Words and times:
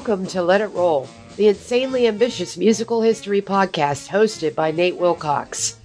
Welcome 0.00 0.26
to 0.28 0.42
Let 0.42 0.62
It 0.62 0.68
Roll, 0.68 1.06
the 1.36 1.48
insanely 1.48 2.08
ambitious 2.08 2.56
musical 2.56 3.02
history 3.02 3.42
podcast 3.42 4.08
hosted 4.08 4.54
by 4.54 4.70
Nate 4.70 4.96
Wilcox. 4.96 5.78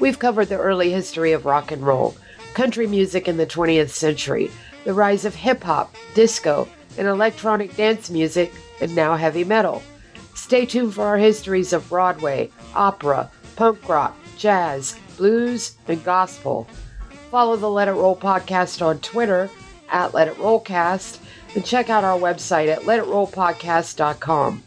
We've 0.00 0.18
covered 0.18 0.48
the 0.48 0.58
early 0.58 0.90
history 0.90 1.30
of 1.30 1.46
rock 1.46 1.70
and 1.70 1.80
roll, 1.80 2.16
country 2.54 2.88
music 2.88 3.28
in 3.28 3.36
the 3.36 3.46
20th 3.46 3.90
century, 3.90 4.50
the 4.82 4.92
rise 4.92 5.24
of 5.24 5.36
hip 5.36 5.62
hop, 5.62 5.94
disco, 6.12 6.66
and 6.98 7.06
electronic 7.06 7.76
dance 7.76 8.10
music, 8.10 8.52
and 8.80 8.96
now 8.96 9.14
heavy 9.14 9.44
metal. 9.44 9.80
Stay 10.34 10.66
tuned 10.66 10.92
for 10.92 11.04
our 11.04 11.18
histories 11.18 11.72
of 11.72 11.88
Broadway, 11.88 12.50
opera, 12.74 13.30
punk 13.54 13.88
rock, 13.88 14.18
jazz, 14.36 14.98
blues, 15.16 15.76
and 15.86 16.02
gospel. 16.02 16.66
Follow 17.30 17.54
the 17.54 17.70
Let 17.70 17.86
It 17.86 17.92
Roll 17.92 18.16
podcast 18.16 18.84
on 18.84 18.98
Twitter 18.98 19.48
at 19.88 20.14
Let 20.14 20.26
It 20.26 20.34
Rollcast 20.34 21.20
and 21.54 21.64
check 21.64 21.90
out 21.90 22.04
our 22.04 22.18
website 22.18 22.68
at 22.68 22.82
letitrollpodcast.com. 22.82 24.62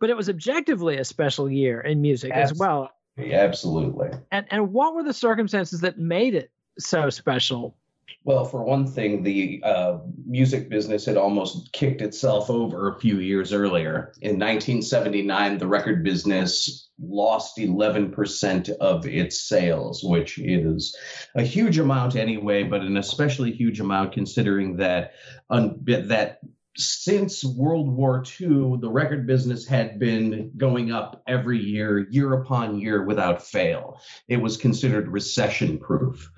but 0.00 0.10
it 0.10 0.16
was 0.16 0.28
objectively 0.28 0.98
a 0.98 1.04
special 1.04 1.50
year 1.50 1.80
in 1.80 2.00
music 2.00 2.32
absolutely. 2.32 2.52
as 2.52 2.58
well. 2.58 2.90
Absolutely. 3.18 4.10
And 4.30 4.46
and 4.50 4.72
what 4.72 4.94
were 4.94 5.02
the 5.02 5.14
circumstances 5.14 5.80
that 5.80 5.98
made 5.98 6.34
it 6.34 6.50
so 6.78 7.10
special? 7.10 7.76
Well, 8.24 8.44
for 8.44 8.62
one 8.62 8.86
thing, 8.86 9.22
the 9.22 9.60
uh, 9.64 9.98
music 10.26 10.68
business 10.68 11.04
had 11.04 11.16
almost 11.16 11.72
kicked 11.72 12.00
itself 12.00 12.50
over 12.50 12.88
a 12.88 13.00
few 13.00 13.18
years 13.18 13.52
earlier. 13.52 14.12
In 14.20 14.38
1979, 14.38 15.58
the 15.58 15.66
record 15.66 16.04
business 16.04 16.90
lost 17.00 17.58
11% 17.58 18.70
of 18.70 19.06
its 19.06 19.48
sales, 19.48 20.04
which 20.04 20.38
is 20.38 20.96
a 21.34 21.42
huge 21.42 21.78
amount 21.78 22.16
anyway, 22.16 22.62
but 22.62 22.82
an 22.82 22.96
especially 22.96 23.52
huge 23.52 23.80
amount 23.80 24.12
considering 24.12 24.76
that 24.76 25.12
un- 25.50 25.78
that 25.84 26.38
since 26.76 27.44
World 27.44 27.90
War 27.90 28.24
II, 28.40 28.78
the 28.80 28.90
record 28.90 29.26
business 29.26 29.66
had 29.66 29.98
been 29.98 30.52
going 30.56 30.90
up 30.90 31.22
every 31.26 31.58
year, 31.58 32.06
year 32.10 32.32
upon 32.34 32.80
year, 32.80 33.04
without 33.04 33.42
fail. 33.42 34.00
It 34.28 34.38
was 34.38 34.56
considered 34.56 35.08
recession 35.08 35.78
proof. 35.78 36.30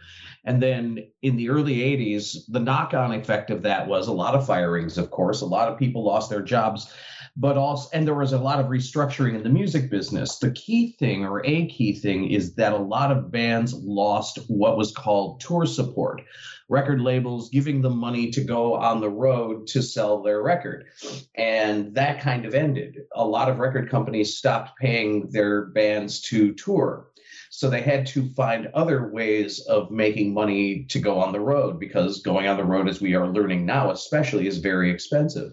And 0.44 0.62
then 0.62 0.99
in 1.22 1.37
the 1.37 1.49
early 1.49 1.77
80s, 1.78 2.41
the 2.49 2.60
knock 2.60 2.93
on 2.93 3.12
effect 3.12 3.50
of 3.50 3.62
that 3.62 3.87
was 3.88 4.09
a 4.09 4.12
lot 4.12 4.34
of 4.34 4.47
firings, 4.47 4.99
of 4.99 5.10
course. 5.10 5.41
A 5.41 5.47
lot 5.47 5.69
of 5.69 5.78
people 5.78 6.05
lost 6.05 6.28
their 6.28 6.43
jobs, 6.43 6.93
but 7.37 7.56
also, 7.56 7.88
and 7.93 8.06
there 8.06 8.15
was 8.15 8.32
a 8.32 8.38
lot 8.38 8.60
of 8.60 8.66
restructuring 8.66 9.34
in 9.34 9.43
the 9.43 9.49
music 9.49 9.91
business. 9.91 10.38
The 10.38 10.53
key 10.53 10.93
thing, 10.99 11.25
or 11.25 11.44
a 11.44 11.66
key 11.69 11.94
thing, 11.99 12.31
is 12.31 12.55
that 12.56 12.72
a 12.75 12.78
lot 12.78 13.10
of 13.10 13.31
bands 13.31 13.72
lost 13.72 14.38
what 14.49 14.77
was 14.77 14.93
called 14.93 15.41
tour 15.41 15.65
support. 15.65 16.21
Record 16.69 17.00
labels 17.00 17.50
giving 17.50 17.82
them 17.82 17.99
money 17.99 18.31
to 18.31 18.44
go 18.44 18.75
on 18.75 19.00
the 19.00 19.11
road 19.11 19.66
to 19.69 19.82
sell 19.82 20.22
their 20.22 20.43
record. 20.43 20.84
And 21.34 21.94
that 21.94 22.21
kind 22.21 22.47
of 22.47 22.55
ended. 22.55 22.99
A 23.15 23.26
lot 23.26 23.50
of 23.50 23.59
record 23.59 23.91
companies 23.91 24.37
stopped 24.37 24.78
paying 24.78 25.28
their 25.31 25.66
bands 25.66 26.21
to 26.22 26.55
tour 26.55 27.09
so 27.56 27.70
they 27.70 27.82
had 27.82 28.04
to 28.04 28.28
find 28.31 28.66
other 28.75 29.10
ways 29.10 29.60
of 29.60 29.88
making 29.88 30.34
money 30.34 30.82
to 30.88 30.98
go 30.98 31.20
on 31.20 31.32
the 31.32 31.38
road 31.38 31.78
because 31.78 32.20
going 32.20 32.48
on 32.48 32.56
the 32.56 32.65
road, 32.65 32.88
as 32.88 33.00
we 33.00 33.15
are 33.15 33.28
learning 33.28 33.65
now, 33.65 33.92
especially, 33.92 34.48
is 34.48 34.59
very 34.59 34.91
expensive. 34.91 35.53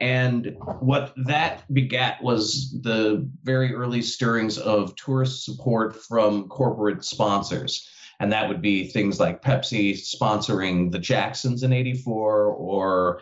And 0.00 0.56
what 0.80 1.12
that 1.26 1.70
begat 1.70 2.22
was 2.22 2.74
the 2.80 3.28
very 3.42 3.74
early 3.74 4.00
stirrings 4.00 4.56
of 4.56 4.96
tourist 4.96 5.44
support 5.44 5.94
from 5.94 6.48
corporate 6.48 7.04
sponsors. 7.04 7.90
And 8.20 8.32
that 8.32 8.48
would 8.48 8.62
be 8.62 8.88
things 8.88 9.20
like 9.20 9.42
Pepsi 9.42 9.92
sponsoring 9.92 10.92
the 10.92 10.98
Jacksons 10.98 11.62
in 11.62 11.74
84 11.74 12.46
or 12.46 13.20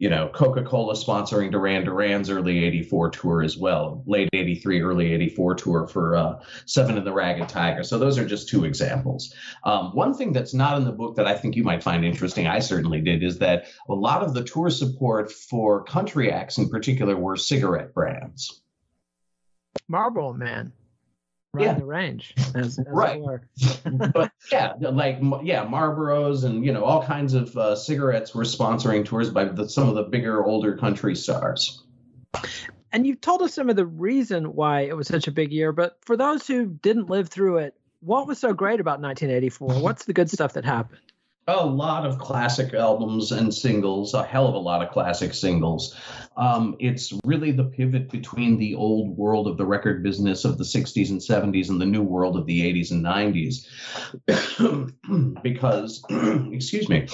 you 0.00 0.08
know, 0.08 0.28
Coca-Cola 0.28 0.94
sponsoring 0.94 1.52
Duran 1.52 1.84
Duran's 1.84 2.30
early 2.30 2.64
84 2.64 3.10
tour 3.10 3.42
as 3.42 3.58
well, 3.58 4.02
late 4.06 4.30
83, 4.32 4.80
early 4.80 5.12
84 5.12 5.54
tour 5.56 5.86
for 5.86 6.16
uh, 6.16 6.40
Seven 6.64 6.96
and 6.96 7.06
the 7.06 7.12
Ragged 7.12 7.50
Tiger. 7.50 7.82
So 7.84 7.98
those 7.98 8.16
are 8.16 8.24
just 8.24 8.48
two 8.48 8.64
examples. 8.64 9.34
Um, 9.62 9.94
one 9.94 10.14
thing 10.14 10.32
that's 10.32 10.54
not 10.54 10.78
in 10.78 10.84
the 10.84 10.92
book 10.92 11.16
that 11.16 11.26
I 11.26 11.36
think 11.36 11.54
you 11.54 11.64
might 11.64 11.82
find 11.82 12.02
interesting, 12.02 12.46
I 12.46 12.60
certainly 12.60 13.02
did, 13.02 13.22
is 13.22 13.38
that 13.40 13.66
a 13.90 13.94
lot 13.94 14.22
of 14.22 14.32
the 14.32 14.42
tour 14.42 14.70
support 14.70 15.30
for 15.30 15.84
country 15.84 16.32
acts 16.32 16.56
in 16.56 16.70
particular 16.70 17.14
were 17.14 17.36
cigarette 17.36 17.92
brands. 17.92 18.62
Marlboro 19.86 20.32
Man 20.32 20.72
right 21.52 21.66
yeah. 21.66 21.74
the 21.74 21.84
range 21.84 22.34
as, 22.54 22.78
as 22.78 22.80
right. 22.86 23.20
but 24.12 24.30
yeah 24.52 24.74
like 24.80 25.18
yeah 25.42 25.64
marlboros 25.64 26.44
and 26.44 26.64
you 26.64 26.72
know 26.72 26.84
all 26.84 27.02
kinds 27.02 27.34
of 27.34 27.56
uh, 27.56 27.74
cigarettes 27.74 28.34
were 28.34 28.44
sponsoring 28.44 29.04
tours 29.04 29.30
by 29.30 29.44
the, 29.44 29.68
some 29.68 29.88
of 29.88 29.94
the 29.94 30.04
bigger 30.04 30.44
older 30.44 30.76
country 30.76 31.16
stars. 31.16 31.82
And 32.92 33.06
you've 33.06 33.20
told 33.20 33.42
us 33.42 33.54
some 33.54 33.70
of 33.70 33.76
the 33.76 33.86
reason 33.86 34.54
why 34.54 34.82
it 34.82 34.96
was 34.96 35.08
such 35.08 35.26
a 35.26 35.32
big 35.32 35.52
year 35.52 35.72
but 35.72 35.98
for 36.04 36.16
those 36.16 36.46
who 36.46 36.66
didn't 36.66 37.10
live 37.10 37.28
through 37.28 37.58
it 37.58 37.74
what 38.00 38.26
was 38.26 38.38
so 38.38 38.52
great 38.52 38.80
about 38.80 39.00
1984 39.00 39.82
what's 39.82 40.04
the 40.04 40.12
good 40.12 40.30
stuff 40.30 40.52
that 40.52 40.64
happened 40.64 41.00
a 41.46 41.66
lot 41.66 42.06
of 42.06 42.18
classic 42.18 42.74
albums 42.74 43.32
and 43.32 43.52
singles, 43.52 44.14
a 44.14 44.22
hell 44.22 44.46
of 44.46 44.54
a 44.54 44.58
lot 44.58 44.82
of 44.82 44.92
classic 44.92 45.34
singles. 45.34 45.96
Um, 46.36 46.76
it's 46.78 47.12
really 47.24 47.50
the 47.50 47.64
pivot 47.64 48.10
between 48.10 48.56
the 48.56 48.74
old 48.74 49.16
world 49.16 49.48
of 49.48 49.56
the 49.56 49.66
record 49.66 50.02
business 50.02 50.44
of 50.44 50.58
the 50.58 50.64
60s 50.64 51.10
and 51.10 51.20
70s 51.20 51.68
and 51.70 51.80
the 51.80 51.86
new 51.86 52.02
world 52.02 52.36
of 52.36 52.46
the 52.46 52.60
80s 52.60 52.90
and 52.92 53.04
90s. 53.04 53.66
because, 55.42 56.04
excuse 56.52 56.88
me, 56.88 57.08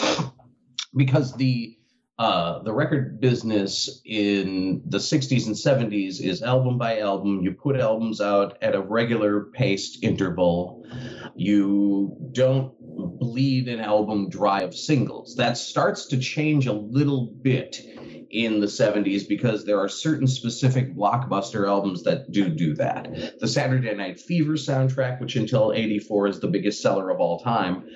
because 0.96 1.34
the 1.36 1.78
uh, 2.18 2.62
the 2.62 2.72
record 2.72 3.20
business 3.20 4.00
in 4.04 4.82
the 4.86 4.98
60s 4.98 5.46
and 5.46 5.54
70s 5.54 6.20
is 6.20 6.42
album 6.42 6.78
by 6.78 7.00
album. 7.00 7.42
You 7.42 7.52
put 7.52 7.76
albums 7.76 8.22
out 8.22 8.56
at 8.62 8.74
a 8.74 8.80
regular 8.80 9.44
paced 9.52 10.02
interval. 10.02 10.86
You 11.34 12.16
don't 12.32 12.72
bleed 12.80 13.68
an 13.68 13.80
album 13.80 14.30
dry 14.30 14.62
of 14.62 14.74
singles. 14.74 15.36
That 15.36 15.58
starts 15.58 16.06
to 16.06 16.18
change 16.18 16.66
a 16.66 16.72
little 16.72 17.26
bit 17.26 17.82
in 18.30 18.60
the 18.60 18.66
70s 18.66 19.28
because 19.28 19.64
there 19.64 19.78
are 19.78 19.88
certain 19.88 20.26
specific 20.26 20.96
blockbuster 20.96 21.68
albums 21.68 22.02
that 22.04 22.30
do 22.32 22.48
do 22.48 22.74
that. 22.74 23.38
The 23.40 23.48
Saturday 23.48 23.94
Night 23.94 24.20
Fever 24.20 24.54
soundtrack, 24.54 25.20
which 25.20 25.36
until 25.36 25.72
84 25.72 26.28
is 26.28 26.40
the 26.40 26.48
biggest 26.48 26.82
seller 26.82 27.10
of 27.10 27.20
all 27.20 27.40
time, 27.40 27.88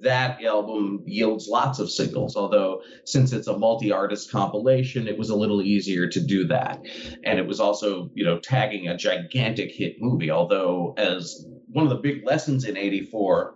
that 0.00 0.42
album 0.44 1.02
yields 1.06 1.48
lots 1.48 1.78
of 1.78 1.90
singles, 1.90 2.36
although 2.36 2.82
since 3.04 3.32
it's 3.32 3.48
a 3.48 3.58
multi-artist 3.58 4.30
compilation, 4.30 5.08
it 5.08 5.18
was 5.18 5.30
a 5.30 5.36
little 5.36 5.62
easier 5.62 6.08
to 6.08 6.20
do 6.20 6.46
that. 6.46 6.80
And 7.24 7.38
it 7.38 7.46
was 7.46 7.60
also, 7.60 8.10
you 8.14 8.24
know, 8.24 8.38
tagging 8.38 8.88
a 8.88 8.96
gigantic 8.96 9.72
hit 9.72 9.96
movie, 10.00 10.30
although 10.30 10.94
as 10.96 11.44
one 11.66 11.84
of 11.84 11.90
the 11.90 11.96
big 11.96 12.24
lessons 12.24 12.64
in 12.64 12.76
84 12.76 13.54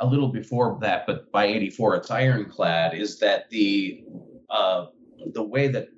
a 0.00 0.06
little 0.06 0.28
before 0.28 0.78
that, 0.80 1.06
but 1.06 1.30
by 1.30 1.46
84 1.46 1.96
it's 1.96 2.10
ironclad, 2.10 2.94
is 2.94 3.18
that 3.18 3.50
the 3.50 4.02
uh, 4.48 4.86
the 5.32 5.42
way 5.42 5.68
that 5.68 5.88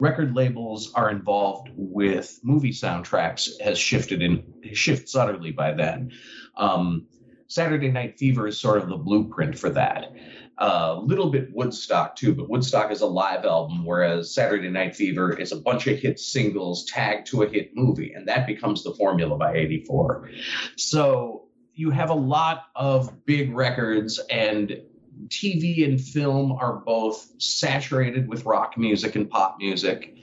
record 0.00 0.34
labels 0.34 0.92
are 0.94 1.10
involved 1.10 1.70
with 1.76 2.40
movie 2.42 2.72
soundtracks 2.72 3.48
has 3.60 3.78
shifted 3.78 4.22
in 4.22 4.42
shifts 4.72 5.14
utterly 5.14 5.52
by 5.52 5.72
then. 5.72 6.10
Um, 6.56 7.06
Saturday 7.50 7.90
Night 7.90 8.16
Fever 8.16 8.46
is 8.46 8.60
sort 8.60 8.80
of 8.80 8.88
the 8.88 8.96
blueprint 8.96 9.58
for 9.58 9.70
that. 9.70 10.12
A 10.58 10.62
uh, 10.62 11.00
little 11.02 11.30
bit 11.30 11.48
Woodstock 11.52 12.14
too, 12.14 12.32
but 12.32 12.48
Woodstock 12.48 12.92
is 12.92 13.00
a 13.00 13.06
live 13.06 13.44
album, 13.44 13.84
whereas 13.84 14.32
Saturday 14.32 14.68
Night 14.68 14.94
Fever 14.94 15.32
is 15.32 15.50
a 15.50 15.56
bunch 15.56 15.88
of 15.88 15.98
hit 15.98 16.20
singles 16.20 16.84
tagged 16.84 17.26
to 17.28 17.42
a 17.42 17.48
hit 17.48 17.72
movie, 17.74 18.12
and 18.12 18.28
that 18.28 18.46
becomes 18.46 18.84
the 18.84 18.94
formula 18.94 19.36
by 19.36 19.54
'84. 19.54 20.30
So 20.76 21.48
you 21.74 21.90
have 21.90 22.10
a 22.10 22.14
lot 22.14 22.66
of 22.76 23.26
big 23.26 23.52
records, 23.52 24.20
and 24.30 24.80
TV 25.26 25.84
and 25.84 26.00
film 26.00 26.52
are 26.52 26.76
both 26.76 27.32
saturated 27.42 28.28
with 28.28 28.44
rock 28.44 28.78
music 28.78 29.16
and 29.16 29.28
pop 29.28 29.56
music 29.58 30.14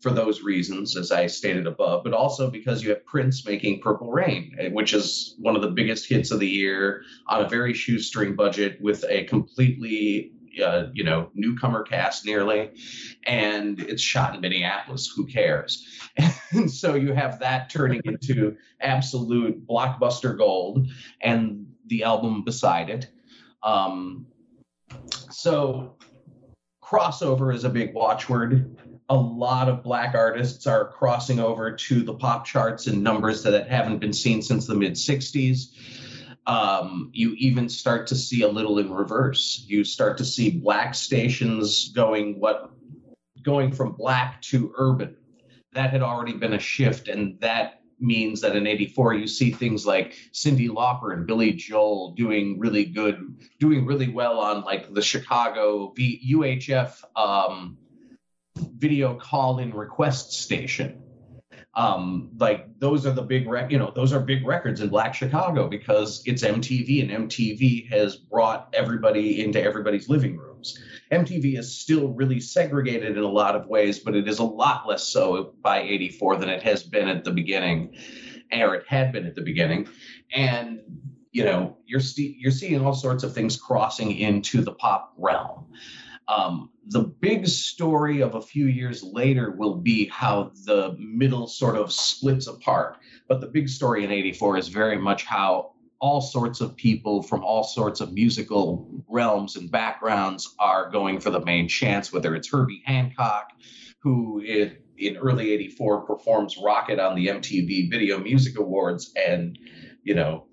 for 0.00 0.10
those 0.10 0.42
reasons, 0.42 0.96
as 0.96 1.12
I 1.12 1.26
stated 1.26 1.66
above, 1.66 2.04
but 2.04 2.14
also 2.14 2.50
because 2.50 2.82
you 2.82 2.90
have 2.90 3.04
Prince 3.04 3.46
making 3.46 3.80
Purple 3.80 4.10
Rain, 4.10 4.56
eh, 4.58 4.68
which 4.70 4.94
is 4.94 5.34
one 5.38 5.56
of 5.56 5.62
the 5.62 5.70
biggest 5.70 6.08
hits 6.08 6.30
of 6.30 6.40
the 6.40 6.48
year 6.48 7.02
on 7.26 7.44
a 7.44 7.48
very 7.48 7.74
shoestring 7.74 8.34
budget 8.34 8.80
with 8.80 9.04
a 9.08 9.24
completely 9.24 10.32
uh, 10.62 10.86
you 10.92 11.04
know, 11.04 11.30
newcomer 11.34 11.82
cast 11.82 12.26
nearly, 12.26 12.70
and 13.24 13.80
it's 13.80 14.02
shot 14.02 14.34
in 14.34 14.40
Minneapolis. 14.40 15.12
Who 15.14 15.26
cares? 15.26 15.86
And 16.52 16.68
so 16.68 16.96
you 16.96 17.12
have 17.12 17.38
that 17.38 17.70
turning 17.70 18.00
into 18.04 18.56
absolute 18.80 19.64
blockbuster 19.68 20.36
gold, 20.36 20.88
and 21.20 21.66
the 21.86 22.02
album 22.02 22.42
beside 22.42 22.90
it. 22.90 23.06
Um, 23.62 24.26
so 25.30 25.94
crossover 26.82 27.54
is 27.54 27.62
a 27.62 27.68
big 27.68 27.94
watchword 27.94 28.79
a 29.10 29.16
lot 29.16 29.68
of 29.68 29.82
black 29.82 30.14
artists 30.14 30.68
are 30.68 30.86
crossing 30.86 31.40
over 31.40 31.72
to 31.72 32.02
the 32.02 32.14
pop 32.14 32.44
charts 32.44 32.86
in 32.86 33.02
numbers 33.02 33.42
that 33.42 33.68
haven't 33.68 33.98
been 33.98 34.12
seen 34.12 34.40
since 34.40 34.66
the 34.66 34.74
mid 34.74 34.92
60s. 34.92 35.74
Um, 36.46 37.10
you 37.12 37.34
even 37.34 37.68
start 37.68 38.06
to 38.06 38.14
see 38.14 38.42
a 38.42 38.48
little 38.48 38.78
in 38.78 38.92
reverse. 38.92 39.64
You 39.66 39.82
start 39.82 40.16
to 40.18 40.24
see 40.24 40.50
black 40.50 40.94
stations 40.94 41.88
going 41.88 42.38
what 42.38 42.70
going 43.42 43.72
from 43.72 43.92
black 43.92 44.40
to 44.42 44.72
urban. 44.76 45.16
That 45.72 45.90
had 45.90 46.02
already 46.02 46.34
been 46.34 46.52
a 46.52 46.58
shift, 46.60 47.08
and 47.08 47.38
that 47.40 47.82
means 47.98 48.40
that 48.40 48.56
in 48.56 48.66
84 48.66 49.14
you 49.14 49.26
see 49.26 49.50
things 49.50 49.84
like 49.84 50.14
Cyndi 50.32 50.68
Lauper 50.68 51.12
and 51.12 51.26
Billy 51.26 51.52
Joel 51.52 52.14
doing 52.14 52.60
really 52.60 52.84
good, 52.84 53.36
doing 53.58 53.86
really 53.86 54.08
well 54.08 54.38
on 54.38 54.62
like 54.62 54.94
the 54.94 55.02
Chicago 55.02 55.92
v- 55.96 56.22
UHF 56.32 57.02
um, 57.16 57.76
video 58.60 59.14
call 59.14 59.58
in 59.58 59.72
request 59.72 60.32
station. 60.32 61.02
Um, 61.74 62.30
like 62.38 62.78
those 62.80 63.06
are 63.06 63.12
the 63.12 63.22
big, 63.22 63.46
you 63.70 63.78
know, 63.78 63.92
those 63.94 64.12
are 64.12 64.20
big 64.20 64.44
records 64.44 64.80
in 64.80 64.88
Black 64.88 65.14
Chicago 65.14 65.68
because 65.68 66.22
it's 66.26 66.42
MTV 66.42 67.02
and 67.02 67.30
MTV 67.30 67.88
has 67.88 68.16
brought 68.16 68.74
everybody 68.74 69.42
into 69.42 69.62
everybody's 69.62 70.08
living 70.08 70.36
rooms. 70.36 70.78
MTV 71.12 71.58
is 71.58 71.72
still 71.72 72.08
really 72.08 72.40
segregated 72.40 73.16
in 73.16 73.22
a 73.22 73.28
lot 73.28 73.54
of 73.54 73.66
ways, 73.66 74.00
but 74.00 74.16
it 74.16 74.26
is 74.26 74.40
a 74.40 74.44
lot 74.44 74.88
less 74.88 75.06
so 75.06 75.54
by 75.62 75.80
84 75.80 76.36
than 76.36 76.48
it 76.48 76.62
has 76.62 76.82
been 76.82 77.08
at 77.08 77.24
the 77.24 77.30
beginning, 77.30 77.94
or 78.52 78.74
it 78.74 78.86
had 78.88 79.12
been 79.12 79.26
at 79.26 79.36
the 79.36 79.42
beginning. 79.42 79.88
And 80.34 80.80
you 81.32 81.44
know, 81.44 81.76
you're 81.86 82.00
st- 82.00 82.36
you're 82.38 82.50
seeing 82.50 82.84
all 82.84 82.94
sorts 82.94 83.22
of 83.22 83.32
things 83.32 83.56
crossing 83.56 84.16
into 84.16 84.62
the 84.62 84.72
pop 84.72 85.14
realm. 85.16 85.66
Um, 86.30 86.70
the 86.86 87.02
big 87.02 87.46
story 87.48 88.20
of 88.20 88.36
a 88.36 88.40
few 88.40 88.66
years 88.66 89.02
later 89.02 89.50
will 89.50 89.74
be 89.74 90.06
how 90.06 90.52
the 90.64 90.96
middle 90.98 91.48
sort 91.48 91.76
of 91.76 91.92
splits 91.92 92.46
apart. 92.46 92.98
But 93.28 93.40
the 93.40 93.48
big 93.48 93.68
story 93.68 94.04
in 94.04 94.12
84 94.12 94.58
is 94.58 94.68
very 94.68 94.96
much 94.96 95.24
how 95.24 95.72
all 96.00 96.20
sorts 96.20 96.60
of 96.60 96.76
people 96.76 97.22
from 97.22 97.44
all 97.44 97.64
sorts 97.64 98.00
of 98.00 98.12
musical 98.12 98.88
realms 99.08 99.56
and 99.56 99.70
backgrounds 99.70 100.54
are 100.58 100.88
going 100.88 101.20
for 101.20 101.30
the 101.30 101.44
main 101.44 101.68
chance, 101.68 102.12
whether 102.12 102.34
it's 102.34 102.50
Herbie 102.50 102.82
Hancock, 102.86 103.50
who 103.98 104.40
in 104.40 105.16
early 105.16 105.50
84 105.52 106.02
performs 106.02 106.56
Rockit 106.56 107.04
on 107.04 107.16
the 107.16 107.26
MTV 107.26 107.90
Video 107.90 108.18
Music 108.18 108.58
Awards 108.58 109.12
and, 109.16 109.58
you 110.04 110.14
know, 110.14 110.46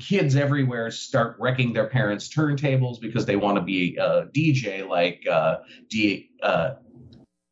kids 0.00 0.36
everywhere 0.36 0.90
start 0.90 1.36
wrecking 1.38 1.72
their 1.72 1.86
parents' 1.86 2.28
turntables 2.28 3.00
because 3.00 3.26
they 3.26 3.36
want 3.36 3.56
to 3.56 3.62
be 3.62 3.96
a 3.96 4.26
DJ 4.26 4.86
like 4.88 5.26
uh, 5.30 5.58
D. 5.88 6.30
Uh, 6.42 6.74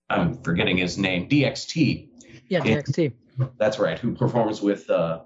I'm 0.08 0.42
forgetting 0.42 0.76
his 0.76 0.98
name, 0.98 1.28
DXT. 1.28 2.08
Yeah, 2.48 2.60
DXT. 2.60 3.12
that's 3.58 3.78
right. 3.78 3.98
Who 3.98 4.14
performs 4.14 4.60
with 4.60 4.88
uh, 4.90 5.20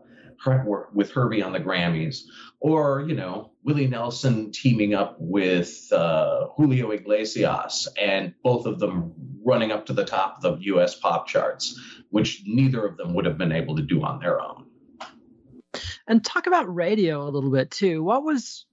with 0.92 1.10
Herbie 1.10 1.42
on 1.42 1.52
the 1.52 1.60
Grammys, 1.60 2.24
or 2.60 3.04
you 3.08 3.14
know 3.14 3.52
Willie 3.62 3.86
Nelson 3.86 4.52
teaming 4.52 4.94
up 4.94 5.16
with 5.18 5.90
uh, 5.92 6.48
Julio 6.56 6.90
Iglesias, 6.90 7.88
and 8.00 8.34
both 8.42 8.66
of 8.66 8.78
them 8.78 9.14
running 9.44 9.72
up 9.72 9.86
to 9.86 9.92
the 9.92 10.04
top 10.04 10.44
of 10.44 10.58
the 10.58 10.64
U.S. 10.66 10.96
pop 10.96 11.26
charts, 11.26 11.78
which 12.10 12.42
neither 12.46 12.84
of 12.84 12.96
them 12.96 13.14
would 13.14 13.24
have 13.24 13.38
been 13.38 13.52
able 13.52 13.76
to 13.76 13.82
do 13.82 14.02
on 14.02 14.20
their 14.20 14.40
own 14.40 14.63
and 16.06 16.24
talk 16.24 16.46
about 16.46 16.72
radio 16.72 17.22
a 17.22 17.30
little 17.30 17.50
bit 17.50 17.70
too. 17.70 18.02
What 18.02 18.24
was 18.24 18.66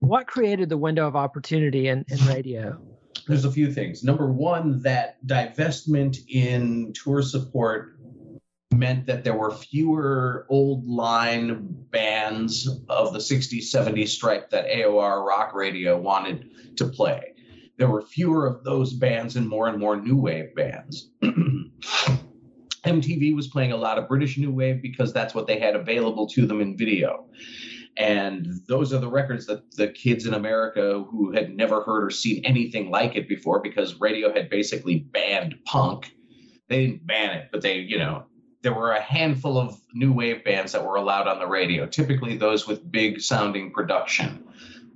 what 0.00 0.26
created 0.26 0.68
the 0.68 0.76
window 0.76 1.06
of 1.06 1.16
opportunity 1.16 1.88
in, 1.88 2.04
in 2.08 2.18
radio? 2.26 2.80
There's 3.26 3.44
a 3.44 3.50
few 3.50 3.72
things. 3.72 4.04
Number 4.04 4.30
one, 4.30 4.82
that 4.82 5.24
divestment 5.26 6.18
in 6.28 6.92
tour 6.92 7.22
support 7.22 7.98
meant 8.72 9.06
that 9.06 9.24
there 9.24 9.34
were 9.34 9.50
fewer 9.52 10.46
old 10.48 10.86
line 10.86 11.66
bands 11.90 12.68
of 12.88 13.12
the 13.12 13.18
60s, 13.18 13.64
70s 13.64 14.08
stripe 14.08 14.50
that 14.50 14.68
AOR 14.68 15.26
rock 15.26 15.54
radio 15.54 15.98
wanted 15.98 16.76
to 16.76 16.86
play. 16.86 17.34
There 17.78 17.88
were 17.88 18.02
fewer 18.02 18.46
of 18.46 18.64
those 18.64 18.92
bands 18.92 19.36
and 19.36 19.48
more 19.48 19.68
and 19.68 19.78
more 19.78 20.00
new 20.00 20.16
wave 20.16 20.54
bands. 20.54 21.10
MTV 22.86 23.34
was 23.34 23.48
playing 23.48 23.72
a 23.72 23.76
lot 23.76 23.98
of 23.98 24.08
British 24.08 24.38
New 24.38 24.52
Wave 24.52 24.80
because 24.80 25.12
that's 25.12 25.34
what 25.34 25.46
they 25.46 25.58
had 25.58 25.74
available 25.74 26.26
to 26.28 26.46
them 26.46 26.60
in 26.60 26.76
video. 26.76 27.26
And 27.96 28.46
those 28.68 28.92
are 28.92 28.98
the 28.98 29.08
records 29.08 29.46
that 29.46 29.72
the 29.72 29.88
kids 29.88 30.26
in 30.26 30.34
America 30.34 31.02
who 31.10 31.32
had 31.32 31.56
never 31.56 31.82
heard 31.82 32.04
or 32.04 32.10
seen 32.10 32.44
anything 32.44 32.90
like 32.90 33.16
it 33.16 33.28
before, 33.28 33.60
because 33.60 34.00
radio 34.00 34.32
had 34.32 34.50
basically 34.50 34.98
banned 34.98 35.56
punk. 35.64 36.12
They 36.68 36.86
didn't 36.86 37.06
ban 37.06 37.36
it, 37.36 37.48
but 37.50 37.62
they, 37.62 37.78
you 37.78 37.98
know, 37.98 38.24
there 38.62 38.74
were 38.74 38.92
a 38.92 39.00
handful 39.00 39.58
of 39.58 39.80
new 39.94 40.12
wave 40.12 40.44
bands 40.44 40.72
that 40.72 40.84
were 40.84 40.96
allowed 40.96 41.28
on 41.28 41.38
the 41.38 41.46
radio, 41.46 41.86
typically 41.86 42.36
those 42.36 42.66
with 42.66 42.90
big 42.90 43.20
sounding 43.20 43.72
production 43.72 44.44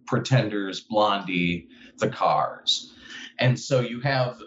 Pretenders, 0.06 0.80
Blondie, 0.80 1.68
The 1.98 2.08
Cars. 2.08 2.92
And 3.38 3.58
so 3.58 3.80
you 3.80 4.00
have 4.00 4.42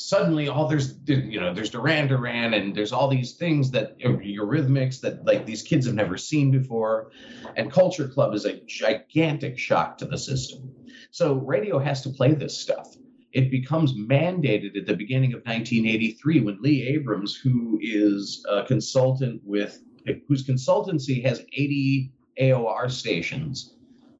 suddenly 0.00 0.48
all 0.48 0.66
there's 0.66 0.94
you 1.06 1.40
know 1.40 1.52
there's 1.52 1.70
Duran 1.70 2.08
Duran 2.08 2.54
and 2.54 2.74
there's 2.74 2.92
all 2.92 3.08
these 3.08 3.32
things 3.32 3.70
that 3.72 3.98
Eurythmics 3.98 5.00
that 5.00 5.24
like 5.24 5.46
these 5.46 5.62
kids 5.62 5.86
have 5.86 5.94
never 5.94 6.16
seen 6.16 6.50
before, 6.50 7.10
and 7.56 7.70
Culture 7.70 8.08
Club 8.08 8.34
is 8.34 8.44
a 8.44 8.60
gigantic 8.66 9.58
shock 9.58 9.98
to 9.98 10.06
the 10.06 10.18
system. 10.18 10.72
So 11.10 11.34
radio 11.34 11.78
has 11.78 12.02
to 12.02 12.10
play 12.10 12.34
this 12.34 12.58
stuff. 12.58 12.96
It 13.32 13.50
becomes 13.50 13.94
mandated 13.94 14.76
at 14.76 14.86
the 14.86 14.96
beginning 14.96 15.32
of 15.32 15.40
1983 15.40 16.40
when 16.40 16.58
Lee 16.60 16.88
Abrams, 16.88 17.36
who 17.36 17.78
is 17.80 18.44
a 18.48 18.64
consultant 18.64 19.40
with 19.44 19.82
whose 20.26 20.46
consultancy 20.46 21.24
has 21.24 21.40
80 21.52 22.12
AOR 22.40 22.90
stations 22.90 23.76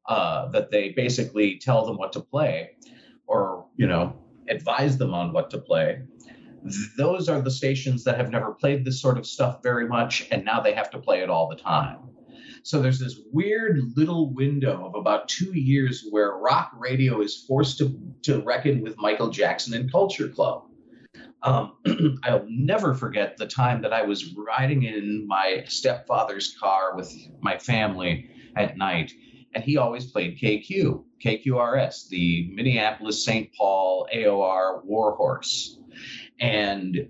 uh, 0.07 0.49
that 0.49 0.71
they 0.71 0.91
basically 0.91 1.59
tell 1.59 1.87
them 1.87 1.97
what 1.97 2.13
to 2.13 2.21
play, 2.21 2.71
or 3.27 3.67
you 3.77 3.87
know 3.87 4.20
advise 4.51 4.99
them 4.99 5.15
on 5.15 5.33
what 5.33 5.51
to 5.51 5.59
play. 5.59 6.03
Those 6.99 7.29
are 7.29 7.41
the 7.41 7.51
stations 7.51 8.05
that 8.05 8.19
have 8.19 8.31
never 8.31 8.53
played 8.53 8.85
this 8.85 9.01
sort 9.01 9.17
of 9.17 9.27
stuff 9.27 9.63
very 9.63 9.89
much, 9.89 10.29
and 10.31 10.45
now 10.45 10.61
they 10.61 10.75
have 10.75 10.91
to 10.91 10.99
play 10.99 11.21
it 11.21 11.31
all 11.31 11.49
the 11.49 11.57
time. 11.57 11.99
So 12.63 12.83
there's 12.83 12.99
this 12.99 13.19
weird 13.33 13.81
little 13.97 14.35
window 14.35 14.85
of 14.87 14.95
about 14.95 15.29
two 15.29 15.59
years 15.59 16.07
where 16.11 16.37
rock 16.37 16.73
radio 16.79 17.23
is 17.23 17.45
forced 17.49 17.79
to, 17.79 17.99
to 18.23 18.43
reckon 18.43 18.83
with 18.83 18.99
Michael 18.99 19.31
Jackson 19.31 19.73
and 19.75 19.91
Culture 19.91 20.29
Club. 20.29 20.65
Um, 21.43 21.77
I'll 22.25 22.45
never 22.49 22.95
forget 22.95 23.39
the 23.39 23.47
time 23.47 23.81
that 23.83 23.95
I 23.95 24.03
was 24.03 24.35
riding 24.35 24.83
in 24.83 25.27
my 25.27 25.65
stepfather's 25.67 26.55
car 26.61 26.95
with 26.95 27.11
my 27.41 27.57
family 27.57 28.31
at 28.57 28.77
night, 28.77 29.13
and 29.55 29.65
he 29.65 29.79
always 29.79 30.11
played 30.11 30.39
KQ, 30.39 31.03
KQRS, 31.25 32.09
the 32.09 32.51
Minneapolis 32.55 33.25
St. 33.25 33.53
Paul 33.55 34.09
AOR 34.15 34.85
Warhorse. 34.85 35.79
And 36.41 37.09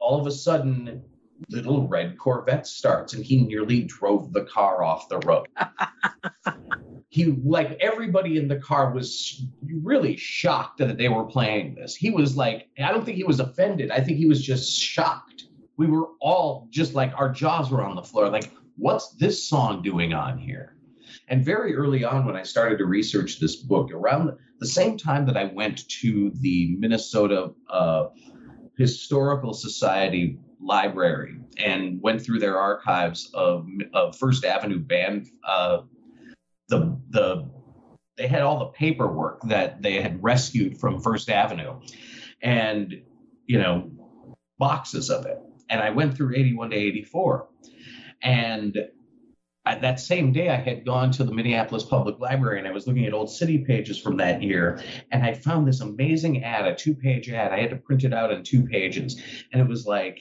all 0.00 0.20
of 0.20 0.26
a 0.26 0.30
sudden, 0.30 1.02
little 1.48 1.86
red 1.88 2.18
Corvette 2.18 2.66
starts, 2.66 3.14
and 3.14 3.24
he 3.24 3.42
nearly 3.42 3.82
drove 3.82 4.32
the 4.32 4.44
car 4.44 4.82
off 4.82 5.08
the 5.08 5.18
road. 5.18 5.46
he 7.08 7.26
like 7.44 7.76
everybody 7.80 8.36
in 8.36 8.48
the 8.48 8.56
car 8.56 8.92
was 8.92 9.44
really 9.82 10.16
shocked 10.16 10.78
that 10.78 10.96
they 10.98 11.08
were 11.08 11.24
playing 11.24 11.74
this. 11.74 11.96
He 11.96 12.10
was 12.10 12.36
like, 12.36 12.68
I 12.82 12.92
don't 12.92 13.04
think 13.04 13.16
he 13.16 13.24
was 13.24 13.40
offended. 13.40 13.90
I 13.90 14.00
think 14.00 14.18
he 14.18 14.26
was 14.26 14.44
just 14.44 14.70
shocked. 14.72 15.44
We 15.76 15.86
were 15.86 16.08
all 16.20 16.68
just 16.70 16.94
like 16.94 17.12
our 17.16 17.30
jaws 17.30 17.70
were 17.70 17.82
on 17.82 17.96
the 17.96 18.02
floor. 18.02 18.28
Like, 18.28 18.50
what's 18.76 19.10
this 19.14 19.44
song 19.44 19.82
doing 19.82 20.14
on 20.14 20.38
here? 20.38 20.76
And 21.30 21.44
very 21.44 21.76
early 21.76 22.04
on, 22.04 22.26
when 22.26 22.36
I 22.36 22.42
started 22.42 22.78
to 22.78 22.86
research 22.86 23.38
this 23.38 23.56
book, 23.56 23.92
around 23.92 24.36
the 24.58 24.66
same 24.66 24.98
time 24.98 25.24
that 25.26 25.36
I 25.36 25.44
went 25.44 25.88
to 26.00 26.32
the 26.40 26.74
Minnesota 26.76 27.52
uh, 27.70 28.08
Historical 28.76 29.54
Society 29.54 30.38
library 30.60 31.36
and 31.56 32.02
went 32.02 32.20
through 32.20 32.40
their 32.40 32.58
archives 32.58 33.30
of, 33.32 33.68
of 33.94 34.16
First 34.16 34.44
Avenue 34.44 34.80
band 34.80 35.28
uh, 35.46 35.82
the 36.68 36.98
the 37.10 37.48
they 38.16 38.26
had 38.26 38.42
all 38.42 38.58
the 38.58 38.66
paperwork 38.66 39.40
that 39.42 39.82
they 39.82 40.00
had 40.00 40.22
rescued 40.22 40.78
from 40.78 41.00
First 41.00 41.28
Avenue, 41.28 41.80
and 42.42 43.02
you 43.46 43.58
know 43.58 43.90
boxes 44.58 45.10
of 45.10 45.26
it. 45.26 45.38
And 45.68 45.80
I 45.80 45.90
went 45.90 46.16
through 46.16 46.36
81 46.36 46.70
to 46.70 46.76
84, 46.76 47.48
and 48.22 48.78
that 49.66 50.00
same 50.00 50.32
day 50.32 50.48
I 50.48 50.56
had 50.56 50.84
gone 50.84 51.12
to 51.12 51.24
the 51.24 51.32
Minneapolis 51.32 51.84
Public 51.84 52.18
Library 52.18 52.58
and 52.58 52.66
I 52.66 52.72
was 52.72 52.86
looking 52.86 53.06
at 53.06 53.12
old 53.12 53.30
city 53.30 53.58
pages 53.58 53.98
from 53.98 54.16
that 54.16 54.42
year, 54.42 54.82
and 55.12 55.22
I 55.22 55.34
found 55.34 55.68
this 55.68 55.80
amazing 55.80 56.44
ad, 56.44 56.66
a 56.66 56.74
two-page 56.74 57.28
ad. 57.30 57.52
I 57.52 57.60
had 57.60 57.70
to 57.70 57.76
print 57.76 58.04
it 58.04 58.12
out 58.12 58.32
in 58.32 58.42
two 58.42 58.64
pages, 58.64 59.22
and 59.52 59.60
it 59.60 59.68
was 59.68 59.86
like, 59.86 60.20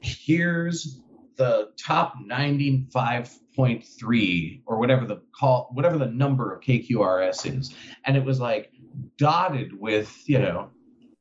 here's 0.00 1.00
the 1.36 1.70
top 1.78 2.14
95.3 2.24 4.62
or 4.66 4.78
whatever 4.78 5.06
the 5.06 5.22
call 5.38 5.68
whatever 5.72 5.98
the 5.98 6.06
number 6.06 6.54
of 6.54 6.62
KQRS 6.62 7.58
is 7.58 7.74
and 8.04 8.16
it 8.16 8.24
was 8.24 8.38
like 8.38 8.70
dotted 9.16 9.72
with 9.78 10.22
you 10.26 10.38
know 10.38 10.68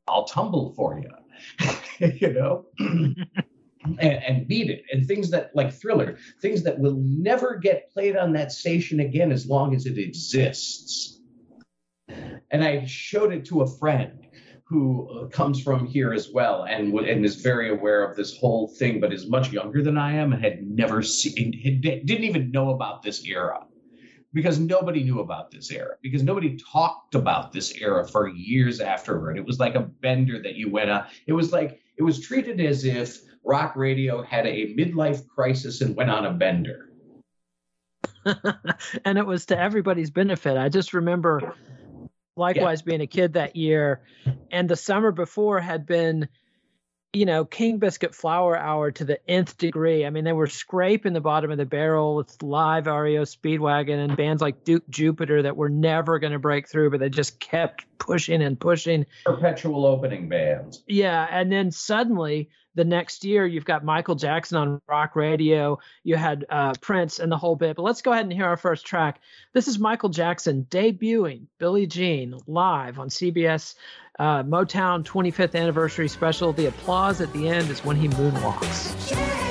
I'll 0.08 0.26
tumble 0.26 0.74
for 0.74 1.00
you 1.00 1.10
you 2.20 2.34
know 2.34 2.66
and, 3.84 4.00
and, 4.00 4.48
beat 4.48 4.70
it 4.70 4.84
and 4.92 5.08
things 5.08 5.30
that 5.32 5.52
like 5.56 5.74
thriller 5.74 6.18
things 6.42 6.64
that 6.64 6.78
will 6.78 6.98
never 6.98 7.56
get 7.56 7.92
played 7.92 8.16
on 8.16 8.34
that 8.34 8.52
station 8.52 9.00
again 9.00 9.32
as 9.32 9.48
long 9.48 9.76
as 9.76 9.86
it 9.86 9.98
exists 9.98 11.20
and 12.52 12.64
I 12.64 12.86
showed 12.86 13.34
it 13.34 13.46
to 13.46 13.62
a 13.62 13.68
friend 13.68 14.28
who 14.72 15.10
uh, 15.10 15.28
comes 15.28 15.62
from 15.62 15.86
here 15.86 16.14
as 16.14 16.30
well 16.32 16.64
and 16.64 16.94
and 16.94 17.26
is 17.26 17.36
very 17.36 17.70
aware 17.70 18.10
of 18.10 18.16
this 18.16 18.38
whole 18.38 18.68
thing, 18.68 19.02
but 19.02 19.12
is 19.12 19.28
much 19.28 19.52
younger 19.52 19.84
than 19.84 19.98
I 19.98 20.14
am 20.14 20.32
and 20.32 20.42
had 20.42 20.64
never 20.64 21.02
seen, 21.02 21.52
didn't 21.82 22.24
even 22.24 22.52
know 22.52 22.70
about 22.70 23.04
this 23.04 23.26
era 23.26 23.66
because 24.34 24.60
nobody 24.60 25.04
knew 25.04 25.20
about 25.20 25.52
this 25.52 25.72
era 25.72 25.96
because 26.02 26.24
nobody 26.24 26.58
talked 26.58 27.16
about 27.16 27.52
this 27.52 27.74
era 27.82 28.08
for 28.08 28.30
years 28.30 28.80
afterward. 28.80 29.38
It 29.38 29.46
was 29.46 29.60
like 29.60 29.76
a 29.76 29.82
bender 29.82 30.42
that 30.42 30.56
you 30.56 30.72
went 30.72 30.90
on. 30.90 31.06
It 31.28 31.34
was 31.34 31.52
like 31.52 31.82
it 31.98 32.04
was 32.04 32.22
treated 32.22 32.62
as 32.62 32.86
if 32.86 33.20
rock 33.44 33.76
radio 33.76 34.22
had 34.22 34.46
a 34.46 34.74
midlife 34.76 35.28
crisis 35.28 35.82
and 35.82 35.96
went 35.96 36.10
on 36.10 36.26
a 36.26 36.32
bender. 36.32 36.90
and 39.06 39.18
it 39.18 39.26
was 39.26 39.48
to 39.48 39.60
everybody's 39.60 40.12
benefit. 40.12 40.58
I 40.58 40.70
just 40.70 40.94
remember 40.94 41.56
likewise 42.36 42.82
yeah. 42.82 42.86
being 42.86 43.02
a 43.02 43.08
kid 43.08 43.34
that 43.34 43.56
year 43.56 44.02
and 44.52 44.70
the 44.70 44.76
summer 44.76 45.12
before 45.12 45.60
had 45.60 45.86
been 45.86 46.28
you 47.14 47.26
know 47.26 47.44
king 47.44 47.78
biscuit 47.78 48.16
flower 48.16 48.58
hour 48.58 48.90
to 48.90 49.04
the 49.04 49.20
nth 49.30 49.58
degree 49.58 50.06
i 50.06 50.10
mean 50.10 50.24
they 50.24 50.32
were 50.32 50.48
scraping 50.48 51.12
the 51.12 51.20
bottom 51.20 51.52
of 51.52 51.58
the 51.58 51.66
barrel 51.66 52.16
with 52.16 52.42
live 52.42 52.88
REO 52.88 53.24
speedwagon 53.24 54.04
and 54.04 54.16
bands 54.16 54.42
like 54.42 54.64
duke 54.64 54.88
jupiter 54.90 55.42
that 55.42 55.58
were 55.58 55.70
never 55.70 56.20
going 56.20 56.34
to 56.34 56.40
break 56.40 56.70
through 56.70 56.90
but 56.90 57.00
they 57.00 57.10
just 57.10 57.40
kept 57.40 57.86
pushing 57.98 58.42
and 58.42 58.60
pushing 58.60 59.06
perpetual 59.26 59.86
opening 59.86 60.30
bands 60.30 60.84
yeah 60.88 61.28
and 61.30 61.52
then 61.52 61.70
suddenly 61.70 62.50
the 62.76 62.86
next 62.86 63.24
year 63.24 63.46
you've 63.46 63.66
got 63.66 63.84
Michael 63.84 64.16
Jackson 64.16 64.58
on 64.58 64.82
rock 64.88 65.16
radio, 65.16 65.80
you 66.04 66.16
had 66.16 66.46
uh, 66.50 66.74
Prince 66.82 67.20
and 67.20 67.32
the 67.32 67.38
whole 67.38 67.56
bit. 67.56 67.76
But 67.76 67.84
let's 67.84 68.02
go 68.02 68.12
ahead 68.12 68.26
and 68.26 68.34
hear 68.34 68.46
our 68.46 68.58
first 68.58 68.86
track. 68.86 69.20
This 69.54 69.68
is 69.68 69.80
Michael 69.80 70.10
Jackson 70.10 70.66
debuting 70.70 71.46
Billie 71.58 71.88
Jean 71.88 72.36
live 72.48 73.00
on 73.00 73.10
CBS 73.10 73.76
uh, 74.20 74.44
Motown 74.44 75.04
25th 75.04 75.56
anniversary 75.56 76.08
special. 76.08 76.54
The 76.54 76.68
applause 76.68 77.22
at 77.22 77.32
the 77.34 77.50
end 77.50 77.70
is 77.70 77.84
when 77.84 77.96
he 77.96 78.08
moonwalks. 78.08 79.51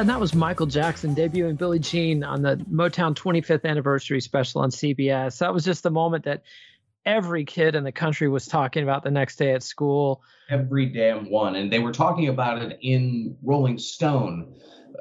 And 0.00 0.08
that 0.08 0.18
was 0.18 0.34
Michael 0.34 0.64
Jackson 0.64 1.14
debuting 1.14 1.58
Billie 1.58 1.78
Jean 1.78 2.24
on 2.24 2.40
the 2.40 2.56
Motown 2.72 3.14
25th 3.14 3.66
anniversary 3.66 4.22
special 4.22 4.62
on 4.62 4.70
CBS. 4.70 5.36
That 5.40 5.52
was 5.52 5.62
just 5.62 5.82
the 5.82 5.90
moment 5.90 6.24
that 6.24 6.42
every 7.04 7.44
kid 7.44 7.74
in 7.74 7.84
the 7.84 7.92
country 7.92 8.26
was 8.26 8.46
talking 8.46 8.82
about 8.82 9.04
the 9.04 9.10
next 9.10 9.36
day 9.36 9.52
at 9.52 9.62
school. 9.62 10.22
Every 10.48 10.86
damn 10.86 11.30
one. 11.30 11.54
And 11.54 11.70
they 11.70 11.80
were 11.80 11.92
talking 11.92 12.28
about 12.28 12.62
it 12.62 12.78
in 12.80 13.36
Rolling 13.42 13.76
Stone 13.76 14.54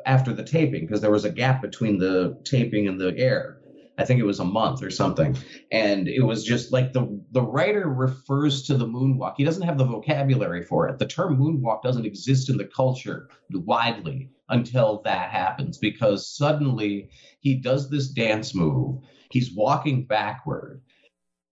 after 0.06 0.34
the 0.34 0.44
taping 0.44 0.82
because 0.82 1.00
there 1.00 1.12
was 1.12 1.24
a 1.24 1.32
gap 1.32 1.62
between 1.62 1.98
the 1.98 2.38
taping 2.44 2.90
and 2.90 3.00
the 3.00 3.18
air. 3.18 3.59
I 4.00 4.06
think 4.06 4.22
it 4.22 4.26
was 4.26 4.40
a 4.40 4.46
month 4.46 4.82
or 4.82 4.90
something. 4.90 5.38
And 5.72 6.08
it 6.08 6.22
was 6.22 6.46
just 6.46 6.72
like 6.72 6.94
the 6.94 7.22
the 7.32 7.42
writer 7.42 7.88
refers 7.88 8.64
to 8.64 8.78
the 8.78 8.88
moonwalk. 8.88 9.34
He 9.36 9.44
doesn't 9.44 9.64
have 9.64 9.78
the 9.78 9.86
vocabulary 9.86 10.64
for 10.64 10.88
it. 10.88 10.98
The 11.00 11.06
term 11.06 11.38
moonwalk 11.38 11.84
doesn't 11.84 12.06
exist 12.06 12.50
in 12.50 12.58
the 12.58 12.66
culture 12.66 13.30
widely 13.52 14.32
until 14.48 15.02
that 15.04 15.32
happens 15.32 15.78
because 15.78 16.34
suddenly 16.34 17.10
he 17.42 17.56
does 17.56 17.90
this 17.90 18.08
dance 18.08 18.56
move. 18.56 19.04
He's 19.32 19.54
walking 19.54 20.06
backward. 20.06 20.82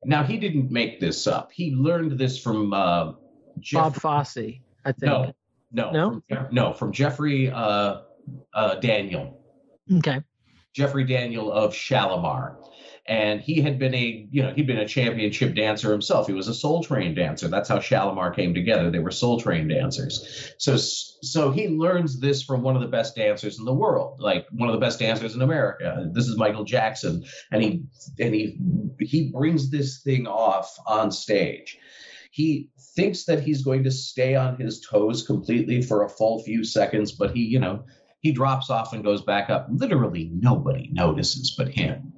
Now 0.05 0.23
he 0.23 0.37
didn't 0.37 0.71
make 0.71 1.01
this 1.01 1.27
up. 1.27 1.51
He 1.51 1.75
learned 1.75 2.17
this 2.17 2.39
from 2.39 2.71
uh, 2.71 3.13
Bob 3.73 3.95
Fosse, 3.95 4.37
I 4.85 4.91
think. 4.93 5.01
No, 5.01 5.33
no, 5.71 5.91
no, 5.91 6.21
from, 6.29 6.47
no, 6.51 6.73
from 6.73 6.93
Jeffrey 6.93 7.51
uh, 7.51 8.01
uh, 8.53 8.75
Daniel. 8.75 9.41
Okay. 9.97 10.21
Jeffrey 10.77 11.05
Daniel 11.05 11.51
of 11.51 11.73
Shalamar. 11.73 12.55
And 13.07 13.41
he 13.41 13.61
had 13.61 13.79
been 13.79 13.95
a, 13.95 14.27
you 14.29 14.43
know, 14.43 14.53
he'd 14.53 14.67
been 14.67 14.77
a 14.77 14.87
championship 14.87 15.55
dancer 15.55 15.91
himself. 15.91 16.27
He 16.27 16.33
was 16.33 16.49
a 16.49 16.53
soul 16.53 16.83
train 16.83 17.15
dancer. 17.15 17.47
That's 17.47 17.69
how 17.69 17.79
Shalamar 17.79 18.35
came 18.35 18.53
together. 18.53 18.91
They 18.91 18.99
were 18.99 19.09
soul 19.09 19.39
train 19.39 19.69
dancers. 19.69 20.53
So, 20.59 20.75
so 20.77 21.49
he 21.49 21.69
learns 21.69 22.19
this 22.19 22.43
from 22.43 22.61
one 22.61 22.75
of 22.75 22.81
the 22.81 22.89
best 22.89 23.15
dancers 23.15 23.57
in 23.57 23.65
the 23.65 23.73
world, 23.73 24.19
like 24.19 24.45
one 24.51 24.69
of 24.69 24.73
the 24.73 24.81
best 24.81 24.99
dancers 24.99 25.33
in 25.33 25.41
America. 25.41 26.09
This 26.13 26.27
is 26.27 26.37
Michael 26.37 26.65
Jackson, 26.65 27.23
and 27.51 27.63
he 27.63 27.83
and 28.19 28.35
he 28.35 28.59
he 28.99 29.31
brings 29.31 29.71
this 29.71 30.01
thing 30.03 30.27
off 30.27 30.77
on 30.85 31.11
stage. 31.11 31.77
He 32.29 32.69
thinks 32.95 33.23
that 33.25 33.41
he's 33.41 33.63
going 33.63 33.85
to 33.85 33.91
stay 33.91 34.35
on 34.35 34.57
his 34.57 34.81
toes 34.81 35.23
completely 35.23 35.81
for 35.81 36.03
a 36.03 36.09
full 36.09 36.43
few 36.43 36.63
seconds, 36.63 37.13
but 37.13 37.31
he, 37.31 37.45
you 37.45 37.59
know, 37.59 37.85
he 38.27 38.33
drops 38.33 38.69
off 38.69 38.91
and 38.91 39.05
goes 39.05 39.21
back 39.21 39.49
up. 39.49 39.67
Literally 39.71 40.29
nobody 40.33 40.89
notices 40.91 41.55
but 41.57 41.69
him. 41.69 42.11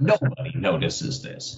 nobody 0.00 0.52
notices 0.54 1.20
this. 1.20 1.56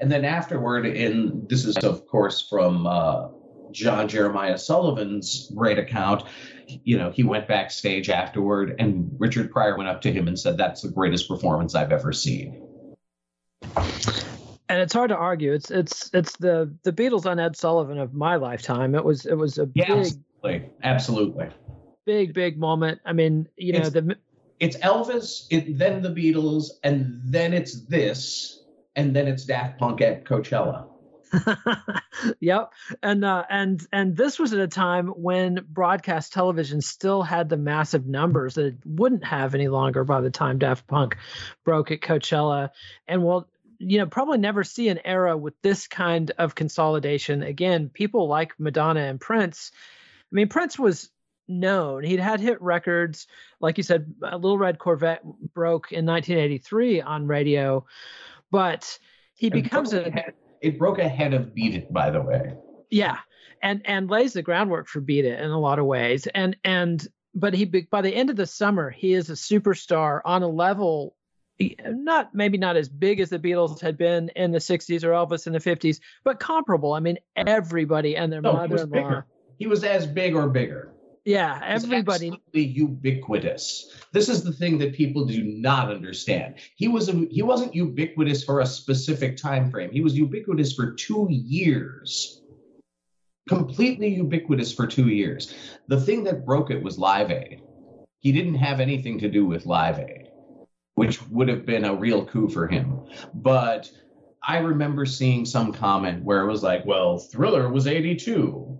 And 0.00 0.10
then 0.10 0.24
afterward, 0.24 0.86
in 0.86 1.46
this 1.50 1.66
is 1.66 1.76
of 1.76 2.06
course 2.06 2.48
from 2.48 2.86
uh, 2.86 3.28
John 3.72 4.08
Jeremiah 4.08 4.56
Sullivan's 4.56 5.52
great 5.54 5.78
account. 5.78 6.22
You 6.66 6.96
know, 6.96 7.10
he 7.10 7.24
went 7.24 7.46
backstage 7.46 8.08
afterward, 8.08 8.76
and 8.78 9.10
Richard 9.18 9.50
Pryor 9.50 9.76
went 9.76 9.90
up 9.90 10.00
to 10.02 10.12
him 10.12 10.26
and 10.26 10.38
said, 10.38 10.56
"That's 10.56 10.80
the 10.80 10.88
greatest 10.88 11.28
performance 11.28 11.74
I've 11.74 11.92
ever 11.92 12.14
seen." 12.14 12.62
And 14.68 14.80
it's 14.80 14.94
hard 14.94 15.10
to 15.10 15.16
argue. 15.16 15.52
It's 15.52 15.70
it's 15.70 16.10
it's 16.14 16.38
the 16.38 16.74
the 16.84 16.92
Beatles 16.92 17.26
on 17.26 17.38
Ed 17.38 17.54
Sullivan 17.54 17.98
of 17.98 18.14
my 18.14 18.36
lifetime. 18.36 18.94
It 18.94 19.04
was 19.04 19.26
it 19.26 19.36
was 19.36 19.58
a 19.58 19.68
yeah, 19.74 19.88
big, 19.88 19.98
absolutely, 19.98 20.70
absolutely 20.82 21.48
big, 22.06 22.32
big 22.32 22.58
moment. 22.58 23.00
I 23.04 23.12
mean, 23.12 23.48
you 23.56 23.74
know, 23.74 23.80
it's, 23.80 23.90
the 23.90 24.16
it's 24.58 24.76
Elvis, 24.78 25.46
it, 25.50 25.78
then 25.78 26.00
the 26.02 26.08
Beatles, 26.08 26.70
and 26.82 27.20
then 27.24 27.52
it's 27.52 27.82
this, 27.86 28.62
and 28.94 29.14
then 29.14 29.28
it's 29.28 29.44
Daft 29.44 29.78
Punk 29.78 30.00
at 30.00 30.24
Coachella 30.24 30.86
yep, 32.40 32.72
and 33.02 33.24
uh, 33.24 33.44
and 33.48 33.86
and 33.92 34.16
this 34.16 34.38
was 34.38 34.52
at 34.52 34.60
a 34.60 34.68
time 34.68 35.08
when 35.08 35.64
broadcast 35.68 36.32
television 36.32 36.80
still 36.80 37.22
had 37.22 37.48
the 37.48 37.56
massive 37.56 38.06
numbers 38.06 38.54
that 38.54 38.66
it 38.66 38.76
wouldn't 38.84 39.24
have 39.24 39.54
any 39.54 39.68
longer 39.68 40.04
by 40.04 40.20
the 40.20 40.30
time 40.30 40.58
Daft 40.58 40.86
Punk 40.86 41.16
broke 41.64 41.90
at 41.90 42.00
Coachella, 42.00 42.70
and 43.06 43.24
we'll 43.24 43.48
you 43.78 43.98
know 43.98 44.06
probably 44.06 44.38
never 44.38 44.64
see 44.64 44.88
an 44.88 45.00
era 45.04 45.36
with 45.36 45.54
this 45.62 45.86
kind 45.88 46.30
of 46.38 46.54
consolidation 46.54 47.42
again. 47.42 47.88
People 47.88 48.28
like 48.28 48.52
Madonna 48.58 49.00
and 49.00 49.20
Prince. 49.20 49.72
I 50.32 50.34
mean, 50.34 50.48
Prince 50.48 50.78
was 50.78 51.10
known. 51.48 52.04
He'd 52.04 52.20
had 52.20 52.40
hit 52.40 52.60
records, 52.60 53.26
like 53.60 53.76
you 53.76 53.82
said, 53.82 54.12
a 54.22 54.36
Little 54.36 54.58
Red 54.58 54.78
Corvette 54.78 55.22
broke 55.54 55.92
in 55.92 56.06
1983 56.06 57.00
on 57.00 57.26
radio, 57.26 57.84
but 58.50 58.98
he 59.34 59.50
becomes 59.50 59.92
a 59.92 60.12
it 60.60 60.78
broke 60.78 60.98
ahead 60.98 61.34
of 61.34 61.54
Beat 61.54 61.74
It, 61.74 61.92
by 61.92 62.10
the 62.10 62.20
way. 62.20 62.54
Yeah, 62.90 63.18
and 63.62 63.82
and 63.84 64.10
lays 64.10 64.32
the 64.32 64.42
groundwork 64.42 64.88
for 64.88 65.00
Beat 65.00 65.24
It 65.24 65.40
in 65.40 65.50
a 65.50 65.58
lot 65.58 65.78
of 65.78 65.86
ways. 65.86 66.26
And 66.26 66.56
and 66.64 67.06
but 67.34 67.54
he 67.54 67.64
by 67.64 68.00
the 68.00 68.14
end 68.14 68.30
of 68.30 68.36
the 68.36 68.46
summer, 68.46 68.90
he 68.90 69.12
is 69.12 69.30
a 69.30 69.34
superstar 69.34 70.20
on 70.24 70.42
a 70.42 70.48
level 70.48 71.16
not 71.58 72.34
maybe 72.34 72.58
not 72.58 72.76
as 72.76 72.88
big 72.88 73.20
as 73.20 73.30
the 73.30 73.38
Beatles 73.38 73.80
had 73.80 73.96
been 73.96 74.28
in 74.36 74.52
the 74.52 74.58
60s 74.58 75.02
or 75.02 75.10
Elvis 75.10 75.46
in 75.46 75.52
the 75.52 75.58
50s, 75.58 76.00
but 76.22 76.38
comparable. 76.38 76.92
I 76.92 77.00
mean, 77.00 77.18
everybody 77.34 78.16
and 78.16 78.32
their 78.32 78.42
no, 78.42 78.52
mother-in-law. 78.52 79.22
He, 79.56 79.64
he 79.64 79.66
was 79.66 79.82
as 79.82 80.06
big 80.06 80.34
or 80.34 80.48
bigger. 80.48 80.92
Yeah, 81.26 81.60
everybody. 81.64 82.40
Ubiquitous. 82.52 83.90
This 84.12 84.28
is 84.28 84.44
the 84.44 84.52
thing 84.52 84.78
that 84.78 84.94
people 84.94 85.24
do 85.24 85.42
not 85.42 85.90
understand. 85.90 86.54
He 86.76 86.86
was 86.86 87.08
a, 87.08 87.26
he 87.32 87.42
wasn't 87.42 87.74
ubiquitous 87.74 88.44
for 88.44 88.60
a 88.60 88.66
specific 88.66 89.36
time 89.36 89.68
frame. 89.68 89.90
He 89.90 90.02
was 90.02 90.16
ubiquitous 90.16 90.74
for 90.74 90.92
two 90.92 91.26
years. 91.28 92.42
Completely 93.48 94.14
ubiquitous 94.14 94.72
for 94.72 94.86
two 94.86 95.08
years. 95.08 95.52
The 95.88 96.00
thing 96.00 96.22
that 96.24 96.46
broke 96.46 96.70
it 96.70 96.80
was 96.80 96.96
Live 96.96 97.32
Aid. 97.32 97.60
He 98.20 98.30
didn't 98.30 98.54
have 98.54 98.78
anything 98.78 99.18
to 99.18 99.28
do 99.28 99.44
with 99.46 99.66
Live 99.66 99.98
Aid, 99.98 100.28
which 100.94 101.20
would 101.26 101.48
have 101.48 101.66
been 101.66 101.84
a 101.84 101.94
real 101.94 102.24
coup 102.24 102.48
for 102.48 102.68
him. 102.68 103.00
But 103.34 103.90
I 104.40 104.58
remember 104.58 105.04
seeing 105.04 105.44
some 105.44 105.72
comment 105.72 106.22
where 106.22 106.42
it 106.42 106.46
was 106.48 106.62
like, 106.62 106.86
well, 106.86 107.18
Thriller 107.18 107.68
was 107.68 107.88
82 107.88 108.78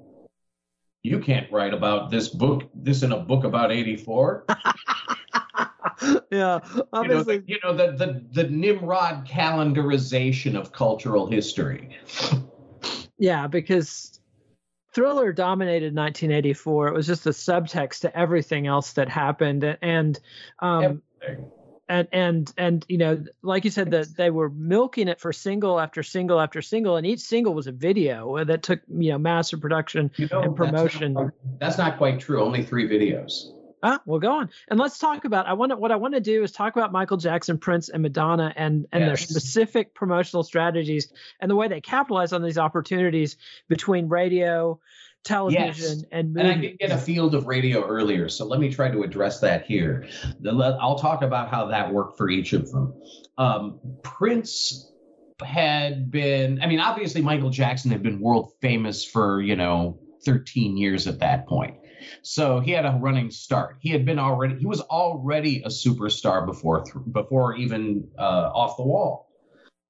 you 1.06 1.20
can't 1.20 1.50
write 1.52 1.72
about 1.72 2.10
this 2.10 2.28
book 2.28 2.68
this 2.75 3.02
in 3.02 3.12
a 3.12 3.18
book 3.18 3.44
about 3.44 3.70
84 3.70 4.44
yeah 6.30 6.58
obviously. 6.92 7.42
you 7.46 7.58
know, 7.62 7.75
the, 7.75 7.84
you 7.84 7.92
know 7.92 7.96
the, 7.96 8.22
the 8.32 8.42
the 8.42 8.50
nimrod 8.50 9.26
calendarization 9.26 10.56
of 10.56 10.72
cultural 10.72 11.26
history. 11.26 11.96
Yeah 13.18 13.46
because 13.46 14.20
thriller 14.92 15.32
dominated 15.32 15.94
1984 15.94 16.88
it 16.88 16.94
was 16.94 17.06
just 17.06 17.26
a 17.26 17.30
subtext 17.30 18.00
to 18.00 18.18
everything 18.18 18.66
else 18.66 18.94
that 18.94 19.08
happened 19.08 19.76
and 19.80 20.18
um 20.58 21.02
everything 21.22 21.50
and 21.88 22.08
and 22.12 22.52
and 22.56 22.84
you 22.88 22.98
know 22.98 23.22
like 23.42 23.64
you 23.64 23.70
said 23.70 23.90
that 23.90 24.16
they 24.16 24.30
were 24.30 24.50
milking 24.50 25.08
it 25.08 25.20
for 25.20 25.32
single 25.32 25.78
after 25.78 26.02
single 26.02 26.40
after 26.40 26.60
single 26.62 26.96
and 26.96 27.06
each 27.06 27.20
single 27.20 27.54
was 27.54 27.66
a 27.66 27.72
video 27.72 28.44
that 28.44 28.62
took 28.62 28.80
you 28.88 29.10
know 29.10 29.18
massive 29.18 29.60
production 29.60 30.10
you 30.16 30.28
know, 30.30 30.42
and 30.42 30.56
promotion 30.56 31.14
that's 31.14 31.24
not, 31.24 31.58
that's 31.60 31.78
not, 31.78 31.96
quite 31.96 32.20
true 32.20 32.42
only 32.42 32.62
three 32.62 32.88
videos 32.88 33.52
Ah, 33.82 34.00
well, 34.06 34.18
go 34.18 34.32
on 34.32 34.48
and 34.68 34.80
let's 34.80 34.98
talk 34.98 35.26
about. 35.26 35.46
I 35.46 35.52
want 35.52 35.70
to, 35.70 35.76
what 35.76 35.92
I 35.92 35.96
want 35.96 36.14
to 36.14 36.20
do 36.20 36.42
is 36.42 36.50
talk 36.50 36.74
about 36.74 36.92
Michael 36.92 37.18
Jackson, 37.18 37.58
Prince, 37.58 37.90
and 37.90 38.02
Madonna, 38.02 38.52
and 38.56 38.86
and 38.90 39.02
yes. 39.02 39.08
their 39.08 39.16
specific 39.16 39.94
promotional 39.94 40.42
strategies 40.42 41.12
and 41.40 41.50
the 41.50 41.54
way 41.54 41.68
they 41.68 41.80
capitalize 41.80 42.32
on 42.32 42.42
these 42.42 42.58
opportunities 42.58 43.36
between 43.68 44.08
radio, 44.08 44.80
television 45.26 45.99
yes. 45.99 46.04
and 46.12 46.33
movies. 46.33 46.50
And 46.50 46.59
I 46.59 46.61
did 46.61 46.78
get 46.78 46.90
a 46.92 46.99
field 46.99 47.35
of 47.35 47.47
radio 47.47 47.85
earlier, 47.85 48.28
so 48.28 48.47
let 48.47 48.61
me 48.61 48.73
try 48.73 48.90
to 48.90 49.02
address 49.02 49.40
that 49.40 49.66
here. 49.66 50.09
I'll 50.49 50.99
talk 50.99 51.23
about 51.23 51.50
how 51.50 51.66
that 51.66 51.92
worked 51.92 52.16
for 52.16 52.30
each 52.30 52.52
of 52.52 52.71
them. 52.71 52.95
Um, 53.37 53.80
Prince 54.02 54.93
had 55.45 56.10
been, 56.10 56.62
I 56.62 56.67
mean, 56.67 56.80
obviously 56.80 57.21
Michael 57.21 57.50
Jackson 57.50 57.91
had 57.91 58.02
been 58.02 58.21
world 58.21 58.52
famous 58.62 59.04
for, 59.04 59.43
you 59.43 59.56
know, 59.56 59.99
13 60.25 60.76
years 60.76 61.06
at 61.06 61.19
that 61.19 61.47
point. 61.47 61.76
So 62.23 62.60
he 62.60 62.71
had 62.71 62.86
a 62.86 62.97
running 63.00 63.30
start. 63.30 63.76
He 63.80 63.91
had 63.91 64.06
been 64.06 64.19
already, 64.19 64.58
he 64.58 64.67
was 64.67 64.80
already 64.80 65.62
a 65.62 65.69
superstar 65.69 66.47
before, 66.47 66.84
before 67.10 67.56
even 67.56 68.08
uh, 68.17 68.50
off 68.54 68.76
the 68.76 68.84
wall. 68.84 69.26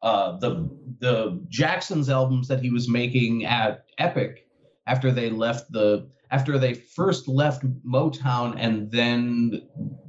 Uh, 0.02 0.38
the 0.38 0.68
the 1.00 1.42
Jackson's 1.48 2.10
albums 2.10 2.48
that 2.48 2.60
he 2.60 2.70
was 2.70 2.88
making 2.88 3.44
at 3.46 3.86
Epic 3.98 4.45
after 4.86 5.10
they 5.10 5.30
left 5.30 5.70
the 5.72 6.08
after 6.30 6.58
they 6.58 6.74
first 6.74 7.28
left 7.28 7.64
Motown 7.84 8.56
and 8.58 8.90
then 8.90 9.68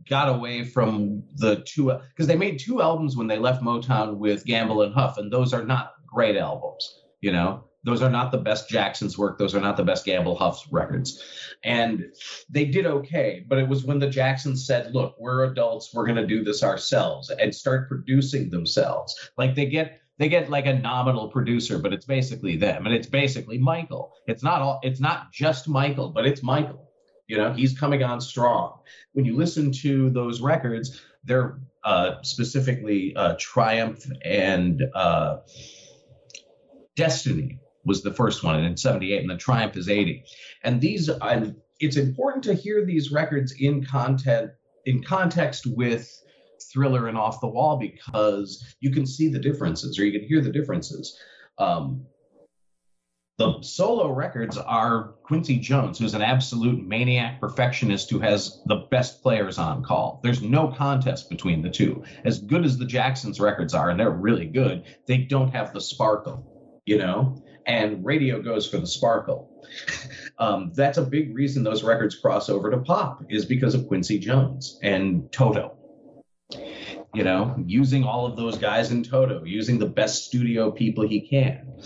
got 0.10 0.30
away 0.30 0.64
from 0.64 1.24
the 1.36 1.64
two 1.66 1.94
because 2.10 2.28
they 2.28 2.36
made 2.36 2.60
two 2.60 2.82
albums 2.82 3.16
when 3.16 3.28
they 3.28 3.38
left 3.38 3.62
Motown 3.62 4.18
with 4.18 4.46
Gamble 4.46 4.82
and 4.82 4.94
Huff 4.94 5.18
and 5.18 5.32
those 5.32 5.54
are 5.54 5.64
not 5.64 5.94
great 6.08 6.38
albums 6.38 7.02
you 7.22 7.32
know? 7.32 7.64
Those 7.84 8.02
are 8.02 8.10
not 8.10 8.32
the 8.32 8.38
best 8.38 8.68
Jackson's 8.68 9.18
work. 9.18 9.38
Those 9.38 9.56
are 9.56 9.62
not 9.62 9.78
the 9.78 9.84
best 9.84 10.04
Gamble 10.04 10.36
Huff's 10.36 10.68
records. 10.72 11.24
And 11.64 12.06
they 12.50 12.66
did 12.66 12.86
okay 12.86 13.46
but 13.48 13.60
it 13.60 13.68
was 13.68 13.86
when 13.86 14.00
the 14.00 14.10
Jacksons 14.10 14.66
said 14.66 14.94
look 14.94 15.16
we're 15.20 15.46
adults. 15.46 15.92
We're 15.94 16.06
going 16.06 16.18
to 16.18 16.28
do 16.28 16.44
this 16.44 16.64
ourselves 16.64 17.30
and 17.30 17.54
start 17.56 17.88
producing 17.88 18.50
themselves. 18.50 19.16
Like 19.38 19.56
they 19.56 19.68
get 19.68 20.02
they 20.18 20.30
get 20.30 20.50
like 20.50 20.66
a 20.66 20.74
nominal 20.74 21.30
producer, 21.30 21.78
but 21.80 21.94
it's 21.94 22.06
basically 22.06 22.58
them, 22.58 22.86
and 22.86 22.96
it's 22.96 23.08
basically 23.08 23.58
Michael. 23.58 24.14
It's 24.28 24.44
not 24.44 24.62
all. 24.62 24.80
It's 24.84 25.00
not 25.00 25.32
just 25.32 25.68
Michael, 25.68 26.10
but 26.10 26.26
it's 26.26 26.42
Michael. 26.42 26.90
You 27.28 27.38
know, 27.38 27.54
he's 27.54 27.78
coming 27.78 28.04
on 28.04 28.22
strong. 28.22 28.80
When 29.14 29.26
you 29.26 29.36
listen 29.36 29.72
to 29.84 30.10
those 30.10 30.42
records, 30.42 31.02
they're 31.24 31.60
uh, 31.84 32.22
specifically 32.24 33.16
uh, 33.16 33.36
Triumph 33.40 34.04
and 34.24 34.82
uh, 34.96 35.38
Destiny 36.96 37.60
was 37.86 38.02
the 38.02 38.14
first 38.14 38.44
one, 38.44 38.56
and 38.56 38.66
in 38.66 38.78
'78, 38.78 39.22
and 39.22 39.30
the 39.30 39.38
Triumph 39.38 39.78
is 39.78 39.88
'80. 39.88 40.24
And 40.64 40.82
these, 40.82 41.10
and 41.10 41.56
it's 41.80 41.98
important 41.98 42.44
to 42.46 42.54
hear 42.54 42.84
these 42.84 43.12
records 43.12 43.54
in 43.60 43.86
content 43.86 44.52
in 44.86 45.04
context 45.04 45.68
with 45.68 46.12
thriller 46.62 47.08
and 47.08 47.18
off 47.18 47.42
the 47.42 47.48
wall 47.48 47.78
because 47.78 48.76
you 48.80 48.92
can 48.92 49.06
see 49.06 49.30
the 49.30 49.40
differences 49.40 49.98
or 50.00 50.06
you 50.06 50.18
can 50.18 50.28
hear 50.28 50.42
the 50.42 50.52
differences. 50.52 51.18
Um, 51.58 52.06
the 53.38 53.62
solo 53.62 54.12
records 54.12 54.58
are 54.58 55.14
Quincy 55.22 55.60
Jones, 55.60 56.00
who's 56.00 56.16
an 56.16 56.24
absolute 56.24 56.84
maniac 56.84 57.40
perfectionist 57.40 58.10
who 58.10 58.20
has 58.20 58.64
the 58.66 58.88
best 58.90 59.22
players 59.22 59.60
on 59.60 59.84
call. 59.84 60.20
There's 60.24 60.42
no 60.42 60.70
contest 60.70 61.30
between 61.30 61.62
the 61.62 61.70
two. 61.70 62.04
As 62.26 62.40
good 62.40 62.66
as 62.66 62.80
the 62.80 62.86
Jacksons 62.86 63.40
records 63.40 63.76
are, 63.76 63.92
and 63.92 64.00
they're 64.00 64.10
really 64.10 64.48
good, 64.48 64.86
they 65.06 65.20
don't 65.20 65.52
have 65.52 65.72
the 65.72 65.82
sparkle, 65.82 66.82
you 66.88 66.98
know? 66.98 67.44
And 67.68 68.04
radio 68.04 68.42
goes 68.42 68.68
for 68.68 68.78
the 68.78 68.88
sparkle. 68.88 69.52
um, 70.40 70.72
that's 70.74 70.98
a 70.98 71.04
big 71.04 71.36
reason 71.36 71.64
those 71.64 71.84
records 71.84 72.16
cross 72.16 72.50
over 72.50 72.72
to 72.72 72.80
pop, 72.80 73.24
is 73.30 73.46
because 73.46 73.76
of 73.76 73.88
Quincy 73.88 74.18
Jones 74.18 74.80
and 74.82 75.32
Toto 75.32 75.77
you 77.18 77.24
know, 77.24 77.56
using 77.66 78.04
all 78.04 78.28
of 78.28 78.38
those 78.38 78.60
guys 78.60 78.92
in 78.92 79.02
Toto, 79.02 79.44
using 79.44 79.80
the 79.80 79.88
best 79.88 80.26
studio 80.26 80.70
people 80.70 81.08
he 81.08 81.20
can. 81.20 81.82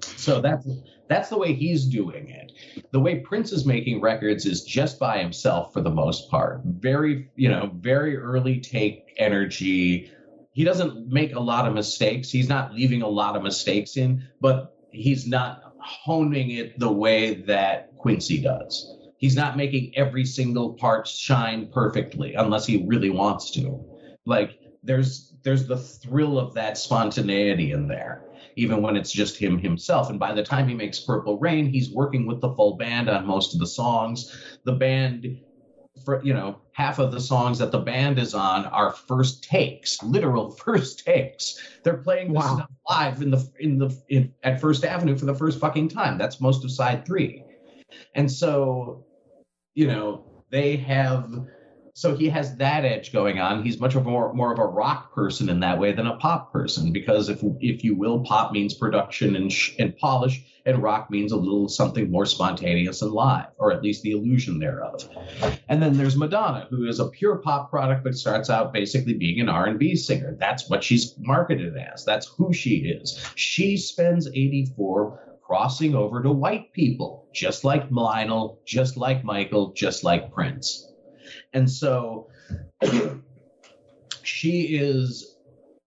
So 0.00 0.40
that's 0.40 0.66
that's 1.08 1.28
the 1.28 1.36
way 1.36 1.52
he's 1.52 1.84
doing 1.84 2.30
it. 2.30 2.52
The 2.90 3.00
way 3.00 3.20
Prince 3.20 3.52
is 3.52 3.66
making 3.66 4.00
records 4.00 4.46
is 4.46 4.62
just 4.62 4.98
by 4.98 5.18
himself 5.18 5.74
for 5.74 5.82
the 5.82 5.90
most 5.90 6.30
part. 6.30 6.62
Very, 6.64 7.28
you 7.36 7.50
know, 7.50 7.70
very 7.74 8.16
early 8.16 8.60
take 8.60 9.12
energy. 9.18 10.10
He 10.52 10.64
doesn't 10.64 11.08
make 11.08 11.34
a 11.34 11.40
lot 11.40 11.68
of 11.68 11.74
mistakes. 11.74 12.30
He's 12.30 12.48
not 12.48 12.72
leaving 12.72 13.02
a 13.02 13.08
lot 13.08 13.36
of 13.36 13.42
mistakes 13.42 13.98
in, 13.98 14.26
but 14.40 14.74
he's 14.90 15.26
not 15.26 15.74
honing 15.78 16.52
it 16.52 16.78
the 16.78 16.90
way 16.90 17.42
that 17.42 17.94
Quincy 17.98 18.40
does. 18.40 18.96
He's 19.18 19.36
not 19.36 19.58
making 19.58 19.92
every 19.96 20.24
single 20.24 20.72
part 20.72 21.06
shine 21.06 21.68
perfectly 21.70 22.32
unless 22.34 22.64
he 22.64 22.86
really 22.86 23.10
wants 23.10 23.50
to 23.50 23.84
like 24.30 24.58
there's 24.82 25.34
there's 25.42 25.66
the 25.66 25.76
thrill 25.76 26.38
of 26.38 26.54
that 26.54 26.78
spontaneity 26.78 27.72
in 27.72 27.86
there 27.86 28.22
even 28.56 28.82
when 28.82 28.96
it's 28.96 29.12
just 29.12 29.36
him 29.36 29.58
himself. 29.58 30.10
And 30.10 30.18
by 30.18 30.34
the 30.34 30.42
time 30.42 30.68
he 30.68 30.74
makes 30.74 31.00
purple 31.00 31.38
rain 31.38 31.66
he's 31.66 31.90
working 31.90 32.26
with 32.26 32.40
the 32.40 32.54
full 32.54 32.76
band 32.76 33.10
on 33.10 33.26
most 33.26 33.52
of 33.52 33.60
the 33.60 33.66
songs. 33.66 34.34
The 34.64 34.72
band 34.72 35.40
for 36.04 36.22
you 36.24 36.32
know 36.32 36.60
half 36.72 36.98
of 36.98 37.12
the 37.12 37.20
songs 37.20 37.58
that 37.58 37.72
the 37.72 37.78
band 37.78 38.18
is 38.18 38.32
on 38.32 38.64
are 38.66 38.92
first 38.92 39.44
takes 39.44 40.02
literal 40.02 40.50
first 40.64 41.04
takes. 41.04 41.58
They're 41.82 41.98
playing 41.98 42.32
this 42.32 42.42
wow. 42.42 42.56
stuff 42.56 42.70
live 42.88 43.22
in 43.22 43.30
the 43.30 43.50
in 43.58 43.78
the 43.78 43.96
in, 44.08 44.32
at 44.42 44.60
first 44.60 44.84
avenue 44.84 45.16
for 45.16 45.26
the 45.26 45.34
first 45.34 45.58
fucking 45.58 45.88
time. 45.88 46.16
That's 46.16 46.40
most 46.40 46.64
of 46.64 46.70
side 46.70 47.04
three. 47.04 47.44
And 48.14 48.30
so 48.30 49.04
you 49.74 49.86
know 49.86 50.24
they 50.50 50.76
have 50.76 51.46
so 52.00 52.16
he 52.16 52.30
has 52.30 52.56
that 52.56 52.86
edge 52.86 53.12
going 53.12 53.40
on. 53.40 53.62
He's 53.62 53.78
much 53.78 53.94
more 53.94 54.32
more 54.32 54.54
of 54.54 54.58
a 54.58 54.64
rock 54.64 55.14
person 55.14 55.50
in 55.50 55.60
that 55.60 55.78
way 55.78 55.92
than 55.92 56.06
a 56.06 56.16
pop 56.16 56.50
person, 56.50 56.94
because 56.94 57.28
if 57.28 57.42
if 57.60 57.84
you 57.84 57.94
will, 57.94 58.20
pop 58.20 58.52
means 58.52 58.72
production 58.72 59.36
and 59.36 59.52
sh- 59.52 59.74
and 59.78 59.94
polish, 59.98 60.42
and 60.64 60.82
rock 60.82 61.10
means 61.10 61.30
a 61.30 61.36
little 61.36 61.68
something 61.68 62.10
more 62.10 62.24
spontaneous 62.24 63.02
and 63.02 63.12
live, 63.12 63.48
or 63.58 63.70
at 63.70 63.82
least 63.82 64.02
the 64.02 64.12
illusion 64.12 64.58
thereof. 64.58 65.10
And 65.68 65.82
then 65.82 65.98
there's 65.98 66.16
Madonna, 66.16 66.68
who 66.70 66.86
is 66.86 67.00
a 67.00 67.08
pure 67.08 67.36
pop 67.36 67.68
product, 67.68 68.02
but 68.02 68.14
starts 68.14 68.48
out 68.48 68.72
basically 68.72 69.12
being 69.12 69.38
an 69.38 69.50
R&B 69.50 69.94
singer. 69.94 70.34
That's 70.40 70.70
what 70.70 70.82
she's 70.82 71.14
marketed 71.18 71.76
as. 71.76 72.06
That's 72.06 72.28
who 72.28 72.54
she 72.54 72.76
is. 72.76 73.22
She 73.34 73.76
spends 73.76 74.26
84 74.26 75.38
crossing 75.42 75.94
over 75.94 76.22
to 76.22 76.32
white 76.32 76.72
people, 76.72 77.28
just 77.34 77.62
like 77.62 77.90
Lionel, 77.90 78.58
just 78.64 78.96
like 78.96 79.22
Michael, 79.22 79.74
just 79.74 80.02
like 80.02 80.32
Prince. 80.32 80.89
And 81.52 81.70
so 81.70 82.28
she 84.22 84.76
is 84.76 85.36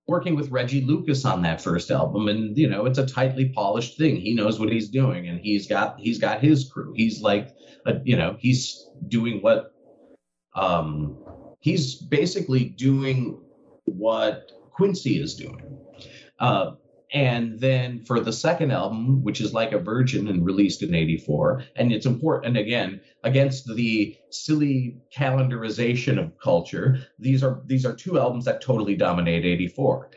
working 0.08 0.36
with 0.36 0.52
Reggie 0.52 0.82
Lucas 0.82 1.26
on 1.26 1.41
that 1.43 1.62
first 1.62 1.89
album. 1.91 2.28
And 2.28 2.58
you 2.58 2.69
know 2.69 2.86
it's 2.86 2.99
a 2.99 3.06
tightly 3.06 3.49
polished 3.49 3.97
thing. 3.97 4.17
He 4.17 4.34
knows 4.34 4.60
what 4.60 4.69
he's 4.69 4.89
doing 4.89 5.28
and 5.28 5.39
he's 5.39 5.67
got 5.67 5.99
he's 5.99 6.19
got 6.19 6.41
his 6.41 6.69
crew. 6.69 6.93
He's 6.95 7.21
like 7.21 7.56
a, 7.86 7.99
you 8.04 8.15
know 8.15 8.36
he's 8.39 8.88
doing 9.08 9.41
what 9.41 9.73
um 10.56 11.17
he's 11.60 11.95
basically 11.95 12.65
doing 12.65 13.39
what 13.86 14.52
Quincy 14.71 15.21
is 15.21 15.36
doing. 15.36 15.78
Uh 16.39 16.71
and 17.13 17.60
then 17.60 18.04
for 18.06 18.19
the 18.19 18.34
second 18.34 18.71
album, 18.71 19.23
which 19.23 19.39
is 19.39 19.54
like 19.54 19.71
a 19.71 19.78
virgin 19.78 20.28
and 20.28 20.43
released 20.43 20.82
in 20.82 20.95
84, 20.95 21.63
and 21.76 21.91
it's 21.91 22.08
important, 22.08 22.58
again, 22.58 23.02
against 23.23 23.67
the 23.76 24.17
silly 24.32 24.97
calendarization 25.15 26.17
of 26.19 26.39
culture, 26.39 26.97
these 27.19 27.43
are 27.43 27.62
these 27.67 27.86
are 27.86 27.95
two 27.95 28.19
albums 28.19 28.45
that 28.45 28.62
totally 28.62 28.95
dominate 28.95 29.45
84. 29.45 30.10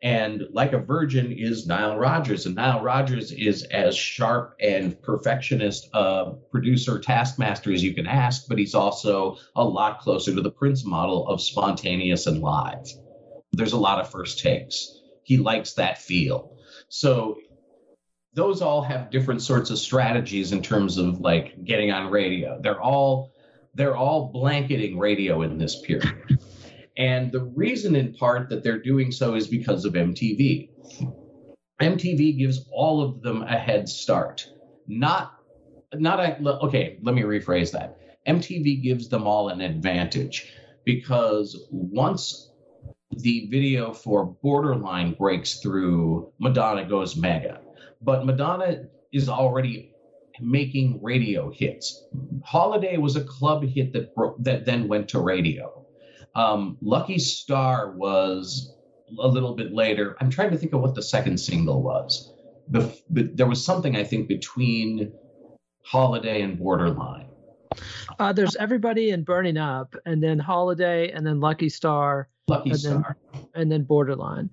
And 0.00 0.44
like 0.52 0.72
a 0.72 0.78
virgin 0.78 1.32
is 1.32 1.66
Nile 1.66 1.96
Rodgers, 1.96 2.46
and 2.46 2.54
Nile 2.54 2.82
Rodgers 2.82 3.32
is 3.32 3.64
as 3.64 3.96
sharp 3.96 4.54
and 4.60 5.00
perfectionist 5.02 5.88
uh, 5.92 6.34
producer 6.52 7.00
taskmaster 7.00 7.72
as 7.72 7.82
you 7.82 7.94
can 7.94 8.06
ask, 8.06 8.46
but 8.46 8.58
he's 8.58 8.74
also 8.74 9.38
a 9.56 9.64
lot 9.64 9.98
closer 9.98 10.32
to 10.32 10.40
the 10.40 10.52
Prince 10.52 10.84
model 10.84 11.26
of 11.26 11.40
spontaneous 11.40 12.28
and 12.28 12.40
live. 12.40 12.86
There's 13.52 13.72
a 13.72 13.78
lot 13.78 14.00
of 14.00 14.08
first 14.08 14.38
takes 14.38 14.93
he 15.24 15.38
likes 15.38 15.74
that 15.74 15.98
feel. 15.98 16.56
So 16.88 17.38
those 18.34 18.62
all 18.62 18.82
have 18.82 19.10
different 19.10 19.42
sorts 19.42 19.70
of 19.70 19.78
strategies 19.78 20.52
in 20.52 20.62
terms 20.62 20.98
of 20.98 21.20
like 21.20 21.64
getting 21.64 21.90
on 21.90 22.10
radio. 22.10 22.60
They're 22.60 22.80
all 22.80 23.32
they're 23.74 23.96
all 23.96 24.30
blanketing 24.32 24.98
radio 24.98 25.42
in 25.42 25.58
this 25.58 25.80
period. 25.80 26.38
And 26.96 27.32
the 27.32 27.42
reason 27.42 27.96
in 27.96 28.14
part 28.14 28.50
that 28.50 28.62
they're 28.62 28.82
doing 28.82 29.10
so 29.10 29.34
is 29.34 29.48
because 29.48 29.84
of 29.84 29.94
MTV. 29.94 30.70
MTV 31.80 32.38
gives 32.38 32.68
all 32.72 33.02
of 33.02 33.20
them 33.20 33.42
a 33.42 33.58
head 33.58 33.88
start. 33.88 34.48
Not 34.86 35.32
not 35.92 36.20
a 36.20 36.36
okay, 36.64 36.98
let 37.02 37.14
me 37.14 37.22
rephrase 37.22 37.72
that. 37.72 37.98
MTV 38.26 38.82
gives 38.82 39.08
them 39.08 39.26
all 39.26 39.48
an 39.48 39.60
advantage 39.60 40.52
because 40.84 41.66
once 41.70 42.50
the 43.18 43.46
video 43.50 43.92
for 43.92 44.26
Borderline 44.42 45.14
breaks 45.14 45.60
through, 45.60 46.32
Madonna 46.38 46.84
goes 46.84 47.16
mega. 47.16 47.60
But 48.02 48.26
Madonna 48.26 48.84
is 49.12 49.28
already 49.28 49.92
making 50.40 51.00
radio 51.02 51.50
hits. 51.50 52.04
Holiday 52.42 52.96
was 52.96 53.16
a 53.16 53.24
club 53.24 53.64
hit 53.64 53.92
that 53.92 54.14
bro- 54.14 54.36
that 54.40 54.64
then 54.66 54.88
went 54.88 55.08
to 55.10 55.20
radio. 55.20 55.86
Um, 56.34 56.76
Lucky 56.82 57.18
Star 57.18 57.92
was 57.92 58.74
a 59.18 59.28
little 59.28 59.54
bit 59.54 59.72
later. 59.72 60.16
I'm 60.20 60.30
trying 60.30 60.50
to 60.50 60.58
think 60.58 60.72
of 60.72 60.80
what 60.80 60.94
the 60.94 61.02
second 61.02 61.38
single 61.38 61.82
was. 61.82 62.32
But 62.68 62.98
there 63.10 63.46
was 63.46 63.64
something 63.64 63.94
I 63.94 64.04
think 64.04 64.26
between 64.26 65.12
Holiday 65.84 66.42
and 66.42 66.58
Borderline. 66.58 67.28
Uh, 68.18 68.32
there's 68.32 68.56
everybody 68.56 69.10
and 69.10 69.24
Burning 69.24 69.56
Up, 69.56 69.94
and 70.06 70.22
then 70.22 70.38
Holiday, 70.38 71.10
and 71.10 71.26
then 71.26 71.40
Lucky 71.40 71.68
Star, 71.68 72.28
Lucky 72.48 72.70
and 72.70 72.80
Star. 72.80 73.16
Then, 73.32 73.46
and 73.54 73.72
then 73.72 73.82
Borderline. 73.84 74.50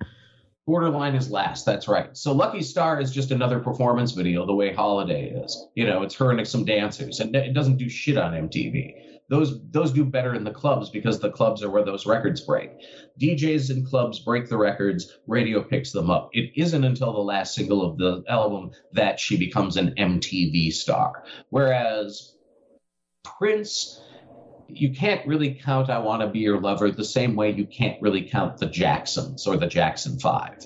Borderline 0.67 1.15
is 1.15 1.29
last. 1.31 1.65
That's 1.65 1.87
right. 1.87 2.15
So 2.15 2.31
Lucky 2.31 2.61
Star 2.61 3.01
is 3.01 3.11
just 3.11 3.31
another 3.31 3.59
performance 3.59 4.11
video, 4.11 4.45
the 4.45 4.53
way 4.53 4.73
Holiday 4.73 5.29
is. 5.29 5.67
You 5.75 5.85
know, 5.85 6.03
it's 6.03 6.15
her 6.15 6.31
and 6.31 6.47
some 6.47 6.65
dancers, 6.65 7.19
and 7.19 7.35
it 7.35 7.53
doesn't 7.53 7.77
do 7.77 7.89
shit 7.89 8.17
on 8.17 8.33
MTV. 8.33 8.93
Those 9.29 9.61
those 9.71 9.93
do 9.93 10.03
better 10.03 10.35
in 10.35 10.43
the 10.43 10.51
clubs 10.51 10.89
because 10.89 11.19
the 11.19 11.29
clubs 11.29 11.63
are 11.63 11.69
where 11.69 11.85
those 11.85 12.05
records 12.05 12.41
break. 12.41 12.71
DJs 13.19 13.71
in 13.71 13.85
clubs 13.85 14.19
break 14.19 14.49
the 14.49 14.57
records, 14.57 15.17
radio 15.25 15.63
picks 15.63 15.91
them 15.91 16.09
up. 16.09 16.29
It 16.33 16.51
isn't 16.55 16.83
until 16.83 17.13
the 17.13 17.19
last 17.19 17.55
single 17.55 17.81
of 17.81 17.97
the 17.97 18.23
album 18.27 18.71
that 18.91 19.19
she 19.19 19.37
becomes 19.37 19.77
an 19.77 19.95
MTV 19.97 20.73
star. 20.73 21.23
Whereas 21.49 22.35
Prince 23.23 24.01
you 24.73 24.93
can't 24.93 25.25
really 25.27 25.53
count 25.53 25.89
I 25.89 25.99
Want 25.99 26.21
to 26.21 26.27
Be 26.27 26.39
Your 26.39 26.59
Lover 26.59 26.91
the 26.91 27.03
same 27.03 27.35
way 27.35 27.51
you 27.51 27.65
can't 27.65 28.01
really 28.01 28.23
count 28.29 28.57
the 28.57 28.67
Jacksons 28.67 29.47
or 29.47 29.57
the 29.57 29.67
Jackson 29.67 30.19
Five. 30.19 30.65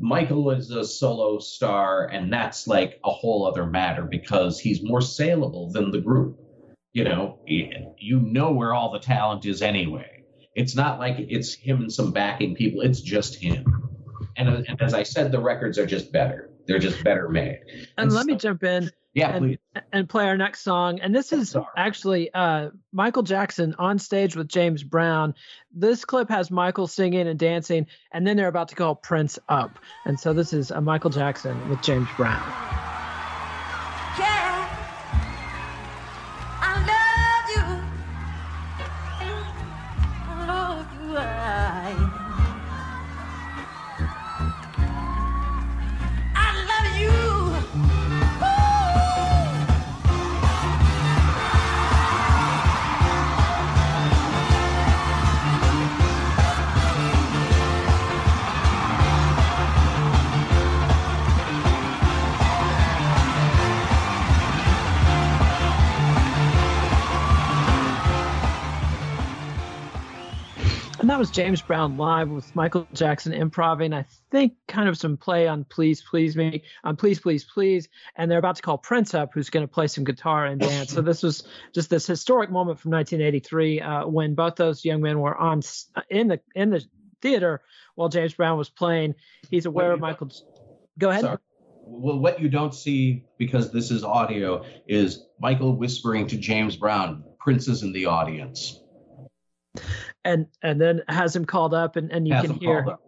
Michael 0.00 0.50
is 0.50 0.70
a 0.70 0.84
solo 0.84 1.38
star, 1.38 2.06
and 2.06 2.32
that's 2.32 2.66
like 2.66 3.00
a 3.04 3.10
whole 3.10 3.46
other 3.46 3.66
matter 3.66 4.02
because 4.02 4.58
he's 4.58 4.82
more 4.82 5.00
saleable 5.00 5.70
than 5.70 5.90
the 5.90 6.00
group. 6.00 6.38
You 6.92 7.04
know, 7.04 7.40
you 7.46 8.20
know 8.20 8.52
where 8.52 8.72
all 8.72 8.92
the 8.92 9.00
talent 9.00 9.46
is 9.46 9.62
anyway. 9.62 10.24
It's 10.54 10.76
not 10.76 10.98
like 11.00 11.16
it's 11.18 11.54
him 11.54 11.82
and 11.82 11.92
some 11.92 12.12
backing 12.12 12.54
people, 12.54 12.82
it's 12.82 13.00
just 13.00 13.36
him. 13.36 13.64
And, 14.36 14.48
and 14.48 14.80
as 14.80 14.94
I 14.94 15.02
said, 15.02 15.32
the 15.32 15.40
records 15.40 15.78
are 15.78 15.86
just 15.86 16.12
better. 16.12 16.50
They're 16.66 16.78
just 16.78 17.02
better 17.04 17.28
made. 17.28 17.60
And, 17.68 17.88
and 17.98 18.12
let 18.12 18.22
so, 18.22 18.26
me 18.26 18.36
jump 18.36 18.62
in. 18.62 18.90
Yeah, 19.14 19.30
and, 19.30 19.44
please. 19.44 19.58
And 19.92 20.08
play 20.08 20.26
our 20.26 20.36
next 20.36 20.62
song. 20.62 20.98
And 21.00 21.14
this 21.14 21.32
is 21.32 21.56
actually 21.76 22.34
uh, 22.34 22.70
Michael 22.92 23.22
Jackson 23.22 23.76
on 23.78 23.98
stage 23.98 24.34
with 24.34 24.48
James 24.48 24.82
Brown. 24.82 25.34
This 25.72 26.04
clip 26.04 26.28
has 26.30 26.50
Michael 26.50 26.88
singing 26.88 27.28
and 27.28 27.38
dancing, 27.38 27.86
and 28.12 28.26
then 28.26 28.36
they're 28.36 28.48
about 28.48 28.68
to 28.68 28.74
call 28.74 28.96
Prince 28.96 29.38
up. 29.48 29.78
And 30.04 30.18
so 30.18 30.32
this 30.32 30.52
is 30.52 30.72
Michael 30.72 31.10
Jackson 31.10 31.68
with 31.68 31.80
James 31.80 32.08
Brown. 32.16 32.93
And 71.04 71.10
that 71.10 71.18
was 71.18 71.30
James 71.30 71.60
Brown 71.60 71.98
live 71.98 72.30
with 72.30 72.56
Michael 72.56 72.88
Jackson 72.94 73.34
improvising. 73.34 73.92
I 73.92 74.06
think 74.30 74.54
kind 74.66 74.88
of 74.88 74.96
some 74.96 75.18
play 75.18 75.46
on 75.46 75.64
Please 75.64 76.00
Please 76.00 76.34
Me, 76.34 76.62
on 76.82 76.96
Please 76.96 77.20
Please 77.20 77.44
Please. 77.44 77.90
And 78.16 78.30
they're 78.30 78.38
about 78.38 78.56
to 78.56 78.62
call 78.62 78.78
Prince 78.78 79.12
up, 79.12 79.34
who's 79.34 79.50
going 79.50 79.66
to 79.66 79.70
play 79.70 79.86
some 79.86 80.04
guitar 80.04 80.46
and 80.46 80.58
dance. 80.58 80.94
so 80.94 81.02
this 81.02 81.22
was 81.22 81.46
just 81.74 81.90
this 81.90 82.06
historic 82.06 82.50
moment 82.50 82.80
from 82.80 82.92
1983 82.92 83.82
uh, 83.82 84.06
when 84.06 84.34
both 84.34 84.56
those 84.56 84.82
young 84.82 85.02
men 85.02 85.18
were 85.18 85.36
on 85.36 85.60
in 86.08 86.28
the 86.28 86.40
in 86.54 86.70
the 86.70 86.82
theater 87.20 87.60
while 87.96 88.08
James 88.08 88.32
Brown 88.32 88.56
was 88.56 88.70
playing. 88.70 89.14
He's 89.50 89.66
aware 89.66 89.92
of 89.92 90.00
Michael. 90.00 90.30
Go 90.98 91.10
ahead. 91.10 91.20
Sorry. 91.20 91.38
Well, 91.82 92.18
what 92.18 92.40
you 92.40 92.48
don't 92.48 92.74
see 92.74 93.26
because 93.36 93.70
this 93.72 93.90
is 93.90 94.04
audio 94.04 94.64
is 94.88 95.26
Michael 95.38 95.76
whispering 95.76 96.28
to 96.28 96.38
James 96.38 96.76
Brown, 96.76 97.24
Prince 97.38 97.68
is 97.68 97.82
in 97.82 97.92
the 97.92 98.06
audience 98.06 98.80
and 100.24 100.46
and 100.62 100.80
then 100.80 101.02
has 101.08 101.34
him 101.36 101.44
called 101.44 101.74
up 101.74 101.96
and, 101.96 102.10
and 102.10 102.26
you 102.26 102.34
has 102.34 102.46
can 102.46 102.54
hear 102.54 102.98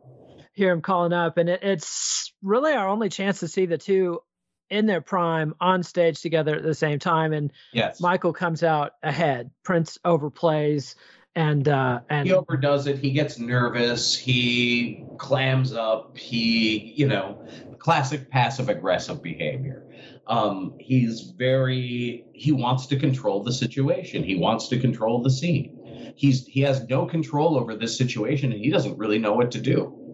hear 0.57 0.73
him 0.73 0.83
calling 0.83 1.13
up. 1.13 1.37
And 1.39 1.49
it, 1.49 1.63
it's 1.63 2.33
really 2.43 2.73
our 2.73 2.89
only 2.89 3.09
chance 3.09 3.41
to 3.41 3.49
see 3.49 3.67
the 3.67 3.79
two 3.79 4.21
in 4.69 4.87
their 4.87 5.01
prime 5.01 5.55
on 5.61 5.83
stage 5.83 6.21
together 6.21 6.57
at 6.57 6.63
the 6.63 6.75
same 6.75 6.99
time. 6.99 7.33
And 7.33 7.53
yes. 7.73 8.01
michael 8.01 8.33
comes 8.33 8.63
out 8.63 8.93
ahead. 9.03 9.51
Prince 9.63 9.99
overplays 10.05 10.97
and 11.37 11.69
uh 11.69 12.01
and 12.09 12.27
he 12.27 12.33
overdoes 12.33 12.87
it. 12.87 12.99
He 12.99 13.13
gets 13.13 13.39
nervous. 13.39 14.17
He 14.17 15.05
clams 15.19 15.73
up. 15.73 16.17
He 16.17 16.95
you 16.97 17.07
know 17.07 17.47
classic 17.79 18.31
passive 18.31 18.69
aggressive 18.69 19.23
behavior. 19.23 19.87
Um 20.27 20.75
he's 20.81 21.21
very 21.21 22.25
he 22.33 22.51
wants 22.51 22.87
to 22.87 22.97
control 22.97 23.45
the 23.45 23.53
situation. 23.53 24.25
He 24.25 24.35
wants 24.35 24.69
to 24.69 24.81
control 24.81 25.23
the 25.23 25.31
scene 25.31 25.76
he's 26.17 26.47
he 26.47 26.61
has 26.61 26.87
no 26.89 27.07
control 27.07 27.57
over 27.57 27.77
this 27.77 27.97
situation 27.97 28.53
and 28.53 28.61
he 28.61 28.71
doesn't 28.71 28.99
really 28.99 29.19
know 29.19 29.35
what 29.35 29.51
to 29.53 29.61
do 29.61 30.07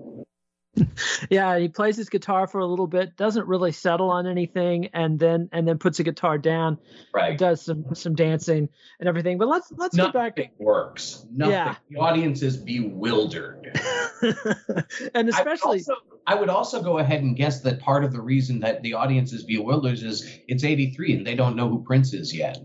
yeah, 1.28 1.58
he 1.58 1.68
plays 1.68 1.96
his 1.96 2.08
guitar 2.08 2.46
for 2.46 2.60
a 2.60 2.66
little 2.66 2.86
bit, 2.86 3.16
doesn't 3.16 3.46
really 3.46 3.72
settle 3.72 4.10
on 4.10 4.26
anything, 4.26 4.88
and 4.94 5.18
then 5.18 5.48
and 5.52 5.68
then 5.68 5.78
puts 5.78 5.98
the 5.98 6.04
guitar 6.04 6.38
down. 6.38 6.78
Right. 7.12 7.36
Does 7.36 7.62
some 7.62 7.94
some 7.94 8.14
dancing 8.14 8.68
and 8.98 9.08
everything. 9.08 9.36
But 9.36 9.48
let's 9.48 9.70
let's 9.76 9.94
Nothing 9.94 10.12
get 10.12 10.36
back. 10.36 10.52
works. 10.58 11.26
Nothing. 11.30 11.52
Yeah. 11.52 11.74
The 11.90 11.98
audience 11.98 12.42
is 12.42 12.56
bewildered. 12.56 13.78
and 15.14 15.28
especially 15.28 15.84
I 15.86 15.90
would, 15.90 15.90
also, 15.90 15.94
I 16.26 16.34
would 16.36 16.48
also 16.48 16.82
go 16.82 16.98
ahead 16.98 17.22
and 17.22 17.36
guess 17.36 17.60
that 17.60 17.78
part 17.80 18.02
of 18.02 18.12
the 18.12 18.22
reason 18.22 18.60
that 18.60 18.82
the 18.82 18.94
audience 18.94 19.32
is 19.32 19.44
bewildered 19.44 19.98
is 19.98 20.38
it's 20.48 20.64
83 20.64 21.16
and 21.16 21.26
they 21.26 21.34
don't 21.34 21.54
know 21.54 21.68
who 21.68 21.82
Prince 21.84 22.14
is 22.14 22.34
yet. 22.34 22.58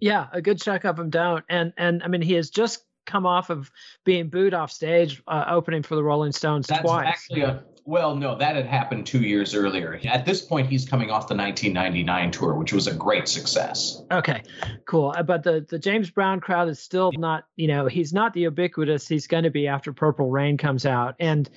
Yeah, 0.00 0.26
a 0.32 0.40
good 0.40 0.60
check 0.60 0.84
of 0.84 0.96
them 0.96 1.10
don't. 1.10 1.44
And 1.48 1.72
and 1.76 2.02
I 2.02 2.08
mean 2.08 2.22
he 2.22 2.34
has 2.34 2.50
just 2.50 2.84
come 3.06 3.26
off 3.26 3.50
of 3.50 3.70
being 4.04 4.28
booed 4.28 4.54
off 4.54 4.70
stage 4.70 5.22
uh, 5.26 5.44
opening 5.48 5.82
for 5.82 5.96
the 5.96 6.02
Rolling 6.02 6.32
Stones 6.32 6.66
That's 6.66 6.82
twice. 6.82 7.06
actually 7.06 7.42
a 7.42 7.62
well, 7.90 8.14
no, 8.14 8.36
that 8.36 8.54
had 8.56 8.66
happened 8.66 9.06
two 9.06 9.22
years 9.22 9.54
earlier. 9.54 9.98
At 10.04 10.24
this 10.24 10.42
point, 10.42 10.68
he's 10.68 10.88
coming 10.88 11.10
off 11.10 11.26
the 11.26 11.34
1999 11.34 12.30
tour, 12.30 12.54
which 12.54 12.72
was 12.72 12.86
a 12.86 12.94
great 12.94 13.26
success. 13.26 14.02
Okay, 14.12 14.42
cool. 14.84 15.12
Uh, 15.16 15.22
But 15.22 15.42
the 15.42 15.66
the 15.68 15.78
James 15.78 16.10
Brown 16.10 16.40
crowd 16.40 16.68
is 16.68 16.78
still 16.78 17.10
not, 17.12 17.46
you 17.56 17.66
know, 17.66 17.86
he's 17.86 18.12
not 18.12 18.32
the 18.32 18.42
ubiquitous 18.42 19.08
he's 19.08 19.26
going 19.26 19.44
to 19.44 19.50
be 19.50 19.66
after 19.66 19.92
Purple 19.92 20.30
Rain 20.30 20.56
comes 20.56 20.86
out, 20.86 21.16
and 21.18 21.50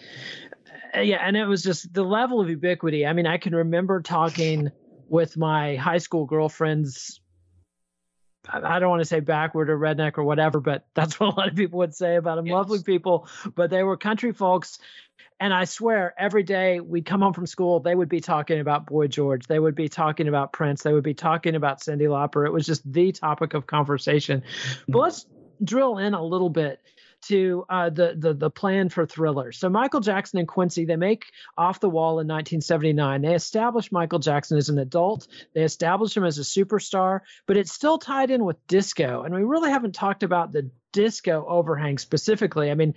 uh, 0.95 1.01
yeah, 1.01 1.17
and 1.17 1.35
it 1.35 1.45
was 1.45 1.61
just 1.61 1.93
the 1.93 2.03
level 2.03 2.41
of 2.41 2.49
ubiquity. 2.49 3.05
I 3.05 3.13
mean, 3.13 3.27
I 3.27 3.37
can 3.37 3.53
remember 3.53 4.01
talking 4.01 4.71
with 5.09 5.37
my 5.37 5.75
high 5.75 5.99
school 5.99 6.25
girlfriends. 6.25 7.19
I 8.51 8.79
don't 8.79 8.89
want 8.89 9.01
to 9.01 9.05
say 9.05 9.21
backward 9.21 9.69
or 9.69 9.77
redneck 9.77 10.17
or 10.17 10.23
whatever, 10.23 10.59
but 10.59 10.85
that's 10.93 11.19
what 11.19 11.33
a 11.33 11.35
lot 11.35 11.49
of 11.49 11.55
people 11.55 11.79
would 11.79 11.95
say 11.95 12.15
about 12.15 12.35
them. 12.35 12.45
Yes. 12.45 12.53
Lovely 12.53 12.83
people, 12.83 13.27
but 13.55 13.69
they 13.69 13.83
were 13.83 13.97
country 13.97 14.33
folks. 14.33 14.79
And 15.39 15.53
I 15.53 15.65
swear, 15.65 16.13
every 16.17 16.43
day 16.43 16.79
we'd 16.79 17.05
come 17.05 17.21
home 17.21 17.33
from 17.33 17.47
school, 17.47 17.79
they 17.79 17.95
would 17.95 18.09
be 18.09 18.21
talking 18.21 18.59
about 18.59 18.85
Boy 18.85 19.07
George. 19.07 19.47
They 19.47 19.59
would 19.59 19.75
be 19.75 19.89
talking 19.89 20.27
about 20.27 20.53
Prince. 20.53 20.83
They 20.83 20.93
would 20.93 21.03
be 21.03 21.13
talking 21.13 21.55
about 21.55 21.81
Cyndi 21.81 22.07
Lauper. 22.07 22.45
It 22.45 22.53
was 22.53 22.65
just 22.65 22.89
the 22.89 23.11
topic 23.11 23.53
of 23.53 23.67
conversation. 23.67 24.41
Mm-hmm. 24.41 24.91
But 24.91 24.99
let's 24.99 25.25
drill 25.63 25.97
in 25.97 26.13
a 26.13 26.23
little 26.23 26.49
bit 26.49 26.79
to 27.27 27.65
uh, 27.69 27.89
the, 27.89 28.15
the 28.17 28.33
the 28.33 28.49
plan 28.49 28.89
for 28.89 29.05
Thriller. 29.05 29.51
So 29.51 29.69
Michael 29.69 29.99
Jackson 29.99 30.39
and 30.39 30.47
Quincy 30.47 30.85
they 30.85 30.95
make 30.95 31.25
Off 31.57 31.79
the 31.79 31.89
Wall 31.89 32.19
in 32.19 32.27
1979. 32.27 33.21
They 33.21 33.35
establish 33.35 33.91
Michael 33.91 34.19
Jackson 34.19 34.57
as 34.57 34.69
an 34.69 34.79
adult. 34.79 35.27
They 35.53 35.63
establish 35.63 36.15
him 36.15 36.23
as 36.23 36.37
a 36.37 36.41
superstar, 36.41 37.21
but 37.45 37.57
it's 37.57 37.71
still 37.71 37.97
tied 37.97 38.31
in 38.31 38.43
with 38.43 38.65
disco. 38.67 39.23
And 39.23 39.33
we 39.33 39.43
really 39.43 39.69
haven't 39.69 39.95
talked 39.95 40.23
about 40.23 40.51
the 40.51 40.69
disco 40.93 41.45
overhang 41.47 41.97
specifically. 41.97 42.71
I 42.71 42.75
mean, 42.75 42.93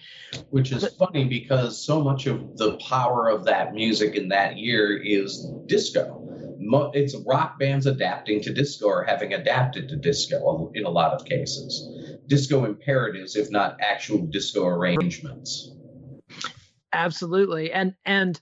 Which 0.50 0.70
is 0.70 0.86
funny 0.94 1.24
because 1.24 1.84
so 1.84 2.00
much 2.02 2.26
of 2.26 2.56
the 2.56 2.76
power 2.76 3.28
of 3.28 3.44
that 3.46 3.74
music 3.74 4.14
in 4.14 4.28
that 4.28 4.56
year 4.56 4.96
is 4.96 5.50
disco. 5.66 6.22
It's 6.94 7.14
rock 7.26 7.58
bands 7.58 7.86
adapting 7.86 8.40
to 8.42 8.52
disco 8.52 8.86
or 8.86 9.04
having 9.04 9.34
adapted 9.34 9.88
to 9.88 9.96
disco 9.96 10.70
in 10.74 10.84
a 10.84 10.90
lot 10.90 11.12
of 11.12 11.24
cases. 11.26 11.90
Disco 12.28 12.64
imperatives, 12.64 13.36
if 13.36 13.50
not 13.50 13.78
actual 13.80 14.26
disco 14.26 14.66
arrangements. 14.66 15.72
absolutely 16.92 17.72
and 17.72 17.94
and 18.04 18.40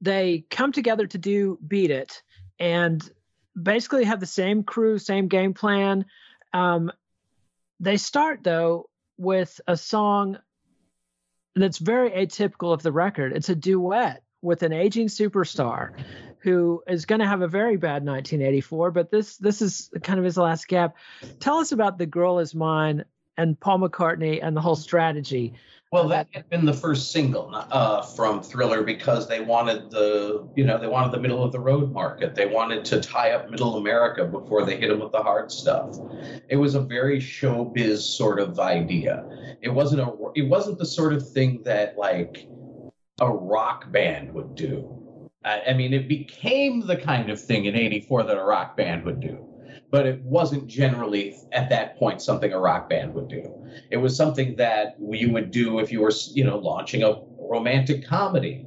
they 0.00 0.44
come 0.50 0.72
together 0.72 1.06
to 1.06 1.18
do 1.18 1.58
beat 1.66 1.90
it 1.90 2.22
and 2.58 3.10
basically 3.60 4.04
have 4.04 4.20
the 4.20 4.26
same 4.26 4.62
crew 4.62 4.98
same 4.98 5.28
game 5.28 5.54
plan 5.54 6.04
um, 6.52 6.90
they 7.80 7.96
start 7.96 8.40
though 8.42 8.88
with 9.16 9.60
a 9.66 9.76
song 9.76 10.38
that's 11.54 11.78
very 11.78 12.10
atypical 12.10 12.72
of 12.72 12.82
the 12.82 12.92
record. 12.92 13.32
It's 13.32 13.48
a 13.48 13.54
duet 13.54 14.22
with 14.42 14.62
an 14.62 14.72
aging 14.72 15.08
superstar 15.08 15.92
who 16.40 16.82
is 16.86 17.04
going 17.04 17.20
to 17.20 17.26
have 17.26 17.42
a 17.42 17.48
very 17.48 17.76
bad 17.76 18.06
1984 18.06 18.92
but 18.92 19.10
this 19.10 19.36
this 19.38 19.60
is 19.60 19.90
kind 20.02 20.18
of 20.18 20.24
his 20.24 20.36
last 20.36 20.68
gap. 20.68 20.96
Tell 21.40 21.58
us 21.58 21.72
about 21.72 21.98
the 21.98 22.06
girl 22.06 22.38
is 22.38 22.54
mine 22.54 23.04
and 23.36 23.58
paul 23.58 23.78
mccartney 23.78 24.40
and 24.42 24.56
the 24.56 24.60
whole 24.60 24.76
strategy 24.76 25.54
Well, 25.90 26.08
that 26.08 26.28
had 26.32 26.50
been 26.50 26.66
the 26.66 26.74
first 26.74 27.12
single 27.12 27.50
uh, 27.54 28.02
from 28.02 28.42
Thriller 28.42 28.82
because 28.82 29.26
they 29.26 29.40
wanted 29.40 29.90
the, 29.90 30.46
you 30.54 30.64
know, 30.64 30.78
they 30.78 30.86
wanted 30.86 31.12
the 31.12 31.20
middle 31.20 31.42
of 31.42 31.50
the 31.50 31.60
road 31.60 31.92
market. 31.92 32.34
They 32.34 32.44
wanted 32.44 32.84
to 32.86 33.00
tie 33.00 33.30
up 33.30 33.48
Middle 33.48 33.78
America 33.78 34.26
before 34.26 34.66
they 34.66 34.76
hit 34.76 34.90
them 34.90 35.00
with 35.00 35.12
the 35.12 35.22
hard 35.22 35.50
stuff. 35.50 35.96
It 36.50 36.56
was 36.56 36.74
a 36.74 36.80
very 36.80 37.20
showbiz 37.20 38.00
sort 38.00 38.38
of 38.38 38.60
idea. 38.60 39.24
It 39.62 39.70
wasn't 39.70 40.02
a, 40.02 40.12
it 40.34 40.42
wasn't 40.42 40.78
the 40.78 40.84
sort 40.84 41.14
of 41.14 41.26
thing 41.26 41.62
that 41.64 41.96
like 41.96 42.46
a 43.18 43.32
rock 43.32 43.90
band 43.90 44.34
would 44.34 44.54
do. 44.54 45.30
I, 45.42 45.62
I 45.68 45.72
mean, 45.72 45.94
it 45.94 46.06
became 46.06 46.86
the 46.86 46.98
kind 46.98 47.30
of 47.30 47.42
thing 47.42 47.64
in 47.64 47.74
'84 47.74 48.24
that 48.24 48.36
a 48.36 48.44
rock 48.44 48.76
band 48.76 49.06
would 49.06 49.20
do. 49.20 49.47
But 49.90 50.06
it 50.06 50.22
wasn't 50.22 50.66
generally 50.66 51.36
at 51.52 51.70
that 51.70 51.98
point 51.98 52.20
something 52.20 52.52
a 52.52 52.58
rock 52.58 52.90
band 52.90 53.14
would 53.14 53.28
do. 53.28 53.66
It 53.90 53.96
was 53.96 54.16
something 54.16 54.56
that 54.56 54.96
you 55.00 55.32
would 55.32 55.50
do 55.50 55.78
if 55.78 55.90
you 55.90 56.02
were, 56.02 56.12
you 56.32 56.44
know, 56.44 56.58
launching 56.58 57.02
a 57.02 57.20
romantic 57.38 58.06
comedy, 58.06 58.66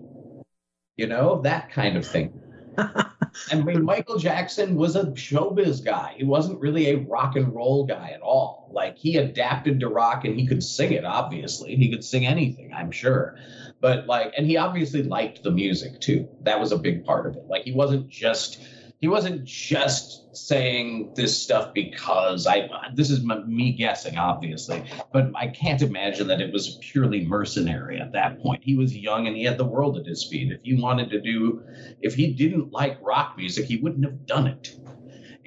you 0.98 1.08
know, 1.08 1.42
that 1.44 1.72
kind 1.72 1.98
of 1.98 2.08
thing. 2.08 2.40
I 2.78 3.56
mean, 3.56 3.84
Michael 3.84 4.18
Jackson 4.18 4.76
was 4.76 4.96
a 4.96 5.06
showbiz 5.06 5.84
guy. 5.84 6.16
He 6.18 6.24
wasn't 6.24 6.60
really 6.60 6.90
a 6.90 6.98
rock 6.98 7.36
and 7.36 7.54
roll 7.54 7.86
guy 7.86 8.12
at 8.14 8.22
all. 8.22 8.70
Like, 8.74 8.98
he 8.98 9.18
adapted 9.18 9.80
to 9.82 9.88
rock 9.88 10.26
and 10.26 10.38
he 10.38 10.48
could 10.48 10.64
sing 10.64 10.92
it, 10.92 11.06
obviously. 11.06 11.76
He 11.76 11.90
could 11.90 12.04
sing 12.04 12.26
anything, 12.26 12.74
I'm 12.74 12.92
sure. 12.92 13.38
But, 13.80 14.08
like, 14.08 14.34
and 14.38 14.46
he 14.46 14.58
obviously 14.58 15.04
liked 15.04 15.44
the 15.44 15.52
music 15.52 16.00
too. 16.00 16.28
That 16.44 16.60
was 16.60 16.72
a 16.72 16.78
big 16.78 17.06
part 17.06 17.26
of 17.26 17.36
it. 17.36 17.46
Like, 17.48 17.64
he 17.64 17.72
wasn't 17.72 18.10
just. 18.10 18.60
He 19.02 19.08
wasn't 19.08 19.44
just 19.44 20.36
saying 20.36 21.14
this 21.16 21.42
stuff 21.42 21.74
because 21.74 22.46
I. 22.46 22.70
This 22.94 23.10
is 23.10 23.20
m- 23.28 23.44
me 23.54 23.72
guessing, 23.72 24.18
obviously, 24.18 24.84
but 25.12 25.32
I 25.36 25.48
can't 25.48 25.82
imagine 25.82 26.28
that 26.28 26.40
it 26.40 26.54
was 26.54 26.78
purely 26.82 27.26
mercenary 27.26 28.00
at 28.00 28.12
that 28.14 28.40
point. 28.42 28.64
He 28.64 28.78
was 28.78 28.96
young 28.96 29.26
and 29.26 29.36
he 29.36 29.44
had 29.44 29.58
the 29.58 29.66
world 29.66 29.98
at 29.98 30.06
his 30.06 30.24
feet. 30.24 30.52
If 30.52 30.62
he 30.64 30.80
wanted 30.80 31.10
to 31.10 31.20
do, 31.20 31.64
if 32.02 32.14
he 32.14 32.32
didn't 32.32 32.72
like 32.72 33.00
rock 33.02 33.38
music, 33.38 33.66
he 33.66 33.78
wouldn't 33.78 34.06
have 34.06 34.28
done 34.28 34.46
it. 34.48 34.76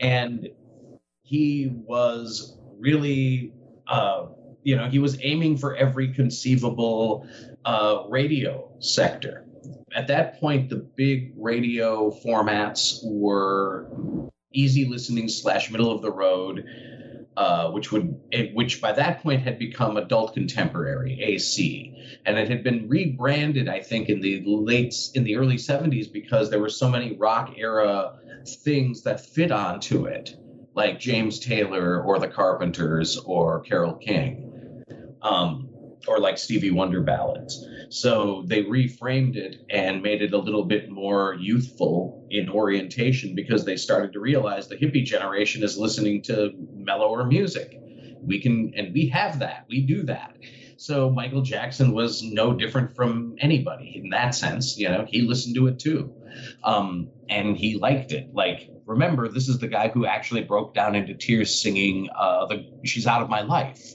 And 0.00 0.48
he 1.22 1.72
was 1.86 2.58
really, 2.78 3.52
uh, 3.86 4.26
you 4.64 4.76
know, 4.76 4.88
he 4.88 4.98
was 4.98 5.16
aiming 5.22 5.58
for 5.58 5.76
every 5.76 6.12
conceivable 6.12 7.26
uh, 7.64 8.02
radio 8.08 8.68
sector. 8.80 9.46
At 9.94 10.08
that 10.08 10.40
point, 10.40 10.70
the 10.70 10.76
big 10.76 11.34
radio 11.36 12.10
formats 12.10 12.98
were 13.04 13.86
easy 14.52 14.86
listening 14.86 15.28
slash 15.28 15.70
middle 15.70 15.92
of 15.92 16.02
the 16.02 16.10
road, 16.10 16.64
uh, 17.36 17.70
which 17.70 17.92
would 17.92 18.20
eh, 18.32 18.50
which 18.54 18.80
by 18.80 18.92
that 18.92 19.22
point 19.22 19.42
had 19.42 19.58
become 19.58 19.96
adult 19.96 20.34
contemporary 20.34 21.20
AC, 21.22 22.20
and 22.26 22.38
it 22.38 22.48
had 22.48 22.64
been 22.64 22.88
rebranded, 22.88 23.68
I 23.68 23.80
think, 23.80 24.08
in 24.08 24.20
the 24.20 24.42
late 24.44 24.94
in 25.14 25.24
the 25.24 25.36
early 25.36 25.56
'70s 25.56 26.12
because 26.12 26.50
there 26.50 26.60
were 26.60 26.68
so 26.68 26.88
many 26.88 27.16
rock 27.16 27.54
era 27.56 28.18
things 28.64 29.02
that 29.02 29.24
fit 29.24 29.52
onto 29.52 30.06
it, 30.06 30.36
like 30.74 30.98
James 30.98 31.38
Taylor 31.38 32.02
or 32.02 32.18
the 32.18 32.28
Carpenters 32.28 33.16
or 33.16 33.60
Carole 33.60 33.94
King, 33.94 34.84
um, 35.22 35.70
or 36.06 36.18
like 36.18 36.38
Stevie 36.38 36.70
Wonder 36.70 37.00
ballads. 37.00 37.66
So 37.90 38.44
they 38.46 38.64
reframed 38.64 39.36
it 39.36 39.56
and 39.70 40.02
made 40.02 40.22
it 40.22 40.32
a 40.32 40.38
little 40.38 40.64
bit 40.64 40.90
more 40.90 41.36
youthful 41.40 42.24
in 42.30 42.48
orientation 42.48 43.34
because 43.34 43.64
they 43.64 43.76
started 43.76 44.12
to 44.12 44.20
realize 44.20 44.68
the 44.68 44.76
hippie 44.76 45.04
generation 45.04 45.62
is 45.62 45.78
listening 45.78 46.22
to 46.24 46.52
mellower 46.72 47.24
music. 47.24 47.80
We 48.26 48.40
can, 48.40 48.72
and 48.76 48.92
we 48.94 49.08
have 49.08 49.40
that. 49.40 49.66
We 49.68 49.86
do 49.86 50.02
that. 50.04 50.32
So 50.76 51.10
Michael 51.10 51.42
Jackson 51.42 51.92
was 51.92 52.22
no 52.22 52.52
different 52.52 52.96
from 52.96 53.36
anybody 53.40 54.00
in 54.02 54.10
that 54.10 54.34
sense. 54.34 54.76
You 54.76 54.88
know, 54.88 55.06
he 55.08 55.22
listened 55.22 55.54
to 55.56 55.68
it 55.68 55.78
too, 55.78 56.12
um, 56.64 57.10
and 57.28 57.56
he 57.56 57.76
liked 57.76 58.12
it. 58.12 58.28
Like, 58.32 58.68
remember, 58.86 59.28
this 59.28 59.48
is 59.48 59.58
the 59.58 59.68
guy 59.68 59.88
who 59.88 60.04
actually 60.04 60.42
broke 60.42 60.74
down 60.74 60.94
into 60.94 61.14
tears 61.14 61.62
singing 61.62 62.08
uh, 62.18 62.46
"the 62.46 62.66
She's 62.84 63.06
Out 63.06 63.22
of 63.22 63.30
My 63.30 63.42
Life," 63.42 63.94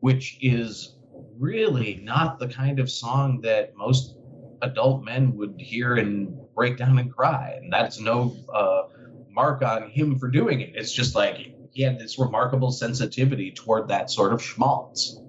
which 0.00 0.38
is 0.40 0.95
really 1.38 2.00
not 2.02 2.38
the 2.38 2.48
kind 2.48 2.78
of 2.78 2.90
song 2.90 3.40
that 3.42 3.76
most 3.76 4.16
adult 4.62 5.04
men 5.04 5.36
would 5.36 5.54
hear 5.58 5.96
and 5.96 6.36
break 6.54 6.76
down 6.76 6.98
and 6.98 7.12
cry. 7.12 7.58
And 7.62 7.72
that's 7.72 8.00
no 8.00 8.36
uh, 8.52 8.82
mark 9.30 9.62
on 9.62 9.90
him 9.90 10.18
for 10.18 10.28
doing 10.28 10.60
it. 10.60 10.72
It's 10.74 10.92
just 10.92 11.14
like 11.14 11.36
he 11.72 11.82
had 11.82 11.98
this 11.98 12.18
remarkable 12.18 12.70
sensitivity 12.70 13.52
toward 13.52 13.88
that 13.88 14.10
sort 14.10 14.32
of 14.32 14.42
schmaltz. 14.42 15.20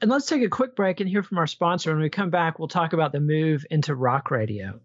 And 0.00 0.10
let's 0.10 0.26
take 0.26 0.42
a 0.42 0.48
quick 0.48 0.76
break 0.76 1.00
and 1.00 1.08
hear 1.08 1.22
from 1.22 1.38
our 1.38 1.46
sponsor. 1.46 1.92
When 1.92 2.02
we 2.02 2.10
come 2.10 2.30
back, 2.30 2.58
we'll 2.58 2.68
talk 2.68 2.92
about 2.92 3.12
the 3.12 3.20
move 3.20 3.64
into 3.70 3.94
rock 3.94 4.30
radio. 4.30 4.78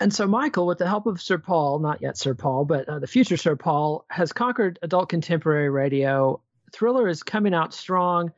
And 0.00 0.12
so 0.12 0.26
Michael, 0.26 0.66
with 0.66 0.78
the 0.78 0.86
help 0.86 1.06
of 1.06 1.20
Sir 1.20 1.38
Paul, 1.38 1.78
not 1.78 2.00
yet 2.00 2.16
Sir 2.16 2.34
Paul, 2.34 2.64
but 2.64 2.88
uh, 2.88 2.98
the 2.98 3.06
future 3.06 3.36
Sir 3.36 3.56
Paul, 3.56 4.06
has 4.08 4.32
conquered 4.32 4.78
adult 4.82 5.08
contemporary 5.08 5.68
radio. 5.68 6.40
Thriller 6.76 7.08
is 7.08 7.22
coming 7.22 7.54
out 7.54 7.72
strong, 7.72 8.32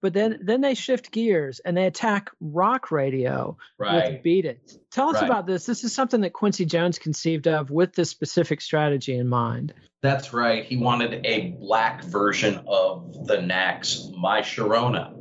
but 0.00 0.12
then 0.12 0.40
then 0.42 0.60
they 0.60 0.74
shift 0.74 1.12
gears 1.12 1.60
and 1.60 1.76
they 1.76 1.86
attack 1.86 2.30
rock 2.40 2.90
radio 2.90 3.56
Right. 3.78 4.12
with 4.12 4.22
Beat 4.22 4.44
It. 4.44 4.72
Tell 4.90 5.08
us 5.08 5.14
Right. 5.16 5.24
about 5.24 5.46
this. 5.46 5.64
This 5.64 5.84
is 5.84 5.94
something 5.94 6.20
that 6.22 6.32
Quincy 6.32 6.64
Jones 6.64 6.98
conceived 6.98 7.46
of 7.46 7.70
with 7.70 7.94
this 7.94 8.10
specific 8.10 8.60
strategy 8.60 9.14
in 9.14 9.28
mind. 9.28 9.72
That's 10.00 10.32
right. 10.32 10.64
He 10.64 10.76
wanted 10.76 11.26
a 11.26 11.56
black 11.60 12.04
version 12.04 12.60
of 12.68 13.26
the 13.26 13.42
Knack's 13.42 14.08
My 14.16 14.40
Sharona, 14.42 15.12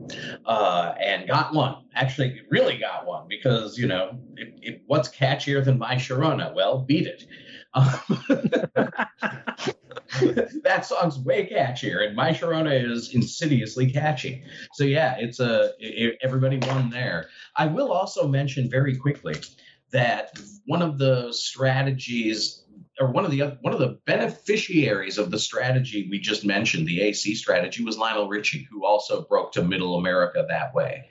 uh, 0.45 0.93
and 0.99 1.27
got 1.27 1.53
one. 1.53 1.77
Actually, 1.95 2.41
really 2.49 2.77
got 2.77 3.07
one 3.07 3.27
because 3.27 3.77
you 3.77 3.87
know 3.87 4.19
it, 4.35 4.53
it, 4.61 4.81
what's 4.85 5.09
catchier 5.09 5.63
than 5.65 5.79
My 5.79 5.95
Sharona? 5.95 6.53
Well, 6.53 6.79
beat 6.79 7.07
it. 7.07 7.23
Um, 7.73 7.99
that 10.63 10.85
song's 10.85 11.19
way 11.19 11.47
catchier, 11.47 12.05
and 12.05 12.15
My 12.15 12.31
Sharona 12.31 12.91
is 12.91 13.13
insidiously 13.13 13.91
catchy. 13.91 14.43
So 14.73 14.83
yeah, 14.83 15.15
it's 15.19 15.39
a 15.39 15.71
it, 15.79 16.17
everybody 16.21 16.57
won 16.57 16.89
there. 16.89 17.27
I 17.55 17.67
will 17.67 17.91
also 17.91 18.27
mention 18.27 18.69
very 18.69 18.95
quickly 18.95 19.35
that 19.91 20.37
one 20.65 20.81
of 20.81 20.97
the 20.97 21.31
strategies 21.31 22.63
or 22.99 23.11
one 23.11 23.25
of 23.25 23.31
the 23.31 23.57
one 23.61 23.73
of 23.73 23.79
the 23.79 23.99
beneficiaries 24.05 25.17
of 25.17 25.31
the 25.31 25.39
strategy 25.39 26.07
we 26.09 26.19
just 26.19 26.45
mentioned, 26.45 26.87
the 26.87 27.01
AC 27.01 27.35
strategy, 27.35 27.83
was 27.83 27.97
Lionel 27.97 28.27
Richie, 28.27 28.67
who 28.69 28.85
also 28.85 29.25
broke 29.25 29.51
to 29.53 29.63
Middle 29.63 29.97
America 29.97 30.45
that 30.47 30.73
way. 30.73 31.09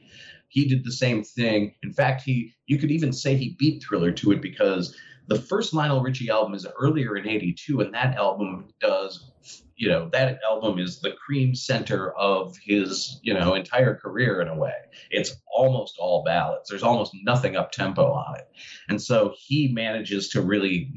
He 0.48 0.68
did 0.68 0.84
the 0.84 0.92
same 0.92 1.22
thing. 1.22 1.74
In 1.82 1.92
fact, 1.92 2.22
he 2.22 2.54
you 2.66 2.78
could 2.78 2.90
even 2.90 3.12
say 3.12 3.36
he 3.36 3.56
beat 3.58 3.82
Thriller 3.82 4.12
to 4.12 4.32
it 4.32 4.42
because 4.42 4.96
the 5.28 5.40
first 5.40 5.74
Lionel 5.74 6.02
Richie 6.02 6.30
album 6.30 6.54
is 6.54 6.66
earlier 6.80 7.16
in 7.16 7.28
'82, 7.28 7.80
and 7.80 7.94
that 7.94 8.16
album 8.16 8.68
does, 8.80 9.30
you 9.76 9.88
know, 9.88 10.08
that 10.12 10.38
album 10.44 10.78
is 10.78 11.00
the 11.00 11.12
cream 11.12 11.54
center 11.54 12.12
of 12.12 12.56
his, 12.62 13.20
you 13.22 13.34
know, 13.34 13.54
entire 13.54 13.94
career 13.94 14.40
in 14.40 14.48
a 14.48 14.56
way. 14.56 14.74
It's 15.10 15.34
almost 15.46 15.96
all 15.98 16.24
ballads. 16.24 16.68
There's 16.68 16.82
almost 16.82 17.12
nothing 17.24 17.56
up 17.56 17.72
tempo 17.72 18.12
on 18.12 18.36
it, 18.36 18.48
and 18.88 19.00
so 19.00 19.34
he 19.38 19.68
manages 19.68 20.30
to 20.30 20.42
really 20.42 20.92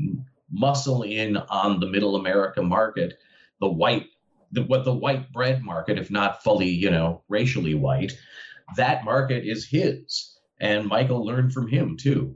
muscle 0.51 1.03
in 1.03 1.37
on 1.37 1.79
the 1.79 1.87
middle 1.87 2.15
America 2.15 2.61
market, 2.61 3.13
the 3.59 3.69
white, 3.69 4.07
the, 4.51 4.63
what 4.63 4.85
the 4.85 4.93
white 4.93 5.31
bread 5.31 5.63
market, 5.63 5.97
if 5.97 6.09
not 6.09 6.43
fully, 6.43 6.69
you 6.69 6.89
know, 6.89 7.23
racially 7.29 7.75
white, 7.75 8.13
that 8.75 9.03
market 9.03 9.45
is 9.45 9.67
his. 9.67 10.37
And 10.59 10.87
Michael 10.87 11.25
learned 11.25 11.53
from 11.53 11.67
him 11.67 11.97
too. 11.97 12.35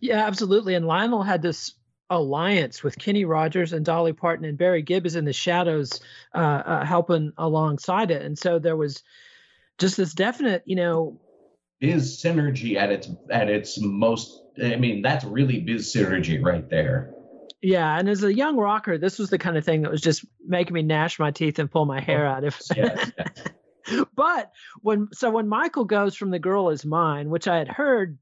Yeah, 0.00 0.26
absolutely. 0.26 0.74
And 0.74 0.86
Lionel 0.86 1.22
had 1.22 1.42
this 1.42 1.74
alliance 2.10 2.82
with 2.82 2.98
Kenny 2.98 3.24
Rogers 3.24 3.72
and 3.72 3.84
Dolly 3.84 4.12
Parton, 4.12 4.44
and 4.44 4.56
Barry 4.56 4.82
Gibb 4.82 5.06
is 5.06 5.16
in 5.16 5.24
the 5.24 5.32
shadows, 5.32 6.00
uh, 6.34 6.38
uh, 6.38 6.84
helping 6.84 7.32
alongside 7.36 8.10
it. 8.10 8.22
And 8.22 8.38
so 8.38 8.58
there 8.58 8.76
was 8.76 9.02
just 9.78 9.96
this 9.96 10.14
definite, 10.14 10.62
you 10.66 10.76
know, 10.76 11.20
Biz 11.80 12.20
synergy 12.20 12.74
at 12.74 12.90
its 12.90 13.08
at 13.30 13.48
its 13.48 13.78
most. 13.80 14.42
I 14.60 14.74
mean, 14.76 15.02
that's 15.02 15.24
really 15.24 15.60
biz 15.60 15.94
synergy 15.94 16.42
right 16.42 16.68
there. 16.68 17.14
yeah. 17.62 17.96
And 17.96 18.08
as 18.08 18.24
a 18.24 18.34
young 18.34 18.56
rocker, 18.56 18.98
this 18.98 19.16
was 19.16 19.30
the 19.30 19.38
kind 19.38 19.56
of 19.56 19.64
thing 19.64 19.82
that 19.82 19.90
was 19.92 20.00
just 20.00 20.24
making 20.44 20.74
me 20.74 20.82
gnash 20.82 21.20
my 21.20 21.30
teeth 21.30 21.60
and 21.60 21.70
pull 21.70 21.84
my 21.84 22.00
hair 22.00 22.26
out. 22.26 22.42
If 22.42 22.60
Yes. 22.74 23.12
but 24.16 24.50
when 24.80 25.08
so 25.12 25.30
when 25.30 25.46
Michael 25.46 25.84
goes 25.84 26.16
from 26.16 26.30
the 26.30 26.40
girl 26.40 26.70
is 26.70 26.84
mine, 26.84 27.30
which 27.30 27.46
I 27.46 27.58
had 27.58 27.68
heard 27.68 28.18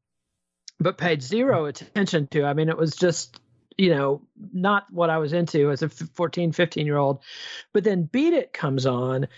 but 0.78 0.98
paid 0.98 1.22
zero 1.22 1.66
attention 1.66 2.26
to. 2.28 2.44
I 2.44 2.54
mean, 2.54 2.68
it 2.68 2.76
was 2.76 2.94
just 2.96 3.40
you 3.78 3.90
know 3.94 4.22
not 4.52 4.86
what 4.90 5.10
I 5.10 5.18
was 5.18 5.32
into 5.32 5.70
as 5.70 5.82
a 5.82 5.88
14, 5.88 6.52
15 6.52 6.86
year 6.86 6.96
old. 6.96 7.20
But 7.72 7.84
then 7.84 8.04
Beat 8.04 8.32
It 8.32 8.52
comes 8.52 8.86
on 8.86 9.28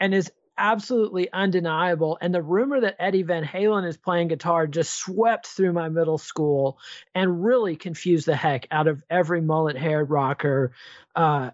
and 0.00 0.14
is 0.14 0.30
absolutely 0.56 1.32
undeniable. 1.32 2.18
And 2.20 2.34
the 2.34 2.42
rumor 2.42 2.80
that 2.80 2.96
Eddie 2.98 3.22
Van 3.22 3.44
Halen 3.44 3.86
is 3.86 3.96
playing 3.96 4.28
guitar 4.28 4.66
just 4.66 4.94
swept 4.94 5.46
through 5.46 5.72
my 5.72 5.88
middle 5.88 6.18
school 6.18 6.78
and 7.14 7.44
really 7.44 7.76
confused 7.76 8.26
the 8.26 8.36
heck 8.36 8.66
out 8.70 8.86
of 8.86 9.02
every 9.10 9.40
mullet 9.40 9.76
haired 9.76 10.10
rocker 10.10 10.72
uh, 11.16 11.50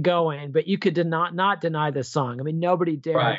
going. 0.00 0.52
But 0.52 0.66
you 0.66 0.78
could 0.78 0.96
not 1.06 1.34
not 1.34 1.60
deny 1.60 1.90
this 1.90 2.08
song. 2.08 2.40
I 2.40 2.42
mean, 2.42 2.60
nobody 2.60 2.96
dared. 2.96 3.16
right. 3.16 3.38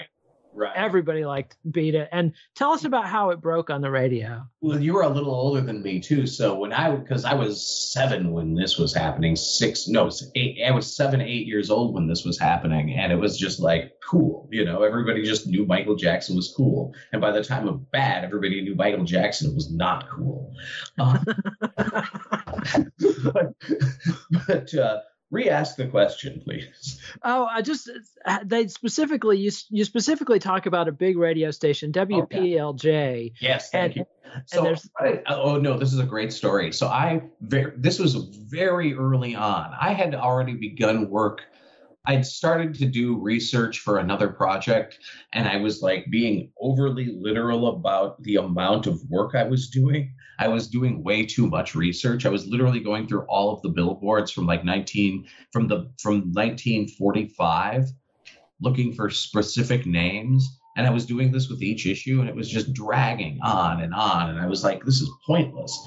Right. 0.54 0.76
Everybody 0.76 1.26
liked 1.26 1.56
Beat 1.72 1.96
It. 1.96 2.10
And 2.12 2.34
tell 2.56 2.72
us 2.72 2.84
about 2.84 3.06
how 3.06 3.30
it 3.30 3.42
broke 3.42 3.70
on 3.70 3.82
the 3.82 3.92
radio. 3.92 4.44
Well, 4.62 4.80
you 4.80 4.94
were 4.94 5.04
a 5.04 5.10
little 5.10 5.34
older 5.34 5.62
than 5.62 5.82
me 5.82 6.00
too. 6.00 6.28
So 6.28 6.56
when 6.56 6.74
I, 6.74 6.96
because 6.96 7.24
I 7.26 7.34
was 7.34 7.62
seven 7.94 8.32
when 8.32 8.56
this 8.56 8.78
was 8.78 8.94
happening, 8.94 9.36
six, 9.36 9.88
no, 9.88 10.10
eight. 10.36 10.60
I 10.66 10.72
was 10.72 10.96
seven, 10.96 11.22
eight 11.22 11.48
years 11.48 11.70
old 11.70 11.94
when 11.94 12.08
this 12.08 12.26
was 12.26 12.40
happening, 12.40 12.94
and 12.94 13.12
it 13.12 13.16
was 13.16 13.38
just 13.38 13.60
like 13.60 13.94
cool. 14.08 14.48
You 14.52 14.66
know, 14.66 14.84
everybody 14.84 15.24
just 15.24 15.48
knew 15.48 15.66
Michael 15.66 15.96
Jackson 15.96 16.36
was 16.36 16.54
cool, 16.56 16.94
and 17.12 17.22
by 17.22 17.32
the 17.32 17.44
time 17.44 17.68
of 17.68 17.92
Bad, 17.92 18.24
everybody 18.24 18.62
knew 18.62 18.76
Michael 18.76 19.06
Jackson 19.06 19.54
was 19.56 19.72
not 19.72 20.10
cool. 20.10 20.54
Uh, 20.98 21.18
but 23.34 23.54
but 24.48 24.74
uh, 24.74 25.00
re-ask 25.32 25.76
the 25.76 25.88
question, 25.88 26.42
please. 26.44 27.00
Oh, 27.24 27.46
I 27.46 27.62
just 27.62 27.90
uh, 28.26 28.40
they 28.44 28.68
specifically 28.68 29.38
you 29.38 29.52
you 29.70 29.86
specifically 29.86 30.40
talk 30.40 30.66
about 30.66 30.88
a 30.88 30.92
big 30.92 31.18
radio 31.18 31.52
station 31.52 31.92
oh, 31.96 32.06
WPLJ. 32.06 33.34
Yes, 33.40 33.70
And- 33.74 33.94
thank 33.94 33.96
you. 33.98 34.06
So, 34.46 34.62
there's- 34.62 34.88
I- 35.00 35.24
uh, 35.26 35.42
oh 35.42 35.58
no, 35.58 35.78
this 35.80 35.92
is 35.92 35.98
a 36.00 36.06
great 36.06 36.32
story. 36.32 36.72
So 36.72 36.86
I, 36.88 37.24
ver- 37.42 37.74
this 37.76 37.98
was 37.98 38.14
very 38.14 38.94
early 38.94 39.36
on. 39.36 39.74
I 39.80 39.94
had 39.94 40.14
already 40.14 40.54
begun 40.54 41.10
work. 41.10 41.42
I'd 42.06 42.26
started 42.26 42.76
to 42.76 42.86
do 42.86 43.20
research 43.20 43.80
for 43.80 43.98
another 43.98 44.30
project, 44.30 45.00
and 45.34 45.48
I 45.48 45.58
was 45.58 45.82
like 45.82 46.06
being 46.12 46.52
overly 46.62 47.18
literal 47.20 47.70
about 47.70 48.22
the 48.22 48.36
amount 48.36 48.86
of 48.86 49.02
work 49.10 49.34
I 49.34 49.44
was 49.44 49.70
doing. 49.70 50.14
I 50.40 50.48
was 50.48 50.68
doing 50.68 51.04
way 51.04 51.26
too 51.26 51.48
much 51.48 51.76
research. 51.76 52.26
I 52.26 52.30
was 52.30 52.48
literally 52.48 52.80
going 52.80 53.08
through 53.08 53.26
all 53.28 53.54
of 53.54 53.62
the 53.62 53.70
billboards 53.70 54.32
from 54.32 54.48
like 54.48 54.64
19 54.64 55.28
from 55.52 55.68
the 55.68 55.92
from 56.02 56.32
1945 56.32 57.86
looking 58.62 58.94
for 58.94 59.10
specific 59.10 59.86
names 59.86 60.60
and 60.80 60.88
I 60.88 60.92
was 60.92 61.06
doing 61.06 61.32
this 61.32 61.50
with 61.50 61.62
each 61.62 61.86
issue, 61.86 62.22
and 62.22 62.30
it 62.30 62.36
was 62.36 62.50
just 62.50 62.72
dragging 62.72 63.40
on 63.44 63.82
and 63.82 63.94
on. 63.94 64.30
And 64.30 64.40
I 64.40 64.48
was 64.48 64.64
like, 64.64 64.86
this 64.86 65.02
is 65.02 65.12
pointless. 65.28 65.78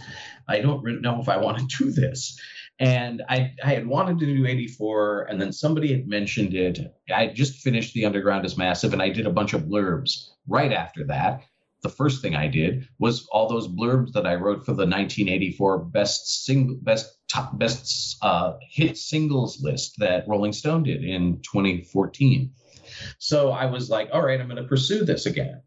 I 0.48 0.60
don't 0.60 1.00
know 1.00 1.18
if 1.18 1.30
I 1.30 1.38
want 1.38 1.58
to 1.58 1.84
do 1.84 1.90
this. 1.90 2.38
And 2.78 3.22
I, 3.28 3.54
I 3.64 3.72
had 3.72 3.86
wanted 3.86 4.18
to 4.18 4.26
do 4.26 4.46
84, 4.46 5.28
and 5.30 5.40
then 5.40 5.50
somebody 5.50 5.92
had 5.92 6.06
mentioned 6.06 6.52
it. 6.52 6.78
I 7.14 7.28
just 7.28 7.62
finished 7.62 7.94
The 7.94 8.04
Underground 8.04 8.44
is 8.44 8.58
Massive, 8.58 8.92
and 8.92 9.00
I 9.00 9.08
did 9.08 9.26
a 9.26 9.30
bunch 9.32 9.54
of 9.54 9.62
blurbs 9.62 10.28
right 10.46 10.72
after 10.72 11.06
that. 11.06 11.42
The 11.82 11.88
first 11.88 12.22
thing 12.22 12.34
I 12.36 12.46
did 12.46 12.88
was 12.98 13.26
all 13.32 13.48
those 13.48 13.66
blurbs 13.66 14.12
that 14.12 14.26
I 14.26 14.36
wrote 14.36 14.64
for 14.64 14.72
the 14.72 14.86
1984 14.86 15.78
best 15.86 16.44
single, 16.44 16.76
best 16.80 17.18
top, 17.28 17.58
best 17.58 18.16
uh, 18.22 18.54
hit 18.70 18.96
singles 18.96 19.60
list 19.60 19.96
that 19.98 20.28
Rolling 20.28 20.52
Stone 20.52 20.84
did 20.84 21.04
in 21.04 21.40
2014. 21.42 22.52
So 23.18 23.50
I 23.50 23.66
was 23.66 23.90
like, 23.90 24.10
all 24.12 24.24
right, 24.24 24.40
I'm 24.40 24.48
going 24.48 24.62
to 24.62 24.68
pursue 24.68 25.04
this 25.04 25.26
again. 25.26 25.62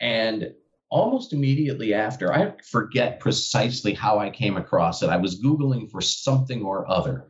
And 0.00 0.52
almost 0.90 1.32
immediately 1.32 1.94
after, 1.94 2.32
I 2.32 2.54
forget 2.70 3.20
precisely 3.20 3.94
how 3.94 4.18
I 4.18 4.30
came 4.30 4.56
across 4.56 5.02
it. 5.02 5.08
I 5.08 5.16
was 5.16 5.42
Googling 5.42 5.90
for 5.90 6.00
something 6.00 6.62
or 6.62 6.88
other. 6.90 7.28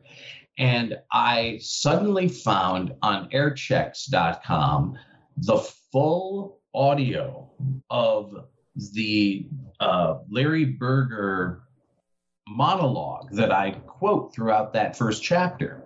And 0.57 0.97
I 1.11 1.59
suddenly 1.61 2.27
found 2.27 2.93
on 3.01 3.29
airchecks.com 3.29 4.97
the 5.37 5.57
full 5.91 6.59
audio 6.75 7.49
of 7.89 8.35
the 8.93 9.47
uh, 9.79 10.19
Larry 10.29 10.65
Berger 10.65 11.63
monologue 12.47 13.31
that 13.31 13.51
I 13.51 13.71
quote 13.71 14.33
throughout 14.33 14.73
that 14.73 14.97
first 14.97 15.23
chapter. 15.23 15.83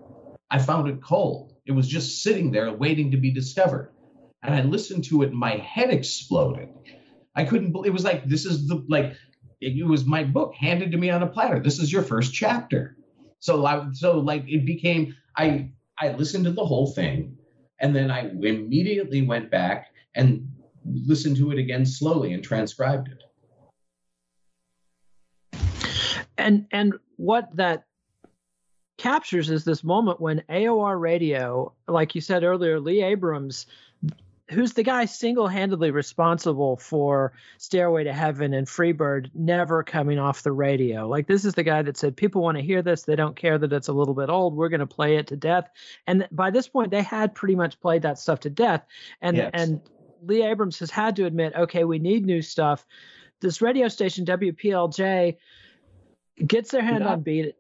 I 0.52 0.60
found 0.60 0.90
it 0.90 1.02
cold. 1.02 1.54
It 1.66 1.72
was 1.72 1.88
just 1.88 2.24
sitting 2.24 2.52
there 2.52 2.74
waiting 2.74 3.12
to 3.12 3.18
be 3.18 3.32
discovered. 3.32 3.92
And 4.42 4.56
I 4.56 4.64
listened 4.64 5.04
to 5.06 5.22
it 5.22 5.30
and 5.30 5.38
my 5.38 5.58
head 5.58 5.92
exploded. 5.92 6.70
I 7.36 7.46
couldn't 7.46 7.72
believe 7.72 7.90
it 7.90 7.94
was 7.94 8.04
like 8.04 8.26
this 8.26 8.46
is 8.46 8.68
the 8.68 8.84
like 8.90 9.16
it, 9.62 9.86
was 9.86 10.06
my 10.06 10.24
book 10.24 10.56
handed 10.56 10.92
to 10.92 10.98
me 10.98 11.10
on 11.10 11.22
a 11.22 11.28
platter. 11.28 11.60
This 11.60 11.80
is 11.80 11.92
your 11.92 12.02
first 12.02 12.34
chapter. 12.34 12.98
So 13.40 13.66
I 13.66 13.88
so 13.94 14.20
like 14.20 14.46
it 14.48 14.66
became 14.66 15.16
I 15.38 15.72
I 16.00 16.14
listened 16.14 16.46
to 16.46 16.52
the 16.52 16.66
whole 16.66 16.88
thing 16.88 17.38
and 17.80 17.96
then 17.96 18.10
I 18.10 18.30
immediately 18.30 19.22
went 19.22 19.52
back 19.52 19.88
and 20.16 20.49
listened 21.06 21.38
to 21.38 21.52
it 21.52 21.58
again 21.58 21.86
slowly 21.86 22.34
and 22.34 22.44
transcribed 22.44 23.10
it. 23.10 23.24
And 26.38 26.68
and 26.72 26.94
what 27.18 27.56
that 27.56 27.86
captures 28.98 29.50
is 29.50 29.64
this 29.64 29.84
moment 29.84 30.20
when 30.20 30.44
AOR 30.50 31.00
radio, 31.00 31.74
like 31.88 32.16
you 32.16 32.22
said 32.22 32.44
earlier, 32.44 32.80
Lee 32.80 33.04
Abrams 33.04 33.66
who's 34.50 34.74
the 34.74 34.84
guy 34.84 35.06
single-handedly 35.06 35.92
responsible 35.92 36.78
for 36.78 37.34
Stairway 37.58 38.04
to 38.06 38.14
Heaven 38.14 38.54
and 38.54 38.68
Freebird 38.68 39.30
never 39.34 39.84
coming 39.84 40.18
off 40.18 40.44
the 40.44 40.52
radio. 40.52 41.08
Like 41.08 41.28
this 41.28 41.46
is 41.46 41.54
the 41.54 41.64
guy 41.64 41.82
that 41.84 41.98
said 41.98 42.18
people 42.18 42.42
want 42.42 42.58
to 42.58 42.64
hear 42.64 42.82
this, 42.82 43.04
they 43.04 43.16
don't 43.16 43.36
care 43.36 43.58
that 43.58 43.72
it's 43.72 43.88
a 43.88 43.94
little 43.94 44.14
bit 44.14 44.30
old. 44.30 44.56
We're 44.56 44.70
going 44.70 44.80
to 44.80 44.88
play 44.88 45.18
it 45.18 45.28
to 45.28 45.36
death. 45.36 45.70
And 46.08 46.28
by 46.32 46.50
this 46.50 46.68
point 46.68 46.92
they 46.92 47.04
had 47.04 47.36
pretty 47.36 47.56
much 47.56 47.80
played 47.80 48.02
that 48.02 48.18
stuff 48.18 48.42
to 48.42 48.50
death. 48.50 48.86
And 49.22 49.38
yes. 49.38 49.52
and 49.54 49.82
Lee 50.24 50.44
Abrams 50.44 50.80
has 50.80 50.90
had 50.90 51.16
to 51.18 51.26
admit, 51.26 51.54
okay, 51.56 51.84
we 51.84 52.00
need 52.00 52.26
new 52.26 52.42
stuff. 52.42 52.86
This 53.42 53.62
radio 53.62 53.88
station 53.88 54.26
WPLJ 54.26 55.38
gets 56.46 56.72
their 56.72 56.82
hand 56.82 57.04
on 57.04 57.22
beat. 57.22 57.56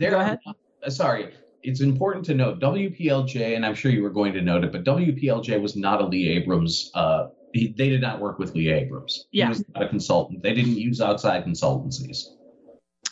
Go 0.00 0.18
ahead. 0.18 0.38
Uh, 0.82 0.90
sorry, 0.90 1.34
it's 1.62 1.80
important 1.80 2.24
to 2.26 2.34
note 2.34 2.60
WPLJ, 2.60 3.56
and 3.56 3.66
I'm 3.66 3.74
sure 3.74 3.90
you 3.90 4.02
were 4.02 4.10
going 4.10 4.32
to 4.34 4.40
note 4.40 4.64
it, 4.64 4.72
but 4.72 4.84
WPLJ 4.84 5.60
was 5.60 5.76
not 5.76 6.00
a 6.00 6.06
Lee 6.06 6.28
Abrams. 6.30 6.90
Uh, 6.94 7.28
he, 7.52 7.74
they 7.76 7.88
did 7.88 8.00
not 8.00 8.20
work 8.20 8.38
with 8.38 8.54
Lee 8.54 8.70
Abrams. 8.70 9.26
Yeah. 9.32 9.46
He 9.46 9.48
was 9.50 9.64
not 9.74 9.84
a 9.84 9.88
consultant. 9.88 10.42
They 10.42 10.54
didn't 10.54 10.76
use 10.76 11.00
outside 11.00 11.44
consultancies. 11.44 12.24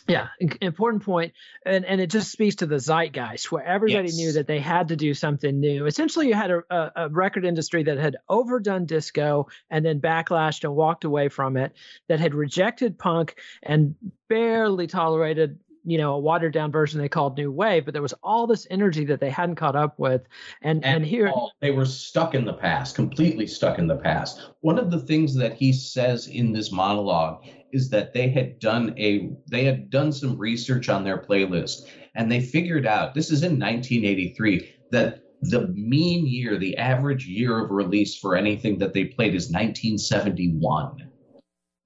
Yeah, 0.07 0.27
important 0.61 1.03
point, 1.03 1.33
and 1.65 1.83
and 1.85 1.99
it 1.99 2.09
just 2.09 2.31
speaks 2.31 2.57
to 2.57 2.65
the 2.65 2.79
zeitgeist 2.79 3.51
where 3.51 3.63
everybody 3.63 4.07
yes. 4.07 4.17
knew 4.17 4.31
that 4.33 4.47
they 4.47 4.59
had 4.59 4.89
to 4.89 4.95
do 4.95 5.13
something 5.13 5.59
new. 5.59 5.85
Essentially, 5.85 6.27
you 6.27 6.33
had 6.33 6.51
a, 6.51 6.63
a, 6.69 6.91
a, 6.95 7.09
record 7.09 7.45
industry 7.45 7.83
that 7.83 7.97
had 7.97 8.15
overdone 8.29 8.85
disco 8.85 9.47
and 9.69 9.85
then 9.85 9.99
backlashed 9.99 10.63
and 10.63 10.75
walked 10.75 11.03
away 11.03 11.27
from 11.27 11.57
it, 11.57 11.73
that 12.07 12.19
had 12.19 12.33
rejected 12.33 12.97
punk 12.97 13.35
and 13.63 13.95
barely 14.29 14.87
tolerated 14.87 15.59
you 15.87 15.97
know 15.97 16.13
a 16.13 16.19
watered 16.19 16.53
down 16.53 16.71
version 16.71 16.99
they 16.99 17.07
called 17.07 17.37
new 17.37 17.49
wave 17.49 17.85
but 17.85 17.93
there 17.93 18.01
was 18.01 18.13
all 18.21 18.45
this 18.45 18.67
energy 18.69 19.05
that 19.05 19.21
they 19.21 19.29
hadn't 19.29 19.55
caught 19.55 19.75
up 19.75 19.97
with. 19.97 20.21
And 20.61 20.83
and, 20.83 20.97
and 20.97 21.05
here 21.05 21.29
all, 21.29 21.53
they 21.61 21.71
were 21.71 21.85
stuck 21.85 22.35
in 22.35 22.43
the 22.43 22.53
past 22.53 22.95
completely 22.95 23.47
stuck 23.47 23.79
in 23.79 23.87
the 23.87 23.95
past. 23.95 24.49
One 24.59 24.77
of 24.77 24.91
the 24.91 24.99
things 24.99 25.33
that 25.35 25.53
he 25.53 25.71
says 25.71 26.27
in 26.27 26.51
this 26.51 26.71
monologue 26.71 27.45
is 27.71 27.89
that 27.89 28.13
they 28.13 28.29
had 28.29 28.59
done 28.59 28.93
a 28.97 29.29
they 29.49 29.63
had 29.63 29.89
done 29.89 30.11
some 30.11 30.37
research 30.37 30.89
on 30.89 31.03
their 31.03 31.17
playlist 31.17 31.87
and 32.15 32.31
they 32.31 32.41
figured 32.41 32.85
out 32.85 33.13
this 33.13 33.31
is 33.31 33.43
in 33.43 33.59
1983 33.59 34.73
that 34.91 35.21
the 35.41 35.67
mean 35.69 36.25
year 36.25 36.57
the 36.57 36.77
average 36.77 37.27
year 37.27 37.63
of 37.63 37.71
release 37.71 38.17
for 38.17 38.35
anything 38.35 38.77
that 38.79 38.93
they 38.93 39.05
played 39.05 39.35
is 39.35 39.51
1971 39.51 41.09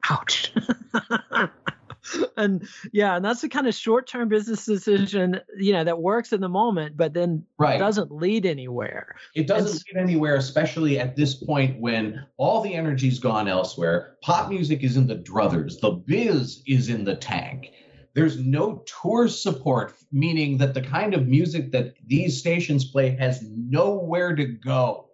ouch 0.09 0.53
and 2.37 2.67
yeah, 2.91 3.15
and 3.15 3.25
that's 3.25 3.41
the 3.41 3.49
kind 3.49 3.67
of 3.67 3.73
short-term 3.73 4.29
business 4.29 4.65
decision, 4.65 5.41
you 5.57 5.73
know, 5.73 5.83
that 5.83 6.01
works 6.01 6.33
in 6.33 6.41
the 6.41 6.49
moment, 6.49 6.97
but 6.97 7.13
then 7.13 7.45
right. 7.57 7.77
doesn't 7.77 8.11
lead 8.11 8.45
anywhere. 8.45 9.15
It 9.35 9.47
doesn't 9.47 9.83
lead 9.87 10.01
anywhere, 10.01 10.35
especially 10.35 10.99
at 10.99 11.15
this 11.15 11.35
point 11.35 11.79
when 11.79 12.25
all 12.37 12.61
the 12.61 12.73
energy's 12.73 13.19
gone 13.19 13.47
elsewhere. 13.47 14.17
Pop 14.21 14.49
music 14.49 14.83
is 14.83 14.97
in 14.97 15.07
the 15.07 15.15
druthers, 15.15 15.79
the 15.79 15.91
biz 15.91 16.61
is 16.67 16.89
in 16.89 17.03
the 17.03 17.15
tank. 17.15 17.71
There's 18.13 18.37
no 18.37 18.83
tour 19.01 19.29
support, 19.29 19.93
meaning 20.11 20.57
that 20.57 20.73
the 20.73 20.81
kind 20.81 21.13
of 21.13 21.27
music 21.27 21.71
that 21.71 21.93
these 22.05 22.37
stations 22.37 22.83
play 22.83 23.15
has 23.15 23.41
nowhere 23.43 24.35
to 24.35 24.45
go. 24.45 25.07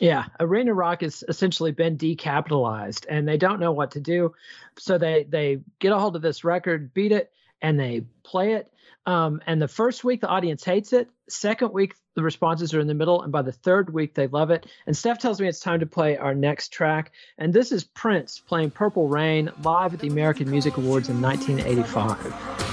Yeah, 0.00 0.26
Arena 0.38 0.74
Rock 0.74 1.00
has 1.00 1.24
essentially 1.28 1.72
been 1.72 1.96
decapitalized, 1.98 3.06
and 3.08 3.26
they 3.26 3.36
don't 3.36 3.60
know 3.60 3.72
what 3.72 3.92
to 3.92 4.00
do. 4.00 4.34
So 4.78 4.98
they 4.98 5.24
they 5.24 5.60
get 5.78 5.92
a 5.92 5.98
hold 5.98 6.16
of 6.16 6.22
this 6.22 6.44
record, 6.44 6.94
beat 6.94 7.12
it, 7.12 7.32
and 7.60 7.78
they 7.78 8.02
play 8.22 8.54
it. 8.54 8.72
Um, 9.06 9.40
and 9.46 9.60
the 9.60 9.68
first 9.68 10.04
week 10.04 10.20
the 10.20 10.28
audience 10.28 10.62
hates 10.64 10.92
it. 10.92 11.08
Second 11.28 11.72
week 11.72 11.94
the 12.14 12.22
responses 12.22 12.74
are 12.74 12.80
in 12.80 12.86
the 12.86 12.94
middle, 12.94 13.22
and 13.22 13.32
by 13.32 13.42
the 13.42 13.52
third 13.52 13.92
week 13.92 14.14
they 14.14 14.28
love 14.28 14.50
it. 14.50 14.66
And 14.86 14.96
Steph 14.96 15.18
tells 15.18 15.40
me 15.40 15.48
it's 15.48 15.60
time 15.60 15.80
to 15.80 15.86
play 15.86 16.16
our 16.16 16.34
next 16.34 16.68
track, 16.72 17.12
and 17.38 17.52
this 17.52 17.72
is 17.72 17.82
Prince 17.84 18.38
playing 18.38 18.70
Purple 18.70 19.08
Rain 19.08 19.50
live 19.64 19.94
at 19.94 20.00
the 20.00 20.08
American 20.08 20.50
Music 20.50 20.76
Awards 20.76 21.08
in 21.08 21.20
1985. 21.20 22.68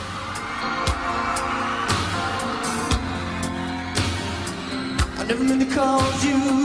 never 5.28 5.44
meant 5.44 5.72
to 5.72 6.28
you 6.28 6.65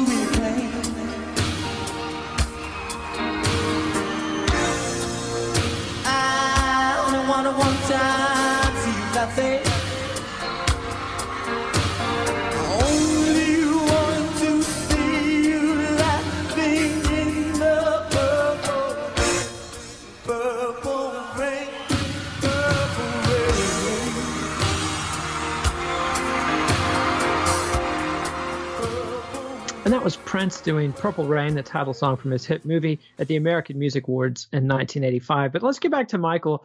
And 29.91 29.97
that 29.97 30.05
was 30.05 30.15
Prince 30.15 30.61
doing 30.61 30.93
Purple 30.93 31.25
Rain, 31.25 31.57
the 31.57 31.65
title 31.65 31.93
song 31.93 32.17
from 32.17 32.31
his 32.31 32.47
hit 32.47 32.65
movie 32.65 33.01
at 33.19 33.27
the 33.27 33.35
American 33.35 33.77
Music 33.77 34.07
Awards 34.07 34.47
in 34.53 34.69
1985. 34.69 35.53
But 35.53 35.65
let's 35.65 35.81
get 35.81 35.91
back 35.91 36.07
to 36.11 36.19
Michael, 36.19 36.65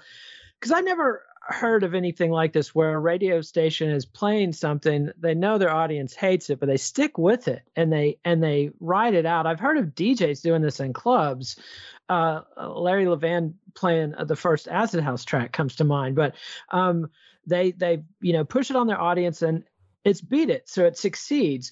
because 0.59 0.71
I 0.71 0.81
never 0.81 1.23
heard 1.47 1.83
of 1.83 1.93
anything 1.93 2.31
like 2.31 2.53
this 2.53 2.73
where 2.73 2.95
a 2.95 2.99
radio 2.99 3.39
station 3.39 3.91
is 3.91 4.05
playing 4.05 4.51
something 4.51 5.11
they 5.19 5.35
know 5.35 5.57
their 5.57 5.71
audience 5.71 6.15
hates 6.15 6.49
it 6.49 6.59
but 6.59 6.65
they 6.65 6.77
stick 6.77 7.19
with 7.19 7.47
it 7.47 7.61
and 7.75 7.93
they 7.93 8.17
and 8.25 8.41
they 8.41 8.71
ride 8.79 9.13
it 9.13 9.27
out 9.27 9.45
i've 9.45 9.59
heard 9.59 9.77
of 9.77 9.93
djs 9.93 10.41
doing 10.41 10.63
this 10.63 10.79
in 10.79 10.91
clubs 10.91 11.55
uh, 12.09 12.41
larry 12.57 13.05
levan 13.05 13.53
playing 13.75 14.15
the 14.25 14.35
first 14.35 14.67
acid 14.67 15.03
house 15.03 15.23
track 15.23 15.51
comes 15.51 15.75
to 15.75 15.83
mind 15.83 16.15
but 16.15 16.33
um, 16.71 17.11
they 17.45 17.71
they 17.71 18.03
you 18.21 18.33
know 18.33 18.43
push 18.43 18.71
it 18.71 18.75
on 18.75 18.87
their 18.87 18.99
audience 18.99 19.43
and 19.43 19.63
it's 20.03 20.21
beat 20.21 20.49
it 20.49 20.67
so 20.67 20.83
it 20.83 20.97
succeeds 20.97 21.71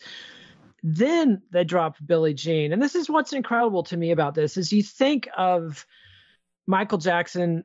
then 0.83 1.41
they 1.49 1.63
drop 1.63 1.95
Billie 2.05 2.33
Jean. 2.33 2.73
And 2.73 2.81
this 2.81 2.93
is 2.93 3.09
what's 3.09 3.31
incredible 3.31 3.83
to 3.83 3.95
me 3.95 4.11
about 4.11 4.35
this 4.35 4.57
is 4.57 4.73
you 4.73 4.83
think 4.83 5.29
of 5.37 5.87
Michael 6.67 6.97
Jackson 6.97 7.63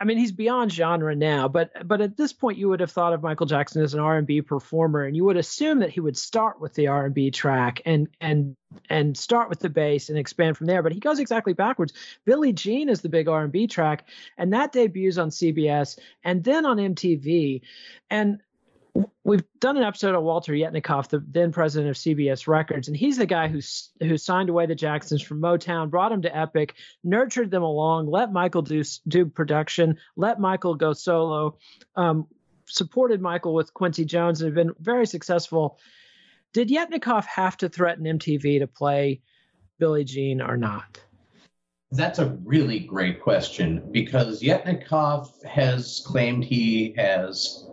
I 0.00 0.04
mean, 0.04 0.16
he's 0.16 0.32
beyond 0.32 0.72
genre 0.72 1.14
now, 1.14 1.46
but 1.46 1.86
but 1.86 2.00
at 2.00 2.16
this 2.16 2.32
point, 2.32 2.56
you 2.56 2.70
would 2.70 2.80
have 2.80 2.90
thought 2.90 3.12
of 3.12 3.22
Michael 3.22 3.44
Jackson 3.44 3.82
as 3.82 3.92
an 3.92 4.00
R 4.00 4.16
and 4.16 4.26
B 4.26 4.40
performer, 4.40 5.04
and 5.04 5.14
you 5.14 5.24
would 5.24 5.36
assume 5.36 5.80
that 5.80 5.90
he 5.90 6.00
would 6.00 6.16
start 6.16 6.58
with 6.58 6.72
the 6.72 6.86
R 6.86 7.04
and 7.04 7.14
B 7.14 7.30
track 7.30 7.82
and 7.84 8.08
and 8.18 8.56
and 8.88 9.14
start 9.14 9.50
with 9.50 9.60
the 9.60 9.68
bass 9.68 10.08
and 10.08 10.18
expand 10.18 10.56
from 10.56 10.68
there. 10.68 10.82
But 10.82 10.92
he 10.92 11.00
goes 11.00 11.18
exactly 11.18 11.52
backwards. 11.52 11.92
Billie 12.24 12.54
Jean 12.54 12.88
is 12.88 13.02
the 13.02 13.10
big 13.10 13.28
R 13.28 13.42
and 13.42 13.52
B 13.52 13.66
track, 13.66 14.08
and 14.38 14.54
that 14.54 14.72
debuts 14.72 15.18
on 15.18 15.28
CBS 15.28 15.98
and 16.24 16.42
then 16.42 16.64
on 16.64 16.78
MTV, 16.78 17.60
and 18.08 18.40
we've 19.24 19.44
done 19.60 19.76
an 19.76 19.82
episode 19.82 20.14
of 20.14 20.22
Walter 20.22 20.52
Yetnikoff, 20.52 21.08
the 21.08 21.24
then 21.26 21.52
president 21.52 21.90
of 21.90 21.96
CBS 21.96 22.46
Records, 22.48 22.88
and 22.88 22.96
he's 22.96 23.16
the 23.16 23.26
guy 23.26 23.48
who 23.48 23.60
who 24.00 24.16
signed 24.16 24.48
away 24.48 24.66
the 24.66 24.74
Jacksons 24.74 25.22
from 25.22 25.40
Motown, 25.40 25.90
brought 25.90 26.10
them 26.10 26.22
to 26.22 26.36
Epic, 26.36 26.74
nurtured 27.04 27.50
them 27.50 27.62
along, 27.62 28.06
let 28.08 28.32
Michael 28.32 28.62
do 28.62 28.82
do 29.06 29.26
production, 29.26 29.98
let 30.16 30.40
Michael 30.40 30.74
go 30.74 30.92
solo, 30.92 31.58
um, 31.96 32.26
supported 32.66 33.20
Michael 33.20 33.54
with 33.54 33.74
Quincy 33.74 34.04
Jones, 34.04 34.40
and 34.40 34.48
have 34.48 34.54
been 34.54 34.74
very 34.80 35.06
successful. 35.06 35.78
Did 36.52 36.68
Yetnikoff 36.68 37.26
have 37.26 37.56
to 37.58 37.68
threaten 37.68 38.04
MTV 38.04 38.58
to 38.58 38.66
play 38.66 39.20
Billie 39.78 40.04
Jean 40.04 40.40
or 40.40 40.56
not? 40.56 41.00
That's 41.92 42.20
a 42.20 42.38
really 42.44 42.80
great 42.80 43.20
question 43.20 43.82
because 43.90 44.42
Yetnikoff 44.42 45.44
has 45.44 46.02
claimed 46.06 46.44
he 46.44 46.94
has 46.96 47.66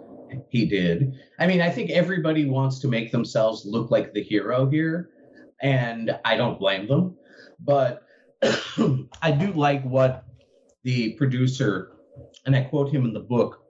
he 0.49 0.65
did. 0.65 1.13
I 1.39 1.47
mean, 1.47 1.61
I 1.61 1.69
think 1.69 1.89
everybody 1.89 2.45
wants 2.45 2.80
to 2.80 2.88
make 2.88 3.11
themselves 3.11 3.65
look 3.65 3.91
like 3.91 4.13
the 4.13 4.23
hero 4.23 4.69
here, 4.69 5.09
and 5.61 6.17
I 6.25 6.36
don't 6.36 6.59
blame 6.59 6.88
them. 6.88 7.15
But 7.59 8.03
I 9.21 9.32
do 9.32 9.51
like 9.53 9.84
what 9.84 10.25
the 10.84 11.13
producer, 11.13 11.91
and 12.45 12.55
I 12.55 12.61
quote 12.61 12.89
him 12.91 13.05
in 13.05 13.13
the 13.13 13.19
book, 13.19 13.66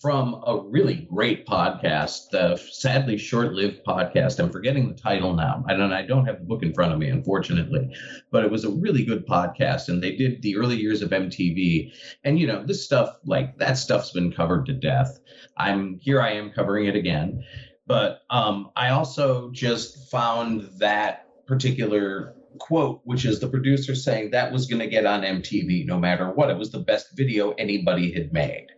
from 0.00 0.42
a 0.46 0.58
really 0.58 1.08
great 1.12 1.46
podcast, 1.46 2.30
the 2.30 2.56
sadly 2.56 3.16
short-lived 3.16 3.84
podcast. 3.86 4.38
I'm 4.38 4.50
forgetting 4.50 4.88
the 4.88 4.94
title 4.94 5.34
now. 5.34 5.64
I 5.68 5.74
don't 5.74 5.92
I 5.92 6.02
don't 6.02 6.26
have 6.26 6.38
the 6.38 6.44
book 6.44 6.62
in 6.62 6.74
front 6.74 6.92
of 6.92 6.98
me, 6.98 7.08
unfortunately. 7.08 7.94
But 8.30 8.44
it 8.44 8.50
was 8.50 8.64
a 8.64 8.70
really 8.70 9.04
good 9.04 9.26
podcast, 9.26 9.88
and 9.88 10.02
they 10.02 10.16
did 10.16 10.42
the 10.42 10.56
early 10.56 10.76
years 10.76 11.02
of 11.02 11.10
MTV. 11.10 11.92
And 12.24 12.38
you 12.38 12.46
know, 12.46 12.64
this 12.64 12.84
stuff, 12.84 13.16
like 13.24 13.58
that 13.58 13.78
stuff's 13.78 14.10
been 14.10 14.32
covered 14.32 14.66
to 14.66 14.72
death. 14.72 15.18
I'm 15.56 15.98
here 16.00 16.20
I 16.20 16.32
am 16.32 16.50
covering 16.50 16.86
it 16.86 16.96
again. 16.96 17.44
But 17.86 18.22
um, 18.30 18.70
I 18.76 18.90
also 18.90 19.50
just 19.50 20.10
found 20.10 20.68
that 20.78 21.26
particular 21.46 22.34
quote, 22.58 23.00
which 23.04 23.24
is 23.24 23.40
the 23.40 23.48
producer 23.48 23.94
saying 23.94 24.30
that 24.30 24.52
was 24.52 24.66
going 24.66 24.80
to 24.80 24.86
get 24.86 25.06
on 25.06 25.22
MTV 25.22 25.86
no 25.86 25.98
matter 25.98 26.30
what. 26.30 26.50
It 26.50 26.58
was 26.58 26.70
the 26.70 26.78
best 26.78 27.16
video 27.16 27.52
anybody 27.52 28.12
had 28.12 28.32
made. 28.32 28.68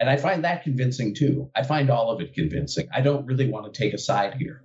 And 0.00 0.10
I 0.10 0.16
find 0.16 0.44
that 0.44 0.62
convincing 0.62 1.14
too. 1.14 1.50
I 1.54 1.62
find 1.62 1.90
all 1.90 2.10
of 2.10 2.20
it 2.20 2.34
convincing. 2.34 2.88
I 2.94 3.00
don't 3.00 3.26
really 3.26 3.48
want 3.48 3.72
to 3.72 3.78
take 3.78 3.94
a 3.94 3.98
side 3.98 4.34
here. 4.34 4.62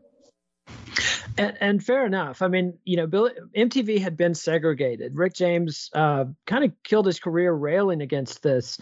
And, 1.37 1.57
and, 1.61 1.83
fair 1.83 2.05
enough. 2.05 2.41
I 2.41 2.47
mean, 2.47 2.77
you 2.83 2.97
know, 2.97 3.07
Bill, 3.07 3.29
MTV 3.55 3.99
had 4.01 4.17
been 4.17 4.35
segregated. 4.35 5.15
Rick 5.15 5.35
James 5.35 5.89
uh, 5.93 6.25
kind 6.45 6.65
of 6.65 6.71
killed 6.83 7.05
his 7.05 7.19
career 7.19 7.53
railing 7.53 8.01
against 8.01 8.43
this, 8.43 8.77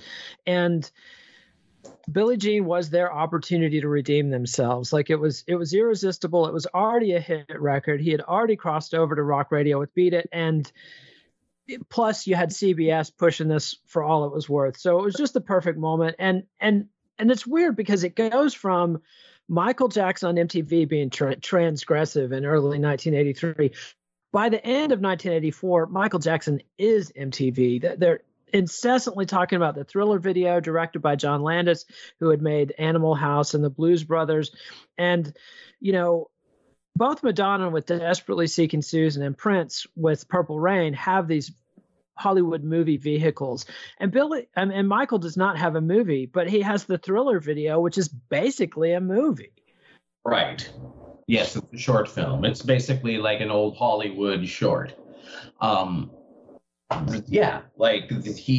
and 0.46 0.90
Billie 2.12 2.38
Jean 2.38 2.66
was 2.66 2.90
their 2.90 3.14
opportunity 3.14 3.82
to 3.82 3.88
redeem 3.88 4.30
themselves. 4.30 4.92
Like 4.92 5.10
it 5.10 5.18
was, 5.18 5.44
it 5.48 5.56
was 5.56 5.74
irresistible. 5.74 6.48
It 6.48 6.54
was 6.54 6.66
already 6.74 7.14
a 7.14 7.20
hit 7.20 7.60
record. 7.60 8.02
He 8.02 8.12
had 8.12 8.22
already 8.22 8.56
crossed 8.56 8.96
over 8.96 9.16
to 9.16 9.22
rock 9.22 9.52
radio 9.52 9.80
with 9.80 9.94
"Beat 9.94 10.14
It," 10.14 10.28
and 10.32 10.72
plus 11.90 12.28
you 12.28 12.36
had 12.36 12.50
CBS 12.50 13.12
pushing 13.16 13.48
this 13.48 13.78
for 13.86 14.04
all 14.04 14.26
it 14.26 14.34
was 14.34 14.50
worth. 14.50 14.78
So 14.78 15.00
it 15.00 15.04
was 15.04 15.16
just 15.16 15.34
the 15.34 15.42
perfect 15.42 15.78
moment. 15.78 16.16
And 16.20 16.44
and 16.60 16.88
and 17.20 17.32
it's 17.32 17.48
weird 17.48 17.76
because 17.76 18.04
it 18.04 18.16
goes 18.16 18.54
from 18.54 19.02
Michael 19.48 19.88
Jackson 19.88 20.30
on 20.30 20.48
MTV 20.48 20.88
being 20.88 21.10
tra- 21.10 21.38
transgressive 21.38 22.32
in 22.32 22.46
early 22.46 22.80
1983. 22.80 23.72
By 24.32 24.50
the 24.50 24.64
end 24.64 24.92
of 24.92 25.00
1984, 25.00 25.88
Michael 25.88 26.20
Jackson 26.20 26.62
is 26.78 27.12
MTV. 27.12 27.98
They're 27.98 28.22
incessantly 28.54 29.26
talking 29.26 29.58
about 29.58 29.76
the 29.76 29.84
thriller 29.84 30.20
video 30.20 30.60
directed 30.60 31.00
by 31.00 31.16
John 31.16 31.42
Landis, 31.42 31.86
who 32.20 32.30
had 32.30 32.42
made 32.42 32.74
Animal 32.78 33.16
House 33.16 33.54
and 33.54 33.64
the 33.64 33.70
Blues 33.70 34.04
Brothers. 34.04 34.52
And, 34.98 35.34
you 35.80 35.94
know, 35.94 36.30
both 36.98 37.24
Madonna 37.24 37.70
with 37.70 37.86
Desperately 37.86 38.48
Seeking 38.48 38.82
Susan 38.82 39.24
and 39.24 39.38
Prince 39.38 39.88
with 39.96 40.28
Purple 40.28 40.60
Rain 40.60 40.94
have 40.94 41.28
these 41.28 41.52
Hollywood 42.16 42.64
movie 42.64 42.98
vehicles. 42.98 43.66
And 44.00 44.12
Billy 44.12 44.48
and, 44.56 44.88
Michael 44.88 45.20
does 45.20 45.38
not 45.38 45.58
have 45.58 45.76
a 45.76 45.82
movie, 45.82 46.26
but 46.26 46.50
he 46.50 46.62
has 46.62 46.86
the 46.86 46.98
thriller 46.98 47.40
video, 47.40 47.80
which 47.80 47.98
is 47.98 48.08
basically 48.08 48.94
a 48.94 49.02
movie. 49.02 49.54
Right. 50.26 50.68
Yes, 51.28 51.56
it's 51.56 51.74
a 51.74 51.78
short 51.78 52.10
film. 52.10 52.44
It's 52.46 52.62
basically 52.62 53.18
like 53.18 53.42
an 53.42 53.52
old 53.52 53.78
Hollywood 53.78 54.48
short. 54.48 54.94
Um, 55.62 56.12
yeah 57.28 57.64
like 57.76 58.10
he 58.24 58.54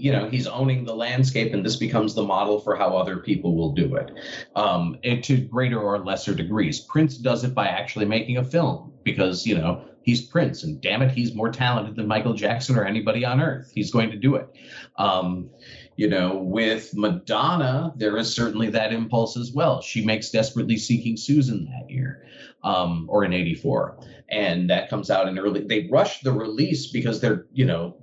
you 0.00 0.10
know 0.10 0.28
he's 0.28 0.48
owning 0.48 0.84
the 0.84 0.94
landscape 0.94 1.54
and 1.54 1.64
this 1.64 1.76
becomes 1.76 2.12
the 2.12 2.24
model 2.24 2.58
for 2.58 2.74
how 2.74 2.96
other 2.96 3.18
people 3.18 3.56
will 3.56 3.72
do 3.72 3.94
it 3.94 4.10
um 4.56 4.96
to 5.22 5.36
greater 5.36 5.80
or 5.80 6.04
lesser 6.04 6.34
degrees. 6.34 6.80
Prince 6.80 7.18
does 7.18 7.44
it 7.44 7.54
by 7.54 7.68
actually 7.68 8.04
making 8.04 8.38
a 8.38 8.44
film 8.44 8.92
because 9.04 9.46
you 9.46 9.56
know 9.56 9.84
he's 10.08 10.26
prince 10.26 10.62
and 10.62 10.80
damn 10.80 11.02
it 11.02 11.10
he's 11.10 11.34
more 11.34 11.50
talented 11.50 11.94
than 11.96 12.06
michael 12.06 12.34
jackson 12.34 12.76
or 12.76 12.84
anybody 12.84 13.24
on 13.24 13.40
earth 13.40 13.70
he's 13.74 13.90
going 13.90 14.10
to 14.10 14.16
do 14.16 14.36
it 14.36 14.48
um 14.96 15.50
you 15.96 16.08
know 16.08 16.38
with 16.38 16.94
madonna 16.94 17.92
there 17.96 18.16
is 18.16 18.34
certainly 18.34 18.70
that 18.70 18.92
impulse 18.92 19.36
as 19.36 19.52
well 19.52 19.82
she 19.82 20.04
makes 20.04 20.30
desperately 20.30 20.76
seeking 20.76 21.16
susan 21.16 21.66
that 21.66 21.90
year 21.90 22.24
um 22.62 23.06
or 23.10 23.24
in 23.24 23.32
84 23.32 23.98
and 24.28 24.68
that 24.70 24.90
comes 24.90 25.10
out 25.10 25.28
in 25.28 25.38
early. 25.38 25.64
They 25.64 25.88
rush 25.90 26.20
the 26.20 26.32
release 26.32 26.88
because 26.88 27.20
they're 27.20 27.46
you 27.52 27.64
know 27.64 27.96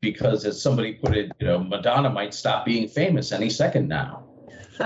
because 0.00 0.44
as 0.44 0.60
somebody 0.60 0.94
put 0.94 1.16
it, 1.16 1.30
you 1.38 1.46
know, 1.46 1.60
Madonna 1.60 2.10
might 2.10 2.34
stop 2.34 2.66
being 2.66 2.88
famous 2.88 3.30
any 3.30 3.48
second 3.48 3.86
now. 3.88 4.24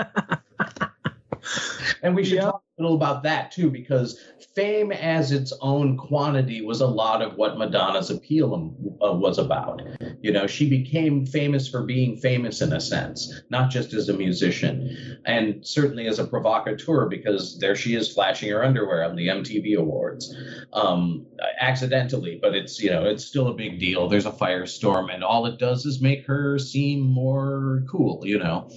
and 2.03 2.15
we 2.15 2.23
should 2.23 2.35
yep. 2.35 2.45
talk 2.45 2.63
little 2.79 2.97
about 2.97 3.23
that 3.23 3.51
too, 3.51 3.71
because 3.71 4.21
fame 4.55 4.93
as 4.93 5.33
its 5.33 5.53
own 5.61 5.97
quantity 5.97 6.63
was 6.63 6.81
a 6.81 6.87
lot 6.87 7.23
of 7.23 7.37
what 7.37 7.57
Madonna's 7.57 8.11
appeal 8.11 8.75
uh, 9.03 9.13
was 9.13 9.39
about. 9.39 9.81
You 10.21 10.33
know, 10.33 10.47
she 10.47 10.69
became 10.69 11.25
famous 11.25 11.69
for 11.69 11.85
being 11.85 12.17
famous 12.17 12.61
in 12.61 12.73
a 12.73 12.81
sense, 12.81 13.43
not 13.49 13.71
just 13.71 13.95
as 13.95 14.09
a 14.09 14.15
musician, 14.15 15.21
and 15.25 15.67
certainly 15.67 16.07
as 16.07 16.19
a 16.19 16.27
provocateur, 16.27 17.07
because 17.07 17.59
there 17.59 17.77
she 17.77 17.95
is 17.95 18.13
flashing 18.13 18.51
her 18.51 18.63
underwear 18.63 19.05
on 19.05 19.17
the 19.17 19.29
MTV 19.29 19.77
Awards, 19.77 20.35
um, 20.75 21.27
accidentally, 21.61 22.39
but 22.41 22.55
it's 22.55 22.81
you 22.83 22.91
know 22.91 23.05
it's 23.05 23.25
still 23.25 23.49
a 23.49 23.55
big 23.55 23.79
deal. 23.79 24.09
There's 24.09 24.27
a 24.27 24.33
firestorm, 24.33 25.13
and 25.13 25.25
all 25.25 25.47
it 25.47 25.59
does 25.59 25.87
is 25.87 26.03
make 26.03 26.27
her 26.27 26.59
seem 26.59 27.01
more 27.01 27.85
cool. 27.91 28.21
You 28.25 28.39
know, 28.39 28.71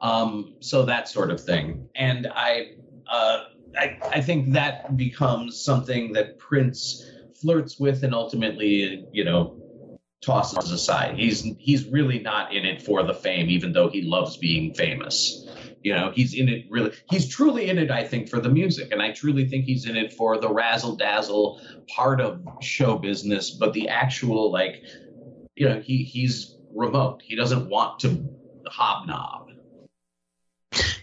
um, 0.00 0.54
so 0.60 0.84
that 0.84 1.08
sort 1.08 1.30
of 1.30 1.40
thing. 1.40 1.88
And 1.94 2.26
I. 2.34 2.72
Uh, 3.08 3.44
I, 3.76 3.98
I 4.04 4.20
think 4.20 4.52
that 4.54 4.96
becomes 4.96 5.60
something 5.60 6.12
that 6.14 6.38
Prince 6.38 7.04
flirts 7.40 7.78
with 7.78 8.02
and 8.02 8.14
ultimately, 8.14 9.06
you 9.12 9.24
know, 9.24 9.56
tosses 10.22 10.70
aside. 10.70 11.16
He's 11.16 11.46
he's 11.58 11.86
really 11.86 12.18
not 12.18 12.54
in 12.54 12.64
it 12.64 12.82
for 12.82 13.02
the 13.02 13.14
fame, 13.14 13.48
even 13.48 13.72
though 13.72 13.88
he 13.88 14.02
loves 14.02 14.36
being 14.36 14.74
famous. 14.74 15.46
You 15.82 15.94
know, 15.94 16.10
he's 16.12 16.34
in 16.34 16.48
it 16.48 16.66
really. 16.68 16.92
He's 17.10 17.28
truly 17.28 17.68
in 17.70 17.78
it, 17.78 17.90
I 17.90 18.02
think, 18.02 18.28
for 18.28 18.40
the 18.40 18.48
music, 18.48 18.90
and 18.90 19.00
I 19.00 19.12
truly 19.12 19.46
think 19.46 19.66
he's 19.66 19.86
in 19.86 19.96
it 19.96 20.12
for 20.12 20.40
the 20.40 20.52
razzle 20.52 20.96
dazzle 20.96 21.60
part 21.88 22.20
of 22.20 22.44
show 22.60 22.98
business. 22.98 23.50
But 23.50 23.72
the 23.72 23.88
actual, 23.88 24.50
like, 24.50 24.82
you 25.54 25.68
know, 25.68 25.80
he 25.80 26.02
he's 26.02 26.56
remote. 26.74 27.22
He 27.24 27.36
doesn't 27.36 27.68
want 27.68 28.00
to 28.00 28.28
hobnob. 28.66 29.45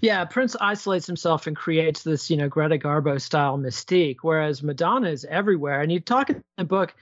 Yeah, 0.04 0.26
Prince 0.26 0.58
isolates 0.60 1.08
himself 1.08 1.48
and 1.48 1.56
creates 1.56 2.04
this, 2.04 2.30
you 2.30 2.36
know, 2.36 2.50
Greta 2.50 2.78
Garbo 2.78 3.22
style 3.22 3.58
mystique, 3.58 4.18
whereas 4.22 4.62
Madonna 4.62 5.08
is 5.08 5.24
everywhere. 5.24 5.80
And 5.80 5.90
you 5.90 6.02
talk 6.02 6.30
in 6.30 6.44
the 6.58 6.66
book 6.66 6.94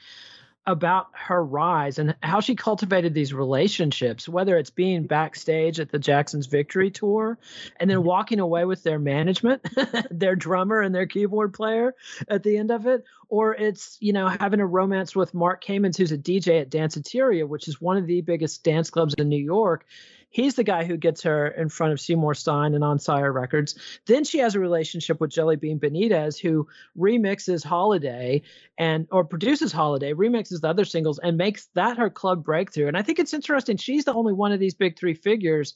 about 0.68 1.08
her 1.14 1.44
rise 1.44 1.98
and 1.98 2.16
how 2.22 2.42
she 2.42 2.56
cultivated 2.56 3.16
these 3.16 3.34
relationships, 3.34 4.30
whether 4.30 4.56
it's 4.56 4.70
being 4.70 5.08
backstage 5.08 5.80
at 5.80 5.92
the 5.92 5.98
Jackson's 5.98 6.46
Victory 6.46 6.92
Tour 6.92 7.40
and 7.80 7.90
then 7.90 7.98
mm-hmm. 7.98 8.08
walking 8.08 8.40
away 8.40 8.66
with 8.66 8.84
their 8.84 9.00
management, 9.00 9.66
their 10.12 10.36
drummer 10.36 10.80
and 10.80 10.94
their 10.94 11.08
keyboard 11.08 11.56
player 11.56 11.96
at 12.28 12.44
the 12.44 12.56
end 12.56 12.70
of 12.70 12.86
it, 12.86 13.04
or 13.30 13.56
it's, 13.56 13.98
you 14.00 14.14
know, 14.14 14.28
having 14.28 14.60
a 14.60 14.68
romance 14.68 15.16
with 15.16 15.34
Mark 15.34 15.64
Kamins, 15.64 15.98
who's 15.98 16.12
a 16.12 16.20
DJ 16.20 16.62
at 16.62 16.70
Danceteria, 16.70 17.48
which 17.48 17.68
is 17.68 17.82
one 17.82 17.98
of 17.98 18.06
the 18.06 18.22
biggest 18.22 18.64
dance 18.64 18.92
clubs 18.92 19.16
in 19.16 19.28
New 19.28 19.44
York 19.44 19.88
He's 20.32 20.56
the 20.56 20.64
guy 20.64 20.86
who 20.86 20.98
gets 20.98 21.22
her 21.24 21.48
in 21.48 21.70
front 21.70 21.94
of 21.94 22.00
Seymour 22.00 22.34
Stein 22.34 22.74
and 22.74 22.84
on 22.84 23.00
Sire 23.00 23.32
Records. 23.32 23.76
Then 24.08 24.24
she 24.24 24.40
has 24.40 24.56
a 24.56 24.60
relationship 24.60 25.20
with 25.20 25.32
Jellybean 25.32 25.80
Benitez, 25.80 26.40
who 26.40 26.68
remixes 26.98 27.64
Holiday 27.64 28.42
and 28.78 29.08
or 29.12 29.26
produces 29.26 29.72
Holiday, 29.72 30.14
remixes 30.14 30.62
the 30.62 30.70
other 30.70 30.86
singles, 30.86 31.20
and 31.20 31.38
makes 31.38 31.68
that 31.76 31.98
her 31.98 32.10
club 32.10 32.44
breakthrough. 32.44 32.88
And 32.88 32.98
I 32.98 33.02
think 33.02 33.20
it's 33.20 33.34
interesting. 33.34 33.78
She's 33.78 34.06
the 34.06 34.14
only 34.14 34.34
one 34.34 34.54
of 34.54 34.60
these 34.60 34.74
big 34.74 34.98
three 34.98 35.14
figures 35.14 35.76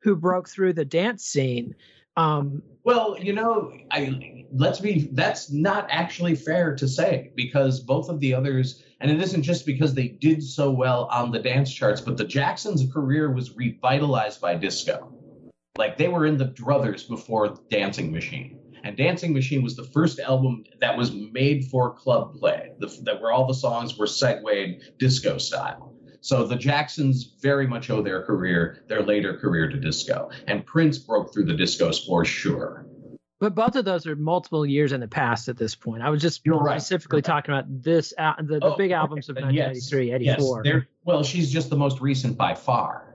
who 0.00 0.16
broke 0.16 0.48
through 0.48 0.74
the 0.74 0.84
dance 0.84 1.24
scene. 1.24 1.74
Um, 2.16 2.62
well, 2.84 3.16
you 3.18 3.32
know, 3.32 3.72
I 3.90 4.44
let's 4.52 4.78
be 4.78 5.08
that's 5.12 5.50
not 5.50 5.86
actually 5.90 6.36
fair 6.36 6.76
to 6.76 6.86
say 6.86 7.32
because 7.34 7.80
both 7.80 8.08
of 8.08 8.20
the 8.20 8.34
others 8.34 8.84
and 9.00 9.10
it 9.10 9.20
isn't 9.20 9.42
just 9.42 9.66
because 9.66 9.94
they 9.94 10.08
did 10.08 10.42
so 10.42 10.70
well 10.70 11.06
on 11.10 11.30
the 11.30 11.38
dance 11.38 11.72
charts, 11.72 12.00
but 12.00 12.16
the 12.16 12.24
Jacksons' 12.24 12.90
career 12.92 13.30
was 13.30 13.56
revitalized 13.56 14.40
by 14.40 14.54
disco. 14.54 15.12
Like 15.76 15.98
they 15.98 16.08
were 16.08 16.26
in 16.26 16.38
the 16.38 16.46
druthers 16.46 17.08
before 17.08 17.58
Dancing 17.68 18.12
Machine. 18.12 18.60
And 18.84 18.96
Dancing 18.96 19.32
Machine 19.32 19.62
was 19.62 19.76
the 19.76 19.84
first 19.84 20.20
album 20.20 20.64
that 20.80 20.96
was 20.96 21.10
made 21.12 21.64
for 21.66 21.94
club 21.94 22.38
play, 22.38 22.72
the, 22.78 22.86
that 23.04 23.20
where 23.20 23.32
all 23.32 23.46
the 23.46 23.54
songs 23.54 23.96
were 23.96 24.06
segued 24.06 24.98
disco 24.98 25.38
style. 25.38 25.93
So 26.24 26.46
the 26.46 26.56
Jacksons 26.56 27.34
very 27.42 27.66
much 27.66 27.90
owe 27.90 28.00
their 28.00 28.22
career, 28.22 28.82
their 28.88 29.02
later 29.02 29.36
career 29.36 29.68
to 29.68 29.76
disco. 29.78 30.30
And 30.46 30.64
Prince 30.64 30.96
broke 30.96 31.34
through 31.34 31.44
the 31.44 31.52
discos 31.52 32.06
for 32.06 32.24
sure. 32.24 32.86
But 33.40 33.54
both 33.54 33.76
of 33.76 33.84
those 33.84 34.06
are 34.06 34.16
multiple 34.16 34.64
years 34.64 34.92
in 34.92 35.00
the 35.00 35.06
past 35.06 35.48
at 35.50 35.58
this 35.58 35.74
point. 35.74 36.02
I 36.02 36.08
was 36.08 36.22
just 36.22 36.36
specifically 36.36 37.18
right. 37.18 37.24
talking 37.24 37.52
about 37.54 37.66
this, 37.82 38.14
uh, 38.16 38.36
the, 38.38 38.58
the 38.58 38.64
oh, 38.64 38.76
big 38.76 38.92
albums 38.92 39.28
okay. 39.28 39.38
of 39.38 39.44
1983, 39.44 40.08
yes, 40.08 40.38
84. 40.38 40.62
Yes, 40.64 40.82
well, 41.04 41.22
she's 41.22 41.52
just 41.52 41.68
the 41.68 41.76
most 41.76 42.00
recent 42.00 42.38
by 42.38 42.54
far. 42.54 43.14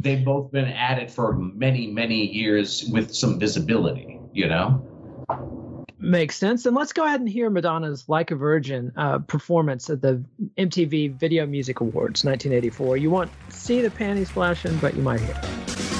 They've 0.00 0.24
both 0.24 0.50
been 0.50 0.68
at 0.68 0.98
it 0.98 1.10
for 1.10 1.34
many, 1.34 1.88
many 1.88 2.26
years 2.26 2.86
with 2.90 3.14
some 3.14 3.38
visibility, 3.38 4.18
you 4.32 4.48
know? 4.48 5.61
Makes 6.02 6.36
sense. 6.36 6.66
And 6.66 6.74
let's 6.74 6.92
go 6.92 7.04
ahead 7.04 7.20
and 7.20 7.28
hear 7.28 7.48
Madonna's 7.48 8.08
Like 8.08 8.32
a 8.32 8.36
Virgin 8.36 8.92
uh, 8.96 9.20
performance 9.20 9.88
at 9.88 10.02
the 10.02 10.22
MTV 10.58 11.14
Video 11.14 11.46
Music 11.46 11.80
Awards 11.80 12.24
1984. 12.24 12.96
You 12.96 13.10
won't 13.10 13.30
see 13.50 13.82
the 13.82 13.90
panties 13.90 14.28
flashing, 14.28 14.76
but 14.78 14.96
you 14.96 15.02
might 15.02 15.20
hear. 15.20 15.91